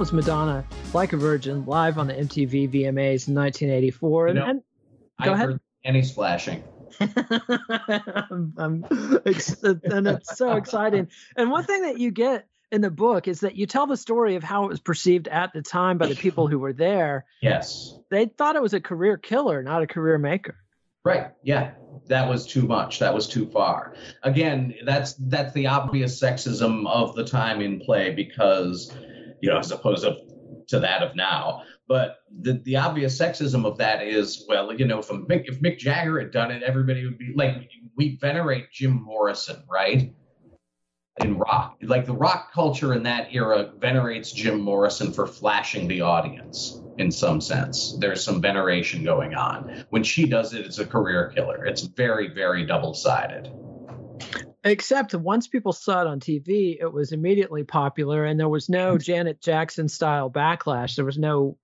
Was 0.00 0.14
Madonna, 0.14 0.64
Like 0.94 1.12
a 1.12 1.18
Virgin, 1.18 1.66
live 1.66 1.98
on 1.98 2.06
the 2.06 2.14
MTV 2.14 2.70
VMAs 2.70 3.28
in 3.28 3.34
1984. 3.34 4.28
You 4.28 4.34
know, 4.34 4.40
and, 4.40 4.50
and 4.50 4.62
go 5.22 5.32
I 5.32 5.34
ahead. 5.34 5.60
Any 5.84 6.02
splashing. 6.02 6.64
I'm, 7.00 8.54
I'm, 8.56 8.84
and 8.90 10.08
it's 10.08 10.38
so 10.38 10.56
exciting. 10.56 11.08
And 11.36 11.50
one 11.50 11.64
thing 11.64 11.82
that 11.82 11.98
you 11.98 12.12
get 12.12 12.46
in 12.72 12.80
the 12.80 12.90
book 12.90 13.28
is 13.28 13.40
that 13.40 13.56
you 13.56 13.66
tell 13.66 13.86
the 13.86 13.96
story 13.98 14.36
of 14.36 14.42
how 14.42 14.64
it 14.64 14.68
was 14.68 14.80
perceived 14.80 15.28
at 15.28 15.52
the 15.52 15.60
time 15.60 15.98
by 15.98 16.06
the 16.06 16.16
people 16.16 16.46
who 16.46 16.58
were 16.58 16.72
there. 16.72 17.26
Yes. 17.42 17.94
They 18.10 18.24
thought 18.24 18.56
it 18.56 18.62
was 18.62 18.72
a 18.72 18.80
career 18.80 19.18
killer, 19.18 19.62
not 19.62 19.82
a 19.82 19.86
career 19.86 20.16
maker. 20.16 20.56
Right. 21.04 21.28
Yeah. 21.42 21.72
That 22.06 22.26
was 22.26 22.46
too 22.46 22.62
much. 22.62 23.00
That 23.00 23.12
was 23.12 23.28
too 23.28 23.46
far. 23.50 23.94
Again, 24.22 24.74
that's 24.84 25.12
that's 25.14 25.52
the 25.52 25.66
obvious 25.66 26.18
sexism 26.18 26.88
of 26.88 27.14
the 27.14 27.24
time 27.24 27.60
in 27.60 27.80
play 27.80 28.14
because, 28.14 28.92
you 29.40 29.50
know, 29.50 29.58
as 29.58 29.70
opposed 29.70 30.04
to, 30.04 30.16
to 30.68 30.80
that 30.80 31.02
of 31.02 31.16
now. 31.16 31.62
But 31.88 32.18
the, 32.40 32.54
the 32.64 32.76
obvious 32.76 33.18
sexism 33.18 33.64
of 33.64 33.76
that 33.78 34.02
is, 34.02 34.44
well, 34.48 34.72
you 34.72 34.86
know, 34.86 35.00
if 35.00 35.08
Mick, 35.08 35.48
if 35.48 35.60
Mick 35.60 35.78
Jagger 35.78 36.20
had 36.20 36.30
done 36.30 36.50
it, 36.50 36.62
everybody 36.62 37.04
would 37.04 37.18
be 37.18 37.32
like, 37.34 37.70
we 37.96 38.16
venerate 38.16 38.70
Jim 38.70 39.02
Morrison, 39.02 39.64
right? 39.68 40.12
In 41.20 41.36
rock, 41.36 41.76
like 41.82 42.06
the 42.06 42.14
rock 42.14 42.52
culture 42.52 42.94
in 42.94 43.02
that 43.02 43.34
era 43.34 43.72
venerates 43.78 44.32
Jim 44.32 44.60
Morrison 44.60 45.12
for 45.12 45.26
flashing 45.26 45.86
the 45.88 46.00
audience 46.00 46.80
in 46.98 47.10
some 47.10 47.40
sense. 47.40 47.96
There's 47.98 48.22
some 48.22 48.40
veneration 48.40 49.04
going 49.04 49.34
on. 49.34 49.84
When 49.90 50.04
she 50.04 50.26
does 50.26 50.54
it, 50.54 50.64
it's 50.64 50.78
a 50.78 50.86
career 50.86 51.32
killer. 51.34 51.66
It's 51.66 51.82
very, 51.82 52.28
very 52.32 52.64
double 52.64 52.94
sided. 52.94 53.50
Except 54.62 55.14
once 55.14 55.48
people 55.48 55.72
saw 55.72 56.02
it 56.02 56.06
on 56.06 56.20
TV, 56.20 56.76
it 56.78 56.92
was 56.92 57.12
immediately 57.12 57.64
popular, 57.64 58.24
and 58.24 58.38
there 58.38 58.48
was 58.48 58.68
no 58.68 58.98
Janet 58.98 59.40
Jackson 59.40 59.88
style 59.88 60.30
backlash. 60.30 60.96
There 60.96 61.04
was 61.04 61.18
no 61.18 61.56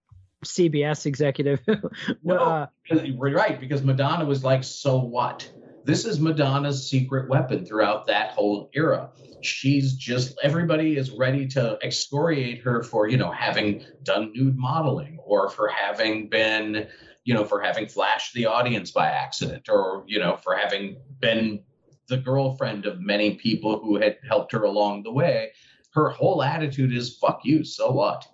CBS 0.45 1.05
executive. 1.05 1.61
no, 2.23 2.37
uh, 2.37 2.67
right, 2.91 3.61
because 3.61 3.83
Madonna 3.83 4.25
was 4.25 4.43
like, 4.43 4.65
so 4.65 4.99
what? 4.99 5.51
This 5.85 6.05
is 6.05 6.19
Madonna's 6.19 6.89
secret 6.89 7.29
weapon 7.29 7.65
throughout 7.65 8.07
that 8.07 8.31
whole 8.31 8.71
era. 8.75 9.11
She's 9.43 9.95
just 9.95 10.37
everybody 10.43 10.97
is 10.97 11.11
ready 11.11 11.47
to 11.49 11.79
excoriate 11.83 12.63
her 12.63 12.83
for, 12.83 13.09
you 13.09 13.19
know, 13.19 13.31
having 13.31 13.85
done 14.03 14.33
nude 14.35 14.57
modeling 14.57 15.19
or 15.23 15.49
for 15.49 15.69
having 15.69 16.29
been, 16.29 16.89
you 17.25 17.35
know, 17.35 17.45
for 17.45 17.61
having 17.61 17.87
flashed 17.87 18.33
the 18.35 18.47
audience 18.47 18.91
by 18.91 19.07
accident 19.07 19.69
or, 19.69 20.03
you 20.09 20.19
know, 20.19 20.37
for 20.37 20.57
having 20.57 20.97
been 21.21 21.63
the 22.09 22.17
girlfriend 22.17 22.87
of 22.87 23.01
many 23.01 23.35
people 23.35 23.81
who 23.81 23.97
had 23.97 24.19
helped 24.29 24.53
her 24.53 24.65
along 24.65 25.03
the 25.03 25.13
way. 25.13 25.53
Her 25.93 26.11
whole 26.11 26.43
attitude 26.43 26.93
is 26.93 27.17
fuck 27.17 27.41
you, 27.45 27.65
so 27.65 27.91
what? 27.91 28.27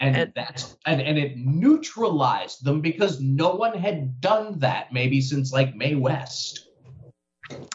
And, 0.00 0.16
and 0.16 0.32
that's 0.34 0.76
and, 0.86 1.00
and 1.00 1.18
it 1.18 1.36
neutralized 1.36 2.64
them 2.64 2.80
because 2.80 3.20
no 3.20 3.54
one 3.54 3.76
had 3.78 4.20
done 4.20 4.58
that 4.58 4.92
maybe 4.92 5.20
since 5.20 5.52
like 5.52 5.74
Mae 5.74 5.94
West. 5.94 6.68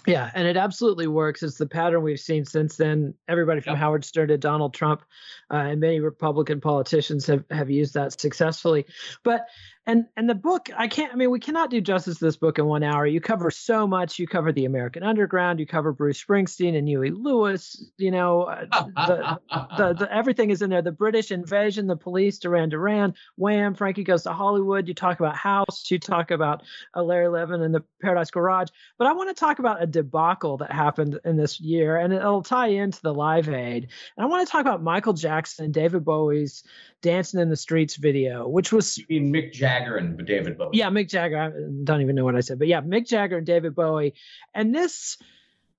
Yeah, 0.06 0.32
and 0.34 0.48
it 0.48 0.58
absolutely 0.58 1.08
works. 1.08 1.44
It's 1.44 1.58
the 1.58 1.68
pattern 1.68 2.02
we've 2.02 2.20
seen 2.20 2.46
since 2.46 2.78
then. 2.78 3.14
Everybody 3.28 3.62
from 3.62 3.74
yep. 3.74 3.80
Howard 3.80 4.06
Stern 4.06 4.30
to 4.30 4.38
Donald 4.38 4.74
Trump 4.74 5.04
uh, 5.52 5.56
and 5.56 5.80
many 5.80 6.00
Republican 6.00 6.62
politicians 6.62 7.26
have, 7.28 7.44
have 7.52 7.70
used 7.70 7.94
that 7.94 8.20
successfully. 8.20 8.86
But 9.24 9.48
and 9.88 10.06
and 10.18 10.30
the 10.30 10.36
book 10.36 10.70
i 10.78 10.88
can't 10.88 11.14
i 11.14 11.16
mean 11.16 11.32
we 11.32 11.40
cannot 11.40 11.70
do 11.70 11.80
justice 11.80 12.20
to 12.20 12.26
this 12.26 12.36
book 12.36 12.60
in 12.60 12.66
one 12.66 12.84
hour. 12.84 13.08
You 13.08 13.22
cover 13.22 13.50
so 13.50 13.88
much. 13.88 14.20
You 14.20 14.28
cover 14.28 14.52
the 14.52 14.66
american 14.66 15.02
underground. 15.02 15.60
You 15.60 15.66
cover 15.66 15.94
bruce 15.94 16.24
springsteen 16.24 16.78
and 16.78 16.88
huey 16.88 17.10
lewis 17.10 17.90
you 17.98 18.12
know 18.12 18.44
uh, 18.44 18.66
the, 19.08 19.40
the, 19.78 19.94
the, 20.00 20.08
everything 20.12 20.50
is 20.50 20.62
in 20.62 20.70
there. 20.70 20.82
The 20.82 20.92
british 20.92 21.32
invasion 21.32 21.88
the 21.88 21.96
police 21.96 22.38
duran 22.38 22.70
duran 22.70 23.16
wham 23.38 23.74
frankie 23.74 24.04
goes 24.04 24.24
to 24.24 24.34
hollywood. 24.34 24.88
You 24.88 24.94
talk 24.94 25.20
about 25.20 25.36
house. 25.36 25.90
You 25.90 25.98
talk 25.98 26.32
about 26.32 26.64
uh, 26.96 27.02
larry 27.02 27.28
levan 27.28 27.64
and 27.64 27.74
the 27.74 27.84
paradise 28.02 28.30
garage. 28.30 28.68
But 29.00 29.08
i 29.08 29.14
want 29.14 29.36
to 29.36 29.40
talk 29.40 29.60
about 29.60 29.82
a 29.82 29.88
debacle 29.88 30.58
that 30.58 30.72
happened 30.72 31.18
in 31.24 31.38
this 31.38 31.62
year 31.62 31.98
and 31.98 32.12
it'll 32.12 32.44
tie 32.44 32.68
into 32.68 33.02
the 33.02 33.14
live 33.14 33.48
aid. 33.48 33.88
And 34.18 34.26
i 34.26 34.26
want 34.26 34.46
to 34.46 34.52
talk 34.52 34.62
about 34.62 34.84
michael 34.84 35.14
jackson 35.14 35.66
and 35.66 35.74
david 35.74 36.04
bowie's 36.04 36.64
dancing 37.02 37.40
in 37.40 37.50
the 37.50 37.56
streets 37.56 37.96
video 37.96 38.48
which 38.48 38.74
was 38.74 38.98
you 38.98 39.06
mean 39.08 39.32
mick 39.32 39.54
jagger 39.54 39.77
Jagger 39.78 39.98
and 39.98 40.26
David 40.26 40.58
Bowie. 40.58 40.72
Yeah, 40.74 40.90
Mick 40.90 41.10
Jagger. 41.10 41.38
I 41.38 41.50
don't 41.84 42.02
even 42.02 42.16
know 42.16 42.26
what 42.26 42.36
I 42.36 42.42
said, 42.42 42.60
but 42.60 42.68
yeah, 42.68 42.82
Mick 42.82 43.08
Jagger 43.08 43.38
and 43.38 43.46
David 43.46 43.76
Bowie. 43.76 44.14
And 44.54 44.74
this 44.74 45.18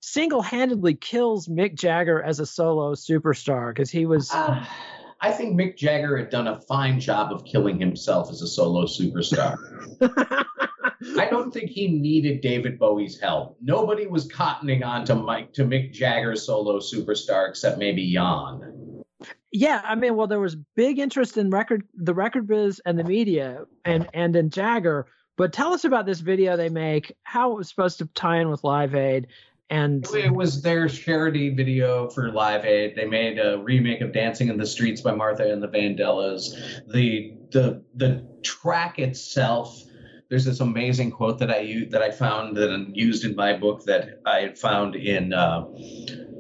single-handedly 0.01 0.95
kills 0.95 1.49
Mick 1.49 1.75
Jagger 1.75 2.23
as 2.23 2.41
a 2.41 2.47
solo 2.47 2.95
superstar 2.95 3.71
because 3.71 3.91
he 3.91 4.07
was. 4.07 4.31
Uh, 4.33 4.65
I 5.21 5.33
think 5.33 5.59
Mick 5.59 5.77
Jagger 5.77 6.17
had 6.17 6.31
done 6.31 6.47
a 6.47 6.61
fine 6.61 7.01
job 7.01 7.33
of 7.33 7.45
killing 7.45 7.81
himself 7.81 8.31
as 8.31 8.41
a 8.43 8.47
solo 8.47 8.85
superstar. 8.85 9.57
I 11.19 11.27
don't 11.31 11.53
think 11.53 11.71
he 11.71 11.89
needed 11.89 12.41
David 12.41 12.79
Bowie's 12.79 13.21
help. 13.21 13.57
Nobody 13.61 14.07
was 14.07 14.29
cottoning 14.29 14.85
on 14.85 15.05
to 15.07 15.15
Mike 15.15 15.53
to 15.55 15.65
Mick 15.65 15.93
Jagger's 15.93 16.45
solo 16.45 16.79
superstar 16.79 17.49
except 17.49 17.79
maybe 17.79 18.13
Jan 18.13 18.88
yeah 19.53 19.81
i 19.85 19.95
mean 19.95 20.17
well 20.17 20.27
there 20.27 20.41
was 20.41 20.57
big 20.77 20.99
interest 20.99 21.37
in 21.37 21.51
record 21.51 21.87
the 21.95 22.15
record 22.15 22.47
biz 22.47 22.81
and 22.85 22.99
the 22.99 23.05
media 23.05 23.65
and 23.85 24.09
and 24.15 24.37
in 24.37 24.51
jagger 24.51 25.07
but 25.37 25.53
tell 25.53 25.73
us 25.73 25.85
about 25.85 26.07
this 26.07 26.21
video 26.21 26.57
they 26.57 26.69
make 26.69 27.17
how 27.23 27.53
it 27.53 27.57
was 27.57 27.69
supposed 27.69 27.99
to 27.99 28.07
tie 28.15 28.41
in 28.41 28.49
with 28.49 28.65
live 28.65 28.95
aid 28.95 29.27
and 29.71 30.07
it 30.15 30.33
was 30.33 30.63
their 30.63 30.89
charity 30.89 31.51
video 31.51 32.09
for 32.09 32.33
live 32.33 32.65
aid. 32.65 32.97
They 32.97 33.05
made 33.05 33.39
a 33.39 33.59
remake 33.59 34.01
of 34.01 34.15
dancing 34.15 34.49
in 34.49 34.57
the 34.57 34.65
streets 34.65 35.03
by 35.03 35.15
martha 35.15 35.53
and 35.53 35.63
the 35.63 35.69
vandellas. 35.69 36.55
The 36.91 37.35
the 37.51 37.85
the 37.95 38.27
track 38.43 38.99
itself 38.99 39.79
there's 40.29 40.45
this 40.45 40.61
amazing 40.61 41.11
quote 41.11 41.39
that 41.39 41.51
I 41.51 41.87
that 41.91 42.03
I 42.03 42.11
found 42.11 42.57
that 42.57 42.71
I 42.71 42.87
used 42.93 43.25
in 43.25 43.35
my 43.35 43.55
book 43.55 43.85
that 43.85 44.21
I 44.27 44.41
had 44.41 44.59
found 44.59 44.95
in 44.95 45.33
uh, 45.33 45.67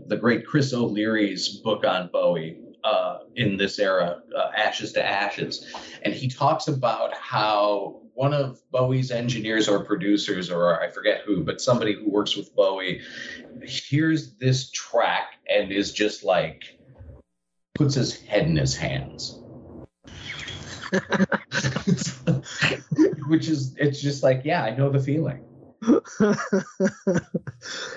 the 0.06 0.16
great 0.18 0.46
Chris 0.46 0.72
O'Leary's 0.72 1.48
book 1.58 1.84
on 1.84 2.08
Bowie 2.12 2.60
uh, 2.84 3.18
in 3.36 3.56
this 3.56 3.78
era, 3.78 4.22
uh, 4.36 4.50
Ashes 4.56 4.92
to 4.92 5.04
Ashes. 5.04 5.74
And 6.02 6.14
he 6.14 6.28
talks 6.28 6.68
about 6.68 7.14
how 7.16 8.00
one 8.14 8.34
of 8.34 8.60
Bowie's 8.70 9.10
engineers 9.10 9.68
or 9.68 9.84
producers, 9.84 10.50
or 10.50 10.82
I 10.82 10.88
forget 10.88 11.22
who, 11.24 11.44
but 11.44 11.60
somebody 11.60 11.94
who 11.94 12.10
works 12.10 12.36
with 12.36 12.54
Bowie, 12.54 13.00
hears 13.62 14.34
this 14.34 14.70
track 14.70 15.34
and 15.48 15.70
is 15.70 15.92
just 15.92 16.24
like, 16.24 16.78
puts 17.74 17.94
his 17.94 18.20
head 18.20 18.46
in 18.46 18.56
his 18.56 18.76
hands. 18.76 19.40
Which 23.28 23.48
is, 23.48 23.76
it's 23.76 24.00
just 24.00 24.22
like, 24.22 24.42
yeah, 24.44 24.64
I 24.64 24.74
know 24.74 24.90
the 24.90 24.98
feeling. 24.98 25.44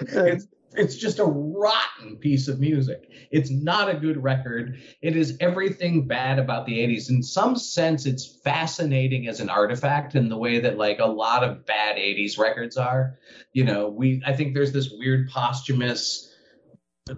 it's, 0.01 0.47
it's 0.73 0.95
just 0.95 1.19
a 1.19 1.25
rotten 1.25 2.15
piece 2.17 2.47
of 2.47 2.59
music. 2.59 3.09
It's 3.31 3.49
not 3.49 3.89
a 3.89 3.99
good 3.99 4.21
record. 4.23 4.79
It 5.01 5.15
is 5.15 5.37
everything 5.39 6.07
bad 6.07 6.39
about 6.39 6.65
the 6.65 6.77
80s. 6.79 7.09
In 7.09 7.21
some 7.21 7.55
sense, 7.55 8.05
it's 8.05 8.39
fascinating 8.43 9.27
as 9.27 9.39
an 9.39 9.49
artifact 9.49 10.15
in 10.15 10.29
the 10.29 10.37
way 10.37 10.59
that 10.59 10.77
like 10.77 10.99
a 10.99 11.05
lot 11.05 11.43
of 11.43 11.65
bad 11.65 11.97
80s 11.97 12.37
records 12.37 12.77
are. 12.77 13.17
You 13.53 13.65
know, 13.65 13.89
we 13.89 14.21
I 14.25 14.33
think 14.33 14.53
there's 14.53 14.71
this 14.71 14.91
weird 14.91 15.29
posthumous 15.29 16.33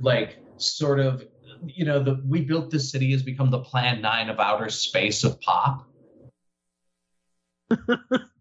like 0.01 0.39
sort 0.57 0.99
of 0.99 1.25
you 1.65 1.85
know, 1.85 2.03
the 2.03 2.21
we 2.27 2.41
built 2.41 2.71
this 2.71 2.91
city 2.91 3.11
has 3.11 3.23
become 3.23 3.49
the 3.49 3.59
plan 3.59 4.01
9 4.01 4.29
of 4.29 4.39
outer 4.39 4.69
space 4.69 5.23
of 5.23 5.39
pop. 5.39 5.87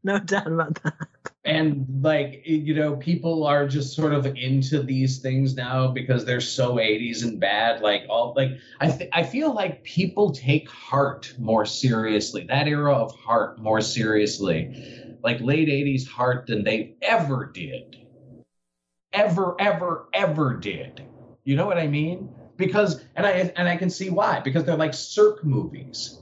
no 0.03 0.19
doubt 0.19 0.49
about 0.49 0.83
that 0.83 1.09
and 1.45 1.87
like 2.03 2.43
you 2.45 2.75
know 2.75 2.97
people 2.97 3.45
are 3.45 3.67
just 3.67 3.97
sort 3.97 4.13
of 4.13 4.27
into 4.27 4.81
these 4.83 5.19
things 5.19 5.57
now 5.57 5.89
because 5.89 6.25
they're 6.25 6.41
so 6.41 6.79
80s 6.79 7.25
and 7.25 7.41
bad 7.41 7.83
like 7.83 8.05
all 8.09 8.33
like 8.37 8.53
i 8.81 8.89
th- 8.89 9.11
i 9.13 9.25
feel 9.25 9.53
like 9.53 9.83
people 9.83 10.31
take 10.31 10.69
heart 10.71 11.33
more 11.39 11.67
seriously 11.67 12.45
that 12.49 12.69
era 12.69 12.95
of 12.95 13.13
heart 13.17 13.59
more 13.59 13.81
seriously. 13.81 14.75
Like 15.23 15.41
late 15.41 15.69
80s 15.69 16.07
heart 16.07 16.47
than 16.47 16.65
they 16.65 16.97
ever 17.03 17.47
did. 17.47 17.97
Ever 19.13 19.57
ever 19.61 20.09
ever 20.13 20.55
did. 20.55 21.05
You 21.45 21.57
know 21.57 21.67
what 21.67 21.79
i 21.79 21.87
mean? 21.87 22.33
Because 22.57 23.03
and 23.17 23.27
i 23.27 23.31
and 23.57 23.69
i 23.69 23.77
can 23.77 23.91
see 23.91 24.11
why 24.11 24.41
because 24.41 24.65
they're 24.65 24.77
like 24.77 24.95
Sirk 24.95 25.45
movies 25.45 26.19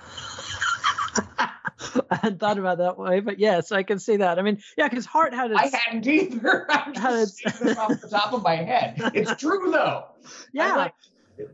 I 2.10 2.16
hadn't 2.16 2.38
thought 2.38 2.58
about 2.58 2.78
that 2.78 2.98
way, 2.98 3.20
but 3.20 3.38
yes, 3.38 3.72
I 3.72 3.82
can 3.82 3.98
see 3.98 4.16
that. 4.16 4.38
I 4.38 4.42
mean, 4.42 4.62
yeah, 4.76 4.88
because 4.88 5.06
Heart 5.06 5.34
had 5.34 5.50
its. 5.50 5.60
I 5.60 5.76
hadn't 5.76 6.06
either. 6.06 6.66
I'm 6.70 6.94
just 6.94 7.44
its, 7.44 7.78
off 7.78 8.00
the 8.00 8.08
top 8.08 8.32
of 8.32 8.42
my 8.42 8.56
head. 8.56 8.94
It's 9.14 9.34
true 9.40 9.70
though. 9.70 10.06
Yeah. 10.52 10.76
Like, 10.76 10.94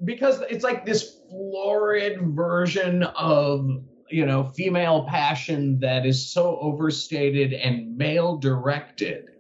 because 0.05 0.41
it's 0.43 0.65
like 0.65 0.87
this 0.87 1.19
florid 1.29 2.21
version 2.35 3.03
of 3.03 3.69
you 4.11 4.27
know 4.27 4.45
female 4.45 5.07
passion 5.09 5.81
that 5.81 6.07
is 6.07 6.33
so 6.33 6.59
overstated 6.61 7.53
and 7.53 7.97
male 7.97 8.37
directed 8.37 9.31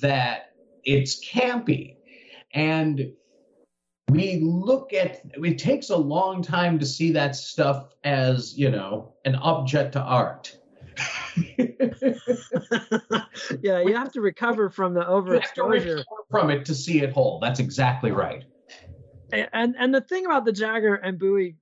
that 0.00 0.52
it's 0.84 1.24
campy 1.24 1.96
and 2.52 3.12
we 4.10 4.38
look 4.40 4.92
at 4.92 5.22
it 5.34 5.58
takes 5.58 5.90
a 5.90 5.96
long 5.96 6.42
time 6.42 6.78
to 6.78 6.86
see 6.86 7.12
that 7.12 7.34
stuff 7.34 7.94
as 8.04 8.56
you 8.56 8.70
know 8.70 9.12
an 9.24 9.34
object 9.36 9.92
to 9.92 10.00
art. 10.00 10.56
Yeah 13.62 13.80
you 13.80 13.94
have 13.94 14.12
to 14.12 14.20
recover 14.20 14.70
from 14.70 14.94
the 14.94 15.02
overexposure. 15.02 16.02
from 16.30 16.50
it 16.50 16.64
to 16.66 16.74
see 16.74 17.02
it 17.02 17.12
whole. 17.12 17.38
That's 17.38 17.60
exactly 17.60 18.10
right. 18.10 18.44
And 19.32 19.74
and 19.78 19.94
the 19.94 20.00
thing 20.00 20.24
about 20.24 20.44
the 20.44 20.52
jagger 20.52 20.94
and 20.94 21.18
bowie 21.18 21.56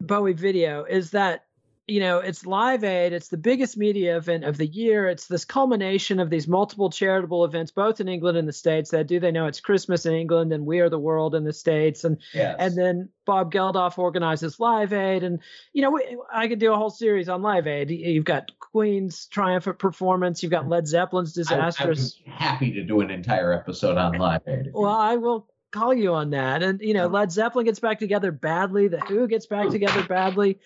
bowie 0.00 0.32
video 0.32 0.84
is 0.84 1.10
that 1.10 1.45
you 1.88 2.00
know, 2.00 2.18
it's 2.18 2.44
Live 2.44 2.82
Aid. 2.82 3.12
It's 3.12 3.28
the 3.28 3.36
biggest 3.36 3.76
media 3.76 4.16
event 4.16 4.42
of 4.42 4.56
the 4.56 4.66
year. 4.66 5.06
It's 5.08 5.28
this 5.28 5.44
culmination 5.44 6.18
of 6.18 6.30
these 6.30 6.48
multiple 6.48 6.90
charitable 6.90 7.44
events, 7.44 7.70
both 7.70 8.00
in 8.00 8.08
England 8.08 8.36
and 8.36 8.48
the 8.48 8.52
States. 8.52 8.90
That 8.90 9.06
do 9.06 9.20
they 9.20 9.30
know 9.30 9.46
it's 9.46 9.60
Christmas 9.60 10.04
in 10.04 10.12
England 10.12 10.52
and 10.52 10.66
We 10.66 10.80
Are 10.80 10.90
the 10.90 10.98
World 10.98 11.36
in 11.36 11.44
the 11.44 11.52
States, 11.52 12.02
and 12.02 12.18
yes. 12.34 12.56
and 12.58 12.76
then 12.76 13.08
Bob 13.24 13.52
Geldof 13.52 13.98
organizes 13.98 14.58
Live 14.58 14.92
Aid, 14.92 15.22
and 15.22 15.38
you 15.72 15.82
know, 15.82 16.00
I 16.32 16.48
could 16.48 16.58
do 16.58 16.72
a 16.72 16.76
whole 16.76 16.90
series 16.90 17.28
on 17.28 17.42
Live 17.42 17.68
Aid. 17.68 17.90
You've 17.90 18.24
got 18.24 18.50
Queen's 18.58 19.26
triumphant 19.26 19.78
performance. 19.78 20.42
You've 20.42 20.50
got 20.50 20.62
mm-hmm. 20.62 20.72
Led 20.72 20.88
Zeppelin's 20.88 21.34
disastrous. 21.34 22.20
I'm 22.26 22.32
happy 22.32 22.72
to 22.72 22.82
do 22.82 23.00
an 23.00 23.10
entire 23.12 23.52
episode 23.52 23.96
on 23.96 24.18
Live 24.18 24.42
Aid. 24.48 24.70
Well, 24.72 24.90
I 24.90 25.16
will 25.16 25.46
call 25.70 25.94
you 25.94 26.14
on 26.14 26.30
that. 26.30 26.64
And 26.64 26.80
you 26.80 26.94
know, 26.94 27.06
Led 27.06 27.30
Zeppelin 27.30 27.66
gets 27.66 27.78
back 27.78 28.00
together 28.00 28.32
badly. 28.32 28.88
The 28.88 28.98
Who 28.98 29.28
gets 29.28 29.46
back 29.46 29.68
together 29.68 30.02
badly. 30.02 30.58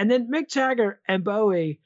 And 0.00 0.10
then 0.10 0.28
Mick 0.28 0.48
Jagger 0.48 0.98
and 1.06 1.22
Bowie 1.22 1.78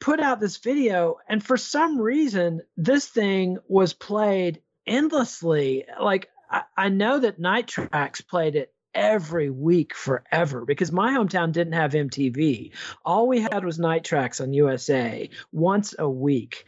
put 0.00 0.18
out 0.18 0.40
this 0.40 0.56
video, 0.56 1.18
and 1.28 1.40
for 1.40 1.56
some 1.56 2.00
reason, 2.00 2.62
this 2.76 3.06
thing 3.06 3.58
was 3.68 3.92
played 3.92 4.60
endlessly. 4.84 5.84
Like, 6.00 6.28
I, 6.50 6.62
I 6.76 6.88
know 6.88 7.20
that 7.20 7.38
Night 7.38 7.68
Tracks 7.68 8.20
played 8.20 8.56
it 8.56 8.74
every 8.92 9.48
week 9.48 9.94
forever 9.94 10.64
because 10.64 10.90
my 10.90 11.12
hometown 11.12 11.52
didn't 11.52 11.74
have 11.74 11.92
MTV. 11.92 12.72
All 13.04 13.28
we 13.28 13.40
had 13.42 13.64
was 13.64 13.78
Night 13.78 14.02
Tracks 14.02 14.40
on 14.40 14.52
USA 14.52 15.30
once 15.52 15.94
a 15.96 16.10
week. 16.10 16.64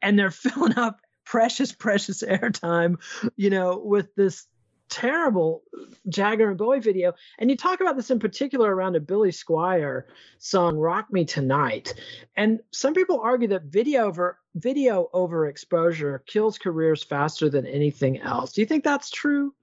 And 0.00 0.18
they're 0.18 0.30
filling 0.30 0.78
up 0.78 0.98
precious, 1.26 1.72
precious 1.72 2.22
airtime, 2.22 2.96
you 3.36 3.50
know, 3.50 3.76
with 3.76 4.14
this 4.14 4.46
terrible 4.88 5.62
Jagger 6.08 6.48
and 6.48 6.58
Bowie 6.58 6.80
video. 6.80 7.14
And 7.38 7.50
you 7.50 7.56
talk 7.56 7.80
about 7.80 7.96
this 7.96 8.10
in 8.10 8.18
particular 8.18 8.74
around 8.74 8.96
a 8.96 9.00
Billy 9.00 9.30
Squier 9.30 10.04
song, 10.38 10.76
Rock 10.76 11.12
Me 11.12 11.24
Tonight. 11.24 11.94
And 12.36 12.60
some 12.70 12.94
people 12.94 13.20
argue 13.20 13.48
that 13.48 13.64
video 13.64 14.06
over 14.06 14.38
video 14.54 15.08
overexposure 15.14 16.24
kills 16.26 16.58
careers 16.58 17.02
faster 17.02 17.48
than 17.48 17.66
anything 17.66 18.20
else. 18.20 18.52
Do 18.52 18.60
you 18.60 18.66
think 18.66 18.84
that's 18.84 19.10
true? 19.10 19.54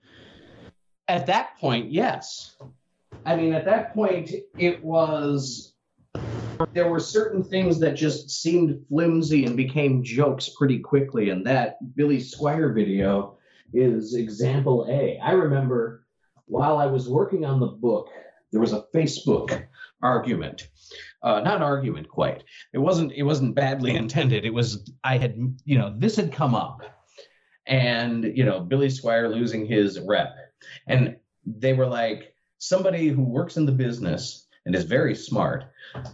At 1.07 1.28
that 1.28 1.57
point, 1.59 1.91
yes. 1.91 2.55
I 3.26 3.36
mean, 3.36 3.53
at 3.53 3.65
that 3.65 3.93
point, 3.93 4.32
it 4.57 4.84
was 4.84 5.73
there 6.73 6.89
were 6.89 6.99
certain 6.99 7.43
things 7.43 7.80
that 7.80 7.95
just 7.95 8.30
seemed 8.30 8.86
flimsy 8.88 9.45
and 9.45 9.57
became 9.57 10.03
jokes 10.03 10.49
pretty 10.49 10.80
quickly. 10.80 11.30
And 11.30 11.45
that 11.45 11.95
Billy 11.95 12.17
Squier 12.17 12.73
video 12.73 13.38
is 13.74 14.16
example 14.16 14.88
A. 14.89 15.20
I 15.20 15.32
remember 15.32 16.05
while 16.45 16.78
I 16.78 16.86
was 16.86 17.09
working 17.09 17.45
on 17.45 17.59
the 17.59 17.68
book, 17.68 18.09
there 18.51 18.61
was 18.61 18.74
a 18.74 18.86
Facebook 18.93 19.66
argument. 20.01 20.70
Uh, 21.22 21.41
not 21.41 21.57
an 21.57 21.63
argument 21.63 22.07
quite. 22.07 22.43
It 22.74 22.78
wasn't 22.78 23.11
it 23.13 23.24
wasn't 23.24 23.55
badly 23.55 23.95
intended. 23.95 24.45
It 24.45 24.53
was 24.53 24.89
I 25.03 25.18
had 25.18 25.36
you 25.66 25.78
know 25.78 25.93
this 25.97 26.16
had 26.16 26.32
come 26.32 26.55
up, 26.55 26.82
and 27.66 28.24
you 28.24 28.45
know 28.45 28.59
Billy 28.59 28.88
Squier 28.88 29.34
losing 29.34 29.66
his 29.66 29.99
rep, 29.99 30.36
and 30.88 31.18
they 31.45 31.74
were 31.74 31.88
like 31.88 32.34
somebody 32.59 33.09
who 33.09 33.22
works 33.22 33.57
in 33.57 33.66
the 33.66 33.72
business 33.72 34.47
and 34.66 34.76
is 34.76 34.84
very 34.84 35.16
smart 35.16 35.66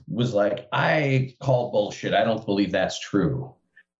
was 0.07 0.33
like 0.33 0.67
I 0.71 1.35
call 1.41 1.71
bullshit. 1.71 2.13
I 2.13 2.23
don't 2.23 2.45
believe 2.45 2.71
that's 2.71 2.99
true. 2.99 3.53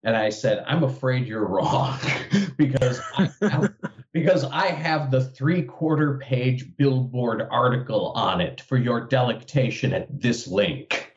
And 0.04 0.16
I 0.16 0.30
said, 0.30 0.64
I'm 0.68 0.84
afraid 0.84 1.28
you're 1.28 1.48
wrong 1.48 2.00
because 2.58 3.00
I, 3.18 3.70
because 4.14 4.44
I 4.44 4.68
have 4.68 5.12
the 5.12 5.24
three 5.24 5.62
quarter 5.64 6.18
page 6.18 6.76
billboard 6.76 7.48
article 7.52 8.12
on 8.16 8.42
it 8.42 8.62
for 8.62 8.78
your 8.78 9.02
delectation 9.08 9.94
at 9.94 10.08
this 10.20 10.48
link. 10.48 11.14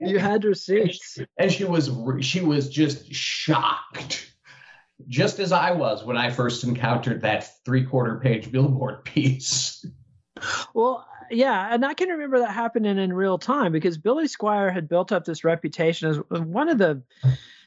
you 0.00 0.18
had 0.18 0.44
receipts. 0.44 1.18
And 1.36 1.50
she 1.52 1.64
was 1.64 1.90
she 2.20 2.40
was 2.40 2.68
just 2.68 3.12
shocked. 3.12 4.32
Just 5.06 5.38
as 5.38 5.52
I 5.52 5.72
was 5.72 6.04
when 6.04 6.16
I 6.16 6.30
first 6.30 6.64
encountered 6.64 7.22
that 7.22 7.64
three 7.64 7.84
quarter 7.84 8.18
page 8.20 8.50
billboard 8.50 9.04
piece. 9.04 9.84
Well, 10.74 11.06
yeah, 11.30 11.68
and 11.72 11.84
I 11.84 11.94
can 11.94 12.08
remember 12.08 12.40
that 12.40 12.52
happening 12.52 12.98
in 12.98 13.12
real 13.12 13.38
time 13.38 13.72
because 13.72 13.98
Billy 13.98 14.26
Squier 14.26 14.72
had 14.72 14.88
built 14.88 15.12
up 15.12 15.24
this 15.24 15.44
reputation 15.44 16.10
as 16.10 16.18
one 16.28 16.68
of 16.68 16.78
the, 16.78 17.02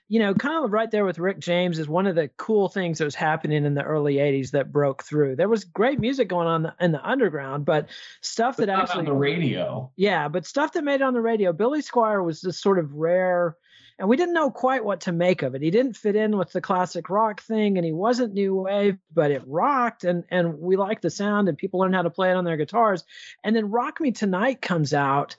you 0.08 0.20
know, 0.20 0.34
kind 0.34 0.64
of 0.66 0.72
right 0.72 0.90
there 0.90 1.06
with 1.06 1.20
Rick 1.20 1.40
James 1.40 1.80
is 1.80 1.88
one 1.88 2.08
of 2.08 2.16
the 2.16 2.30
cool 2.38 2.70
things 2.70 2.98
that 2.98 3.06
was 3.06 3.16
happening 3.16 3.66
in 3.66 3.74
the 3.74 3.84
early 3.84 4.16
'80s 4.16 4.52
that 4.52 4.72
broke 4.72 5.04
through. 5.04 5.36
There 5.36 5.50
was 5.50 5.64
great 5.64 6.00
music 6.00 6.28
going 6.28 6.48
on 6.48 6.72
in 6.80 6.92
the 6.92 7.08
underground, 7.08 7.66
but 7.66 7.90
stuff 8.22 8.58
but 8.58 8.68
that 8.68 8.80
actually 8.80 9.00
on 9.00 9.06
the 9.06 9.14
radio, 9.14 9.92
yeah, 9.96 10.28
but 10.28 10.46
stuff 10.46 10.74
that 10.74 10.84
made 10.84 10.96
it 10.96 11.04
on 11.04 11.14
the 11.14 11.22
radio. 11.22 11.54
Billy 11.54 11.82
Squier 11.82 12.24
was 12.24 12.42
this 12.42 12.60
sort 12.60 12.80
of 12.80 12.94
rare 12.94 13.56
and 14.02 14.10
we 14.10 14.18
didn't 14.18 14.34
know 14.34 14.50
quite 14.50 14.84
what 14.84 15.02
to 15.02 15.12
make 15.12 15.44
of 15.44 15.54
it. 15.54 15.62
He 15.62 15.70
didn't 15.70 15.96
fit 15.96 16.16
in 16.16 16.36
with 16.36 16.52
the 16.52 16.60
classic 16.60 17.08
rock 17.08 17.40
thing, 17.44 17.78
and 17.78 17.86
he 17.86 17.92
wasn't 17.92 18.34
new 18.34 18.56
wave, 18.56 18.98
but 19.14 19.30
it 19.30 19.44
rocked, 19.46 20.06
and 20.06 20.24
and 20.32 20.58
we 20.58 20.76
liked 20.76 21.04
the 21.04 21.12
sound, 21.12 21.48
and 21.48 21.56
people 21.56 21.80
learned 21.80 21.94
how 21.94 22.02
to 22.02 22.10
play 22.10 22.32
it 22.32 22.36
on 22.36 22.44
their 22.44 22.58
guitars. 22.58 23.04
And 23.44 23.56
then 23.56 23.70
Rock 23.70 24.02
Me 24.02 24.12
Tonight 24.12 24.60
comes 24.60 24.96
out, 24.96 25.36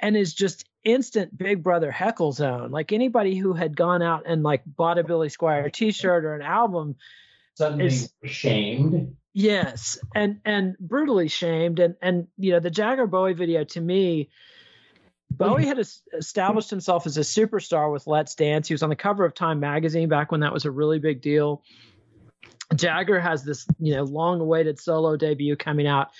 and 0.00 0.16
is 0.16 0.32
just 0.32 0.64
instant 0.84 1.36
Big 1.36 1.64
Brother 1.64 1.90
heckle 1.90 2.30
zone. 2.30 2.70
Like 2.70 2.92
anybody 2.92 3.34
who 3.34 3.52
had 3.52 3.76
gone 3.76 4.00
out 4.00 4.22
and 4.26 4.44
like 4.44 4.62
bought 4.64 5.00
a 5.00 5.02
Billy 5.02 5.28
Squier 5.28 5.72
T-shirt 5.72 6.24
or 6.24 6.36
an 6.36 6.42
album, 6.42 6.94
suddenly 7.54 7.86
is, 7.86 8.12
shamed. 8.22 9.16
Yes, 9.34 9.98
and 10.14 10.38
and 10.44 10.78
brutally 10.78 11.26
shamed, 11.26 11.80
and 11.80 11.96
and 12.00 12.28
you 12.38 12.52
know 12.52 12.60
the 12.60 12.70
Jagger 12.70 13.08
Bowie 13.08 13.34
video 13.34 13.64
to 13.64 13.80
me 13.80 14.30
Bowie 15.30 15.66
had 15.66 15.78
established 16.16 16.70
himself 16.70 17.06
as 17.06 17.18
a 17.18 17.20
superstar 17.20 17.92
with 17.92 18.06
Let's 18.06 18.34
Dance. 18.34 18.68
He 18.68 18.74
was 18.74 18.82
on 18.82 18.88
the 18.88 18.96
cover 18.96 19.24
of 19.24 19.34
Time 19.34 19.60
magazine 19.60 20.08
back 20.08 20.30
when 20.32 20.40
that 20.40 20.52
was 20.52 20.64
a 20.64 20.70
really 20.70 20.98
big 20.98 21.20
deal. 21.20 21.62
Jagger 22.74 23.20
has 23.20 23.44
this, 23.44 23.66
you 23.78 23.94
know, 23.94 24.04
long-awaited 24.04 24.80
solo 24.80 25.16
debut 25.16 25.56
coming 25.56 25.86
out. 25.86 26.10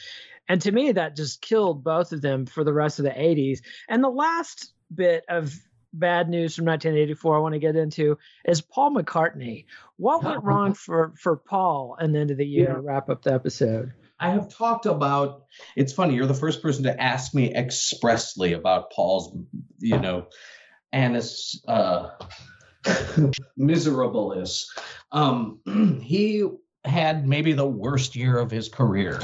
And 0.49 0.61
to 0.63 0.71
me, 0.71 0.93
that 0.93 1.17
just 1.17 1.41
killed 1.41 1.83
both 1.83 2.13
of 2.13 2.21
them 2.21 2.47
for 2.47 2.63
the 2.63 2.73
rest 2.73 2.99
of 2.99 3.05
the 3.05 3.11
80s. 3.11 3.61
And 3.89 4.03
the 4.03 4.09
last 4.09 4.73
bit 4.95 5.25
of 5.29 5.53
bad 5.93 6.29
news 6.29 6.55
from 6.55 6.67
1984 6.67 7.37
I 7.37 7.41
want 7.41 7.55
to 7.55 7.59
get 7.59 7.75
into 7.75 8.19
is 8.45 8.61
Paul 8.61 8.95
McCartney. 8.95 9.65
What 9.97 10.23
went 10.23 10.45
wrong 10.45 10.75
for 10.75 11.15
for 11.17 11.37
Paul 11.37 11.97
and 11.99 12.15
the 12.15 12.21
end 12.21 12.31
of 12.31 12.37
the 12.37 12.47
year 12.47 12.69
yeah. 12.69 12.75
to 12.75 12.81
wrap 12.81 13.09
up 13.09 13.23
the 13.23 13.33
episode? 13.33 13.93
I 14.19 14.31
have 14.31 14.55
talked 14.55 14.87
about. 14.87 15.45
It's 15.77 15.93
funny. 15.93 16.15
You're 16.15 16.27
the 16.27 16.35
first 16.35 16.63
person 16.63 16.85
to 16.85 17.01
ask 17.01 17.35
me 17.35 17.55
expressly 17.55 18.55
about 18.55 18.91
Paul's, 18.91 19.37
you 19.79 19.99
know, 19.99 20.27
Annis 20.93 21.63
uh, 21.69 22.11
miserableness. 23.57 24.73
Um, 25.13 25.61
he 26.03 26.45
had 26.85 27.27
maybe 27.27 27.53
the 27.53 27.67
worst 27.67 28.17
year 28.17 28.39
of 28.39 28.51
his 28.51 28.69
career. 28.69 29.21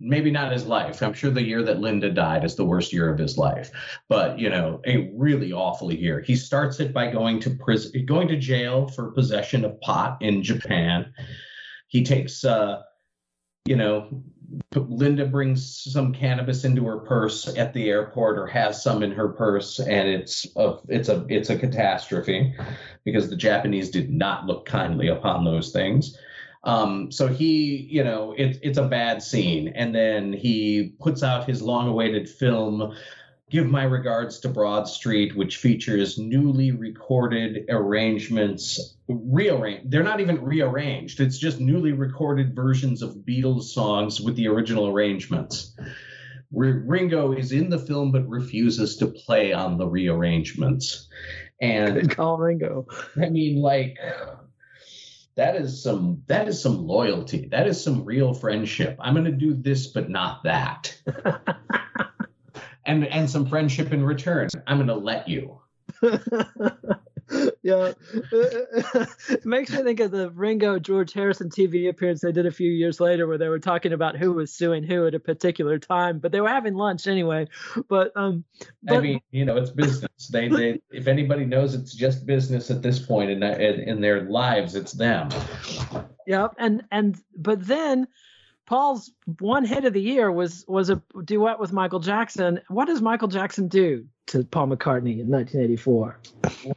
Maybe 0.00 0.30
not 0.30 0.52
his 0.52 0.66
life. 0.66 1.02
I'm 1.02 1.14
sure 1.14 1.30
the 1.30 1.42
year 1.42 1.62
that 1.62 1.80
Linda 1.80 2.10
died 2.10 2.44
is 2.44 2.56
the 2.56 2.64
worst 2.64 2.92
year 2.92 3.10
of 3.10 3.18
his 3.18 3.38
life. 3.38 3.70
But 4.08 4.38
you 4.38 4.50
know, 4.50 4.80
a 4.86 5.10
really 5.14 5.52
awful 5.52 5.92
year. 5.92 6.20
He 6.20 6.36
starts 6.36 6.80
it 6.80 6.92
by 6.92 7.10
going 7.10 7.40
to 7.40 7.50
prison, 7.50 8.04
going 8.06 8.28
to 8.28 8.36
jail 8.36 8.88
for 8.88 9.12
possession 9.12 9.64
of 9.64 9.80
pot 9.80 10.18
in 10.20 10.42
Japan. 10.42 11.12
He 11.88 12.04
takes. 12.04 12.44
Uh, 12.44 12.82
you 13.66 13.76
know, 13.76 14.22
Linda 14.74 15.26
brings 15.26 15.66
some 15.90 16.12
cannabis 16.12 16.64
into 16.64 16.86
her 16.86 16.98
purse 16.98 17.48
at 17.56 17.72
the 17.72 17.88
airport 17.88 18.38
or 18.38 18.46
has 18.46 18.82
some 18.82 19.02
in 19.02 19.10
her 19.12 19.28
purse 19.28 19.80
and 19.80 20.08
it's 20.08 20.46
a 20.56 20.76
it's 20.88 21.08
a 21.08 21.24
it's 21.28 21.50
a 21.50 21.58
catastrophe 21.58 22.54
because 23.04 23.30
the 23.30 23.36
Japanese 23.36 23.90
did 23.90 24.10
not 24.10 24.46
look 24.46 24.66
kindly 24.66 25.08
upon 25.08 25.44
those 25.44 25.72
things. 25.72 26.18
Um, 26.64 27.10
so 27.10 27.26
he, 27.26 27.88
you 27.90 28.04
know, 28.04 28.34
it's 28.36 28.58
it's 28.62 28.78
a 28.78 28.86
bad 28.86 29.22
scene, 29.22 29.68
and 29.68 29.94
then 29.94 30.32
he 30.32 30.94
puts 30.98 31.22
out 31.22 31.46
his 31.46 31.60
long-awaited 31.60 32.28
film 32.28 32.94
Give 33.50 33.66
my 33.66 33.84
regards 33.84 34.40
to 34.40 34.48
Broad 34.48 34.88
Street, 34.88 35.36
which 35.36 35.58
features 35.58 36.18
newly 36.18 36.70
recorded 36.70 37.66
arrangements, 37.68 38.96
rearranged. 39.06 39.90
They're 39.90 40.02
not 40.02 40.20
even 40.20 40.42
rearranged. 40.42 41.20
It's 41.20 41.38
just 41.38 41.60
newly 41.60 41.92
recorded 41.92 42.56
versions 42.56 43.02
of 43.02 43.16
Beatles 43.16 43.64
songs 43.64 44.20
with 44.20 44.34
the 44.36 44.48
original 44.48 44.88
arrangements. 44.88 45.76
Ringo 46.50 47.32
is 47.32 47.52
in 47.52 47.68
the 47.68 47.78
film 47.78 48.12
but 48.12 48.28
refuses 48.28 48.96
to 48.96 49.06
play 49.06 49.52
on 49.52 49.76
the 49.76 49.86
rearrangements. 49.86 51.08
And 51.60 51.94
Good 51.94 52.16
call 52.16 52.38
Ringo. 52.38 52.86
I 53.20 53.28
mean, 53.28 53.60
like, 53.60 53.98
that 55.36 55.56
is 55.56 55.82
some 55.82 56.22
that 56.26 56.48
is 56.48 56.60
some 56.62 56.86
loyalty. 56.86 57.48
That 57.50 57.66
is 57.66 57.82
some 57.82 58.04
real 58.04 58.34
friendship. 58.34 58.96
I'm 59.00 59.14
going 59.14 59.24
to 59.26 59.32
do 59.32 59.54
this, 59.54 59.88
but 59.88 60.08
not 60.08 60.44
that. 60.44 60.96
and 62.86 63.06
and 63.06 63.28
some 63.28 63.46
friendship 63.46 63.92
in 63.92 64.04
return. 64.04 64.48
I'm 64.66 64.78
going 64.78 64.88
to 64.88 64.94
let 64.94 65.28
you. 65.28 65.60
yeah, 67.62 67.92
it 68.32 69.46
makes 69.46 69.70
me 69.70 69.82
think 69.82 70.00
of 70.00 70.10
the 70.10 70.30
Ringo 70.30 70.78
George 70.78 71.12
Harrison 71.12 71.48
TV 71.48 71.88
appearance 71.88 72.20
they 72.20 72.32
did 72.32 72.46
a 72.46 72.50
few 72.50 72.70
years 72.70 73.00
later, 73.00 73.26
where 73.26 73.38
they 73.38 73.48
were 73.48 73.58
talking 73.58 73.92
about 73.92 74.16
who 74.16 74.32
was 74.32 74.52
suing 74.52 74.82
who 74.82 75.06
at 75.06 75.14
a 75.14 75.20
particular 75.20 75.78
time, 75.78 76.18
but 76.18 76.32
they 76.32 76.40
were 76.40 76.48
having 76.48 76.74
lunch 76.74 77.06
anyway. 77.06 77.48
But 77.88 78.12
um, 78.16 78.44
but, 78.82 78.98
I 78.98 79.00
mean, 79.00 79.20
you 79.30 79.44
know, 79.44 79.56
it's 79.56 79.70
business. 79.70 80.28
They, 80.30 80.48
they, 80.48 80.80
if 80.90 81.06
anybody 81.06 81.44
knows 81.44 81.74
it's 81.74 81.94
just 81.94 82.26
business 82.26 82.70
at 82.70 82.82
this 82.82 82.98
point 82.98 83.30
in 83.30 83.42
in, 83.42 83.80
in 83.80 84.00
their 84.00 84.22
lives, 84.22 84.74
it's 84.74 84.92
them. 84.92 85.28
Yep, 86.26 86.54
and 86.58 86.84
and 86.90 87.16
but 87.36 87.66
then 87.66 88.06
Paul's 88.66 89.12
one 89.40 89.64
hit 89.64 89.84
of 89.84 89.92
the 89.92 90.00
year 90.00 90.32
was 90.32 90.64
was 90.66 90.90
a 90.90 91.02
duet 91.24 91.60
with 91.60 91.72
Michael 91.72 92.00
Jackson. 92.00 92.60
What 92.68 92.86
does 92.86 93.02
Michael 93.02 93.28
Jackson 93.28 93.68
do 93.68 94.06
to 94.28 94.44
Paul 94.44 94.68
McCartney 94.68 95.20
in 95.20 95.28
1984? 95.28 96.20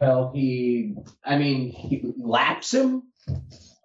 Well, 0.01 0.31
he, 0.33 0.95
I 1.23 1.37
mean, 1.37 1.71
he 1.71 2.13
laps 2.17 2.73
him. 2.73 3.03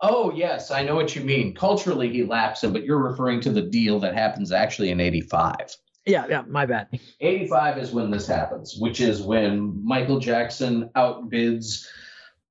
Oh 0.01 0.33
yes, 0.35 0.73
I 0.73 0.83
know 0.83 0.97
what 0.97 1.15
you 1.15 1.23
mean. 1.23 1.55
Culturally, 1.55 2.13
he 2.13 2.25
laps 2.25 2.65
him, 2.65 2.73
but 2.73 2.85
you're 2.85 2.99
referring 2.99 3.41
to 3.43 3.51
the 3.51 3.63
deal 3.63 4.01
that 4.01 4.15
happens 4.15 4.51
actually 4.51 4.91
in 4.91 5.01
'85. 5.01 5.77
Yeah, 6.05 6.27
yeah, 6.29 6.43
my 6.49 6.67
bad. 6.67 6.89
85 7.21 7.79
is 7.79 7.93
when 7.93 8.11
this 8.11 8.27
happens, 8.27 8.77
which 8.77 9.01
is 9.01 9.23
when 9.23 9.85
Michael 9.85 10.19
Jackson 10.19 10.91
outbids 10.97 11.87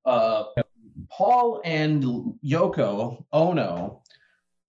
uh, 0.06 0.45
Paul 1.10 1.62
and 1.66 2.04
Yoko 2.45 3.26
Ono 3.34 4.02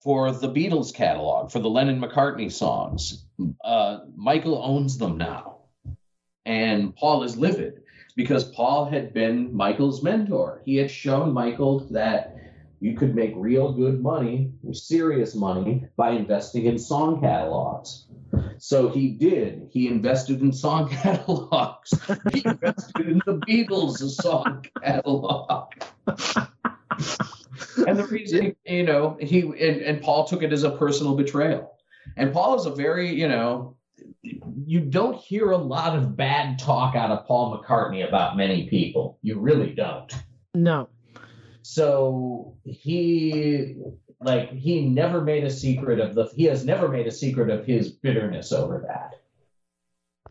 for 0.03 0.33
the 0.33 0.49
Beatles 0.49 0.93
catalog, 0.93 1.51
for 1.51 1.61
the 1.61 1.71
Lennon 1.71 2.01
McCartney 2.01 2.51
songs. 2.51 3.25
Uh, 3.65 4.01
Michael 4.17 4.61
owns 4.63 4.99
them 4.99 5.17
now. 5.17 5.59
And 6.45 6.95
Paul 6.97 7.23
is 7.23 7.37
livid 7.37 7.83
because 8.17 8.45
Paul 8.45 8.87
had 8.87 9.15
been 9.15 9.55
Michael's 9.55 10.03
mentor. 10.03 10.61
He 10.65 10.77
had 10.77 10.91
shown 10.91 11.33
Michael 11.33 11.81
that 11.91 12.37
you 12.81 12.97
could 12.97 13.15
make 13.15 13.33
real 13.37 13.73
good 13.73 14.03
money, 14.03 14.51
serious 14.73 15.37
money, 15.37 15.87
by 15.97 16.11
investing 16.11 16.65
in 16.65 16.81
song 16.81 17.21
catalogs. 17.21 18.07
So 18.59 18.89
he 18.89 19.11
did. 19.11 19.69
He 19.71 19.87
invested 19.87 20.41
in 20.41 20.53
song 20.53 20.89
catalogs. 21.03 21.95
He 22.33 22.43
invested 22.45 23.07
in 23.07 23.23
the 23.25 23.39
Beatles' 23.47 24.11
song 24.21 24.67
catalog. 24.83 25.73
And 27.77 27.99
the 27.99 28.07
reason, 28.07 28.57
you 28.67 28.85
know, 28.85 29.17
he 29.21 29.41
and, 29.41 29.83
and 29.83 30.03
Paul 30.03 30.27
took 30.27 30.43
it 30.43 30.53
as 30.53 30.65
a 30.65 30.77
personal 30.77 31.15
betrayal. 31.17 31.77
And 32.17 32.33
Paul 32.33 32.59
is 32.59 32.67
a 32.67 32.71
very, 32.75 33.15
you 33.15 33.29
know, 33.29 33.77
you 34.23 34.81
don't 34.81 35.17
hear 35.17 35.51
a 35.51 35.57
lot 35.57 35.97
of 35.97 36.17
bad 36.17 36.59
talk 36.59 36.95
out 36.95 37.11
of 37.11 37.27
Paul 37.27 37.57
McCartney 37.57 38.07
about 38.07 38.37
many 38.37 38.69
people. 38.69 39.19
You 39.23 39.39
really 39.39 39.73
don't. 39.73 40.13
No. 40.55 40.89
So 41.63 42.57
he 42.65 43.77
like 44.21 44.51
he 44.53 44.83
never 44.83 45.21
made 45.21 45.45
a 45.45 45.51
secret 45.51 46.01
of 46.01 46.15
the 46.15 46.27
he 46.35 46.45
has 46.45 46.65
never 46.65 46.89
made 46.89 47.07
a 47.07 47.13
secret 47.13 47.51
of 47.51 47.65
his 47.65 47.91
bitterness 47.91 48.53
over 48.53 48.85
that. 48.87 49.22